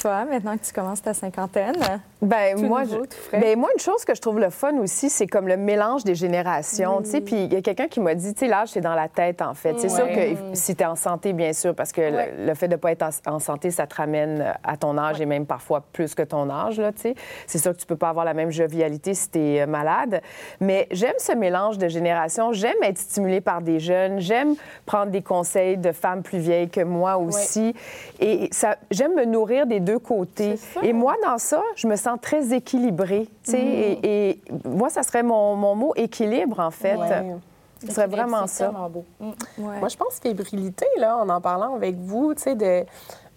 Toi, 0.00 0.24
maintenant 0.26 0.56
que 0.58 0.64
tu 0.64 0.72
commences 0.72 1.00
ta 1.02 1.14
cinquantaine, 1.14 1.74
Ben 2.20 2.56
Tout 2.56 2.64
moi, 2.64 2.82
nouveau, 2.84 3.04
je- 3.04 3.08
tout 3.08 3.16
frais. 3.28 3.38
ben, 3.40 3.58
moi, 3.58 3.68
une 3.74 3.80
chose 3.80 4.04
que 4.04 4.14
je 4.14 4.20
trouve 4.20 4.38
le 4.40 4.50
fun 4.50 4.74
aussi, 4.78 5.08
c'est 5.10 5.26
comme 5.26 5.46
le 5.48 5.56
mélange 5.56 6.02
des 6.04 6.14
générations. 6.14 7.00
Tu 7.02 7.10
sais, 7.10 7.20
puis 7.20 7.44
il 7.44 7.52
y 7.52 7.56
a 7.56 7.62
quelqu'un 7.62 7.88
qui 7.88 8.00
m'a 8.00 8.14
dit, 8.14 8.32
tu 8.34 8.40
sais, 8.40 8.46
l'âge, 8.48 8.68
c'est 8.70 8.80
dans 8.80 8.94
la 8.94 9.08
tête, 9.08 9.42
en 9.42 9.54
fait. 9.54 9.78
C'est 9.78 9.88
sûr 9.90 10.06
que 10.08 10.34
si 10.54 10.74
tu 10.74 10.82
es 10.82 10.86
en 10.86 10.96
santé, 10.96 11.32
bien 11.32 11.52
sûr, 11.52 11.74
parce 11.74 11.92
que 11.92 12.00
le- 12.00 12.16
Ouais. 12.16 12.34
le, 12.46 12.54
fait 12.54 12.68
de 12.68 12.72
ne 12.72 12.76
pas 12.80 12.92
être 12.92 13.02
en, 13.02 13.34
en 13.34 13.38
santé, 13.38 13.70
ça 13.70 13.86
te 13.86 13.94
ramène 13.94 14.54
à 14.64 14.76
ton 14.76 14.96
âge 14.98 15.20
et 15.20 15.26
même 15.26 15.44
parfois 15.46 15.82
plus 15.92 16.14
que 16.14 16.22
ton 16.22 16.48
âge, 16.50 16.78
là, 16.80 16.92
tu 16.92 17.02
sais. 17.02 17.14
C'est 17.46 17.58
sûr 17.58 17.72
que 17.72 17.78
tu 17.78 17.86
peux 17.86 17.96
pas 17.96 18.08
avoir 18.08 18.24
la 18.24 18.34
même 18.34 18.50
jovialité 18.50 19.12
si 19.14 19.30
tu 19.30 19.38
es 19.38 19.66
malade. 19.66 20.20
Mais 20.60 20.88
j'aime 20.90 21.14
ce 21.18 21.32
mélange 21.32 21.76
de 21.78 21.88
générations. 21.88 22.52
J'aime 22.52 22.82
être 22.82 22.98
stimulée 22.98 23.40
par 23.42 23.60
des 23.60 23.78
jeunes. 23.78 24.20
J'aime 24.20 24.54
prendre 24.86 25.10
des 25.12 25.22
conseils 25.22 25.76
de 25.76 25.92
femmes 25.92 26.22
plus 26.22 26.38
vieilles 26.38 26.70
que 26.70 26.80
moi 26.82 27.18
aussi. 27.18 27.74
Et 28.20 28.48
ça, 28.52 28.76
j'aime 28.90 29.14
me 29.14 29.25
nourrir 29.26 29.66
des 29.66 29.80
deux 29.80 29.98
côtés. 29.98 30.58
Et 30.82 30.92
moi, 30.92 31.14
dans 31.24 31.38
ça, 31.38 31.62
je 31.74 31.86
me 31.86 31.96
sens 31.96 32.18
très 32.20 32.54
équilibrée. 32.54 33.28
tu 33.44 33.52
sais, 33.52 33.60
et, 33.60 34.30
et 34.30 34.42
moi, 34.64 34.88
ça 34.90 35.02
serait 35.02 35.22
mon, 35.22 35.56
mon 35.56 35.74
mot 35.74 35.92
équilibre, 35.96 36.60
en 36.60 36.70
fait. 36.70 36.96
Ouais. 36.96 37.36
Ce 37.84 37.92
serait 37.92 38.06
vraiment 38.06 38.46
ça. 38.46 38.68
beau. 38.68 39.04
Mm. 39.20 39.28
ouais. 39.58 39.78
Moi, 39.80 39.88
je 39.88 39.96
pense 39.96 40.18
fébrilité, 40.20 40.86
là, 40.98 41.18
en 41.18 41.28
en 41.28 41.40
parlant 41.40 41.74
avec 41.74 41.96
vous, 41.96 42.34
tu 42.34 42.42
sais, 42.42 42.54
de... 42.54 42.84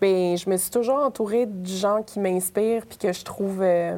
Ben, 0.02 0.38
je 0.38 0.50
me 0.50 0.56
suis 0.56 0.72
toujours 0.72 1.04
entourée 1.04 1.46
de 1.46 1.68
gens 1.68 2.02
qui 2.04 2.22
m'inspirent 2.22 2.86
puis 2.86 2.98
que 2.98 3.12
je 3.12 3.26
trouve, 3.26 3.60
euh, 3.62 3.98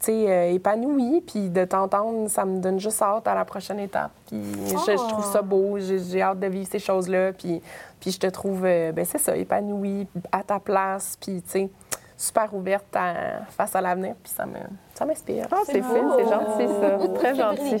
tu 0.00 0.06
sais, 0.06 0.30
euh, 0.30 0.52
épanouie. 0.52 1.20
Puis 1.26 1.50
de 1.50 1.66
t'entendre, 1.66 2.30
ça 2.30 2.46
me 2.46 2.58
donne 2.58 2.80
juste 2.80 3.02
hâte 3.02 3.28
à 3.28 3.34
la 3.34 3.44
prochaine 3.44 3.78
étape. 3.78 4.12
Puis 4.28 4.40
je, 4.64 4.92
je 4.92 5.08
trouve 5.10 5.30
ça 5.30 5.42
beau. 5.42 5.78
J'ai 5.78 5.98
j'ai 5.98 6.22
hâte 6.22 6.40
de 6.40 6.46
vivre 6.46 6.66
ces 6.70 6.78
choses-là. 6.78 7.34
Puis, 7.34 7.60
puis 8.00 8.10
je 8.12 8.18
te 8.18 8.26
trouve, 8.26 8.64
euh, 8.64 8.92
ben 8.92 9.04
c'est 9.04 9.18
ça, 9.18 9.36
épanouie, 9.36 10.06
à 10.32 10.42
ta 10.42 10.58
place. 10.60 11.16
Puis, 11.20 11.42
tu 11.42 11.50
sais, 11.50 11.70
super 12.16 12.54
ouverte 12.54 12.94
à- 12.94 13.44
face 13.50 13.74
à 13.76 13.80
l'avenir. 13.80 14.14
Puis 14.22 14.32
ça 14.32 14.46
me- 14.46 14.54
ça 14.94 15.04
m'inspire. 15.04 15.46
Ah, 15.50 15.56
c'est 15.66 15.82
fin, 15.82 16.16
c'est 16.16 16.28
gentil, 16.28 16.68
ça. 16.80 17.08
Très 17.14 17.34
gentil. 17.34 17.76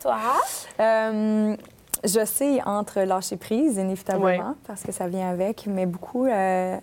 Toi? 0.00 0.16
Euh, 0.80 1.56
je 2.04 2.24
sais 2.24 2.60
entre 2.64 3.00
lâcher 3.00 3.36
prise, 3.36 3.76
inévitablement, 3.76 4.26
Ouais. 4.50 4.54
parce 4.66 4.82
que 4.84 4.92
ça 4.92 5.08
vient 5.08 5.28
avec, 5.28 5.66
mais 5.66 5.86
beaucoup. 5.86 6.26
euh, 6.26 6.76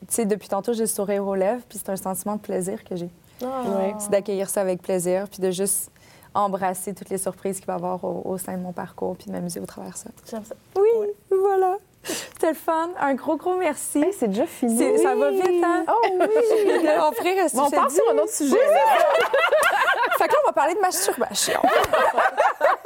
tu 0.00 0.06
sais, 0.08 0.26
depuis 0.26 0.48
tantôt, 0.48 0.72
j'ai 0.74 0.80
le 0.82 0.86
sourire 0.86 1.26
aux 1.26 1.34
lèvres, 1.34 1.62
puis 1.68 1.78
c'est 1.78 1.90
un 1.90 1.96
sentiment 1.96 2.36
de 2.36 2.40
plaisir 2.42 2.84
que 2.84 2.96
j'ai. 2.96 3.08
Ouais. 3.40 3.94
C'est 3.98 4.10
d'accueillir 4.10 4.50
ça 4.50 4.60
avec 4.60 4.82
plaisir, 4.82 5.26
puis 5.28 5.40
de 5.40 5.50
juste 5.50 5.90
embrasser 6.34 6.94
toutes 6.94 7.10
les 7.10 7.18
surprises 7.18 7.58
qu'il 7.58 7.66
va 7.66 7.74
y 7.74 7.76
avoir 7.76 8.02
au, 8.04 8.22
au 8.24 8.38
sein 8.38 8.52
de 8.56 8.62
mon 8.62 8.72
parcours, 8.72 9.16
puis 9.16 9.26
de 9.26 9.32
m'amuser 9.32 9.60
au 9.60 9.66
travers 9.66 9.92
de 9.92 9.96
ça. 9.96 10.10
J'aime 10.30 10.44
ça. 10.44 10.54
Oui, 10.76 11.08
voilà. 11.30 11.76
C'était 12.04 12.48
le 12.48 12.54
fun. 12.54 12.90
Un 13.00 13.14
gros, 13.14 13.36
gros 13.36 13.54
merci. 13.54 14.02
Hey, 14.02 14.12
c'est 14.12 14.26
déjà 14.28 14.46
fini. 14.46 14.76
C'est- 14.76 14.98
Ça 14.98 15.14
va 15.14 15.30
vite, 15.30 15.62
hein? 15.64 15.84
Oh 15.88 15.92
oui! 16.18 16.82
Là, 16.82 17.06
on 17.08 17.12
pourrait 17.12 17.34
rester 17.40 17.56
Bon, 17.58 17.64
on 17.64 17.66
je 17.66 17.70
te 17.70 17.76
part 17.76 17.86
dis. 17.86 17.94
sur 17.94 18.10
un 18.10 18.18
autre 18.18 18.32
sujet. 18.32 18.56
Fait 20.18 20.26
que 20.28 20.32
là, 20.32 20.38
on 20.42 20.46
va 20.48 20.52
parler 20.52 20.74
de 20.74 20.80
masturbation. 20.80 21.60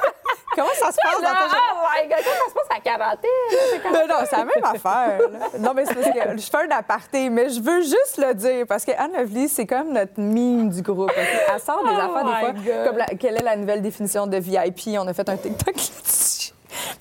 Comment 0.57 0.69
ça 0.75 0.91
se 0.91 0.97
passe 1.03 1.21
dans 1.21 1.29
ta 1.29 1.49
journée? 1.49 1.61
Oh 1.75 1.87
my 1.95 2.09
God, 2.09 2.17
comment 2.25 2.37
ça 2.45 2.49
se 2.49 2.55
passe 2.55 2.77
à 2.77 2.81
quarantaine? 2.81 3.93
Non, 3.93 4.07
non, 4.09 4.25
c'est 4.29 4.37
la 4.37 4.45
même 4.45 4.65
affaire. 4.65 5.19
là. 5.31 5.39
Non, 5.61 5.73
mais 5.75 5.85
c'est 5.87 5.95
parce 5.95 6.07
que 6.07 6.37
je 6.39 6.51
fais 6.51 6.67
un 6.67 6.77
aparté, 6.77 7.31
mais 7.31 7.49
je 7.51 7.61
veux 7.61 7.83
juste 7.83 8.17
le 8.19 8.35
dire 8.35 8.67
parce 8.67 8.85
que 8.85 8.91
Anne 8.93 9.13
Lovely, 9.17 9.49
c'est 9.49 9.67
comme 9.67 9.93
notre 9.93 10.19
mime 10.19 10.71
du 10.71 10.83
groupe. 10.83 11.11
ok? 11.11 11.15
Elle 11.17 11.61
sort 11.61 11.83
des 11.85 11.91
Oh 11.93 12.01
affaires 12.01 12.25
des 12.25 12.41
fois, 12.41 12.53
God. 12.75 12.87
comme 12.89 12.97
la- 12.99 13.07
quelle 13.07 13.37
est 13.37 13.43
la 13.45 13.57
nouvelle 13.57 13.83
définition 13.83 14.27
de 14.27 14.37
VIP. 14.39 14.97
On 14.99 15.07
a 15.07 15.13
fait 15.15 15.29
un 15.29 15.37
TikTok 15.37 15.67
là-dessus. 15.77 16.53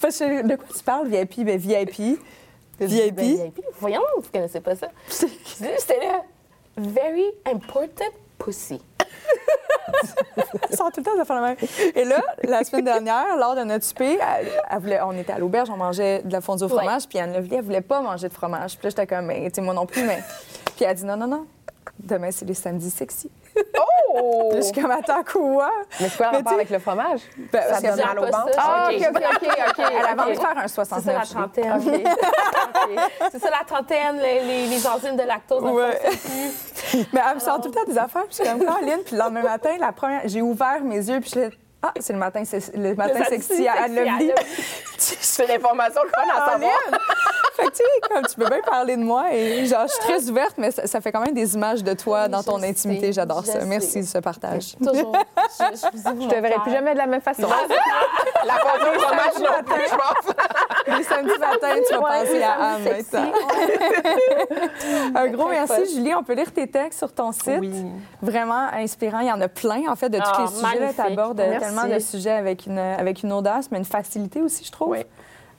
Parce 0.01 0.19
que 0.19 0.41
de 0.43 0.55
quoi 0.55 0.65
tu 0.77 0.83
parles, 0.83 1.07
VIP? 1.07 1.43
Ben, 1.45 1.57
VIP. 1.57 2.19
Ben, 2.79 2.87
VIP. 2.87 3.19
VIP. 3.19 3.61
Voyons, 3.79 4.01
vous 4.17 4.29
connaissez 4.31 4.59
pas 4.59 4.75
ça. 4.75 4.87
C'était 5.07 5.99
là. 6.01 6.21
Very 6.77 7.25
important 7.45 8.05
pussy. 8.37 8.81
Sort 10.75 10.91
tout 10.91 10.99
le 10.99 11.03
temps 11.03 11.17
de 11.17 11.23
faire 11.23 11.35
la 11.41 11.41
même. 11.49 11.55
Et 11.95 12.03
là, 12.05 12.17
la 12.43 12.63
semaine 12.63 12.85
dernière, 12.85 13.35
lors 13.37 13.55
de 13.55 13.63
notre 13.63 13.85
souper, 13.85 14.17
elle- 14.19 14.47
elle 14.69 14.79
voulait- 14.79 15.01
on 15.01 15.11
était 15.13 15.33
à 15.33 15.39
l'auberge, 15.39 15.69
on 15.69 15.77
mangeait 15.77 16.21
de 16.23 16.31
la 16.31 16.41
fondue 16.41 16.63
au 16.63 16.69
fromage, 16.69 17.07
puis 17.07 17.19
Anne 17.19 17.33
Lovely, 17.33 17.55
elle 17.55 17.63
voulait 17.63 17.81
pas 17.81 18.01
manger 18.01 18.27
de 18.29 18.33
fromage. 18.33 18.77
Puis 18.77 18.85
là, 18.85 18.89
j'étais 18.89 19.07
comme, 19.07 19.25
mais 19.27 19.49
moi 19.59 19.73
non 19.73 19.85
plus, 19.85 20.03
mais. 20.03 20.21
Puis 20.75 20.83
elle 20.85 20.89
a 20.91 20.93
dit, 20.93 21.05
non, 21.05 21.15
non, 21.17 21.27
non. 21.27 21.45
Demain, 21.99 22.29
c'est 22.31 22.45
les 22.45 22.53
samedis 22.55 22.89
sexy. 22.89 23.29
Oh! 24.17 24.49
Puis 24.51 24.57
je 24.59 24.63
suis 24.63 24.81
comme, 24.81 24.91
attends, 24.91 25.23
quoi? 25.23 25.69
Mais 26.01 26.09
c'est 26.09 26.17
quoi 26.17 26.31
le 26.31 26.37
rapport 26.37 26.53
avec 26.53 26.69
le 26.69 26.79
fromage? 26.79 27.21
Ben, 27.53 27.61
Ça 27.73 27.81
donne 27.81 28.05
mal 28.05 28.19
au 28.19 28.23
ventre. 28.23 28.49
Ah, 28.57 28.89
Ok. 28.89 29.01
OK, 29.09 29.47
OK, 29.69 29.85
elle 29.91 30.05
avait 30.05 30.21
envie 30.21 30.33
de 30.35 30.39
faire 30.39 30.57
un 30.57 30.67
C'est 30.67 30.83
ça 30.83 30.99
69. 30.99 31.15
la 31.17 31.25
trentaine. 31.25 31.81
C'est 33.31 33.39
ça 33.39 33.49
la 33.49 33.63
trentaine, 33.65 34.17
les, 34.17 34.41
les, 34.43 34.67
les 34.67 34.87
enzymes 34.87 35.15
de 35.15 35.23
lactose. 35.23 35.63
Ouais. 35.63 35.99
Mais 37.13 37.21
elle 37.27 37.35
me 37.35 37.39
sort 37.39 37.61
tout 37.61 37.69
le 37.69 37.73
temps 37.73 37.85
des 37.87 37.97
affaires, 37.97 38.25
puis 38.25 38.37
je 38.37 38.43
suis 38.43 38.51
comme, 38.51 38.65
Caroline, 38.65 38.99
puis 39.05 39.15
le 39.15 39.19
lendemain 39.19 39.43
matin, 39.43 39.69
la 39.79 39.91
première, 39.91 40.21
j'ai 40.25 40.41
ouvert 40.41 40.81
mes 40.83 40.97
yeux, 40.97 41.19
puis 41.19 41.31
je 41.33 41.39
suis 41.39 41.57
ah, 41.85 41.93
c'est 41.99 42.13
le 42.13 42.19
matin, 42.19 42.43
c'est 42.43 42.75
le 42.75 42.95
matin 42.95 43.23
sexy 43.25 43.47
sexy 43.47 43.67
à 43.67 43.83
Anne 43.83 43.95
Lovely. 43.95 44.31
C'est 44.97 45.45
l'information 45.45 46.01
le 46.03 46.09
fun 46.09 46.23
à 46.35 46.51
savoir. 46.51 46.79
fait 47.61 47.65
que 47.65 47.71
tu 47.71 47.77
sais, 47.77 48.09
comme 48.09 48.25
tu 48.25 48.35
peux 48.35 48.47
bien 48.49 48.61
parler 48.65 48.97
de 48.97 49.03
moi 49.03 49.33
et 49.33 49.65
genre, 49.65 49.83
je 49.87 49.93
suis 49.93 49.99
très 50.01 50.29
ouverte, 50.29 50.55
mais 50.57 50.71
ça, 50.71 50.87
ça 50.87 51.01
fait 51.01 51.11
quand 51.11 51.21
même 51.21 51.33
des 51.33 51.55
images 51.55 51.83
de 51.83 51.93
toi 51.93 52.23
Oui, 52.25 52.29
dans 52.31 52.43
ton 52.43 52.61
intimité. 52.63 53.13
J'adore 53.13 53.45
ça. 53.45 53.59
sais. 53.61 53.65
Merci 53.65 54.01
de 54.01 54.05
ce 54.05 54.17
partage. 54.19 54.75
Toujours. 54.83 55.15
Je, 55.59 55.63
je, 55.75 56.21
Je 56.23 56.27
te 56.27 56.35
verrai 56.41 56.55
plus 56.63 56.71
jamais 56.71 56.93
de 56.93 56.97
la 56.97 57.07
même 57.07 57.21
façon. 57.21 57.43
La 58.45 58.53
fondue 58.55 58.95
au 58.95 58.99
fromage 58.99 59.39
non 59.39 59.63
plus, 59.65 59.83
je 59.89 59.95
pense. 59.95 60.35
Les 60.97 61.03
samedis 61.03 61.39
matins, 61.39 61.75
tu 61.87 61.95
vas 61.95 62.01
Ouais, 62.01 62.25
penser 62.25 62.43
à 62.43 62.51
Anne. 62.75 62.87
Un 65.15 65.27
gros 65.29 65.47
merci, 65.49 65.73
fun. 65.73 65.83
Julie. 65.95 66.13
On 66.13 66.23
peut 66.23 66.33
lire 66.33 66.51
tes 66.51 66.67
textes 66.67 66.99
sur 66.99 67.11
ton 67.13 67.31
site. 67.31 67.57
Oui. 67.59 67.71
Vraiment 68.21 68.67
inspirant. 68.73 69.19
Il 69.19 69.27
y 69.27 69.31
en 69.31 69.41
a 69.41 69.47
plein, 69.47 69.83
en 69.89 69.95
fait, 69.95 70.09
de 70.09 70.17
tous 70.19 70.23
Ah, 70.25 70.45
les 70.47 70.47
sujets. 70.77 70.93
Tu 70.93 71.01
abordes 71.01 71.37
Merci. 71.37 71.59
tellement 71.59 71.85
de 71.87 71.99
sujets 71.99 72.31
avec 72.31 72.65
une, 72.67 72.77
avec 72.77 73.23
une 73.23 73.33
audace, 73.33 73.69
mais 73.71 73.77
une 73.79 73.85
facilité 73.85 74.41
aussi, 74.41 74.63
je 74.65 74.71
trouve. 74.71 74.89
Oui. 74.91 74.99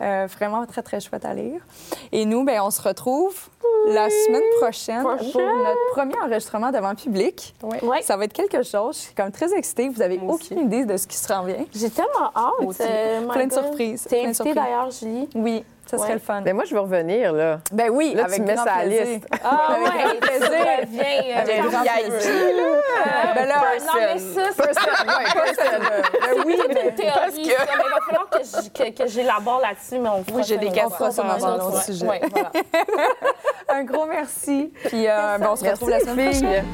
Euh, 0.01 0.27
vraiment 0.37 0.67
très, 0.67 0.83
très 0.83 1.01
chouette 1.01 1.25
à 1.25 1.33
lire. 1.33 1.61
Et 2.13 2.25
nous, 2.27 2.45
ben, 2.45 2.61
on 2.63 2.71
se 2.71 2.83
retrouve 2.83 3.35
la 3.89 4.11
semaine 4.11 4.43
prochaine, 4.61 5.03
Prochaine. 5.03 5.31
pour 5.33 5.41
notre 5.41 5.91
premier 5.93 6.19
enregistrement 6.21 6.71
devant 6.71 6.91
le 6.91 6.97
public. 6.97 7.55
Oui. 7.63 7.79
Ça 8.03 8.17
va 8.17 8.25
être 8.25 8.33
quelque 8.33 8.63
chose. 8.63 8.97
Je 8.97 9.01
suis 9.05 9.15
comme 9.15 9.31
très 9.31 9.55
excitée. 9.55 9.89
Vous 9.89 10.03
avez 10.03 10.19
Moi 10.19 10.35
aussi. 10.35 10.53
aucune 10.53 10.67
idée 10.67 10.85
de 10.85 10.97
ce 10.97 11.07
qui 11.07 11.17
se 11.17 11.33
rend 11.33 11.45
bien. 11.45 11.65
J'ai 11.75 11.89
tellement 11.91 12.31
hâte. 12.35 12.81
euh, 12.81 13.27
Plein 13.29 13.47
de 13.47 13.51
God. 13.55 13.63
surprises, 13.65 14.03
T'es 14.09 14.21
plein 14.23 14.31
de 14.33 14.41
invitée 14.41 14.55
d'ailleurs, 14.55 14.91
Julie? 14.91 15.29
Oui, 15.35 15.65
ça 15.87 15.97
serait 15.99 16.09
Ouais. 16.09 16.15
le 16.15 16.21
fun. 16.21 16.41
Mais 16.45 16.53
moi, 16.53 16.65
je 16.69 16.75
veux 16.75 16.81
revenir, 16.81 17.33
là. 17.33 17.59
Ben 17.73 17.89
oui, 17.91 18.13
Là, 18.15 18.25
tu 18.25 18.29
avec 18.35 18.41
mets 18.47 18.55
grand 18.55 18.65
ça 18.65 18.73
à 18.73 18.79
la 18.79 18.85
plaisir. 18.85 19.07
liste. 19.07 19.27
Ah, 19.45 19.69
Avec 19.71 19.83
ouais, 19.87 20.03
grand 20.03 20.19
plaisir. 20.21 20.51
Viens, 20.89 21.37
Avec 21.37 21.59
euh, 21.59 21.63
VIP, 21.63 22.11
plaisir. 22.11 22.43
Ben 23.35 23.47
là, 23.47 23.55
non, 23.57 23.93
mais 23.95 24.19
ça, 24.19 24.43
c'est 24.55 24.63
personne. 24.63 25.83
Ben 26.23 26.43
oui, 26.47 26.59
mais... 26.69 26.75
Parce 26.75 26.97
que- 26.97 27.03
ça, 27.05 27.21
mais 27.29 27.33
il 27.43 27.51
va 27.51 28.01
falloir 28.07 28.29
que 28.31 28.39
je- 28.43 28.69
que, 28.71 29.03
que 29.03 29.09
j'élabore 29.09 29.61
là-dessus, 29.61 29.99
mais 29.99 30.09
on 30.09 30.25
Oui, 30.35 30.43
j'ai 30.47 30.57
des 30.59 30.71
questions 30.71 31.11
sur 31.11 31.25
Ouais, 31.25 31.31
un 31.31 31.55
autre 31.55 31.75
ouais, 31.77 31.83
sujet. 31.83 32.07
ouais, 32.07 32.21
voilà. 32.31 32.51
Un 33.69 33.85
gros 33.85 34.07
merci. 34.07 34.73
Puis 34.87 35.07
euh, 35.09 35.39
ben, 35.39 35.49
on 35.53 35.57
se 35.57 35.65
Merci, 35.65 35.85
retrouve 35.85 35.91
la 35.91 36.01
semaine. 36.01 36.65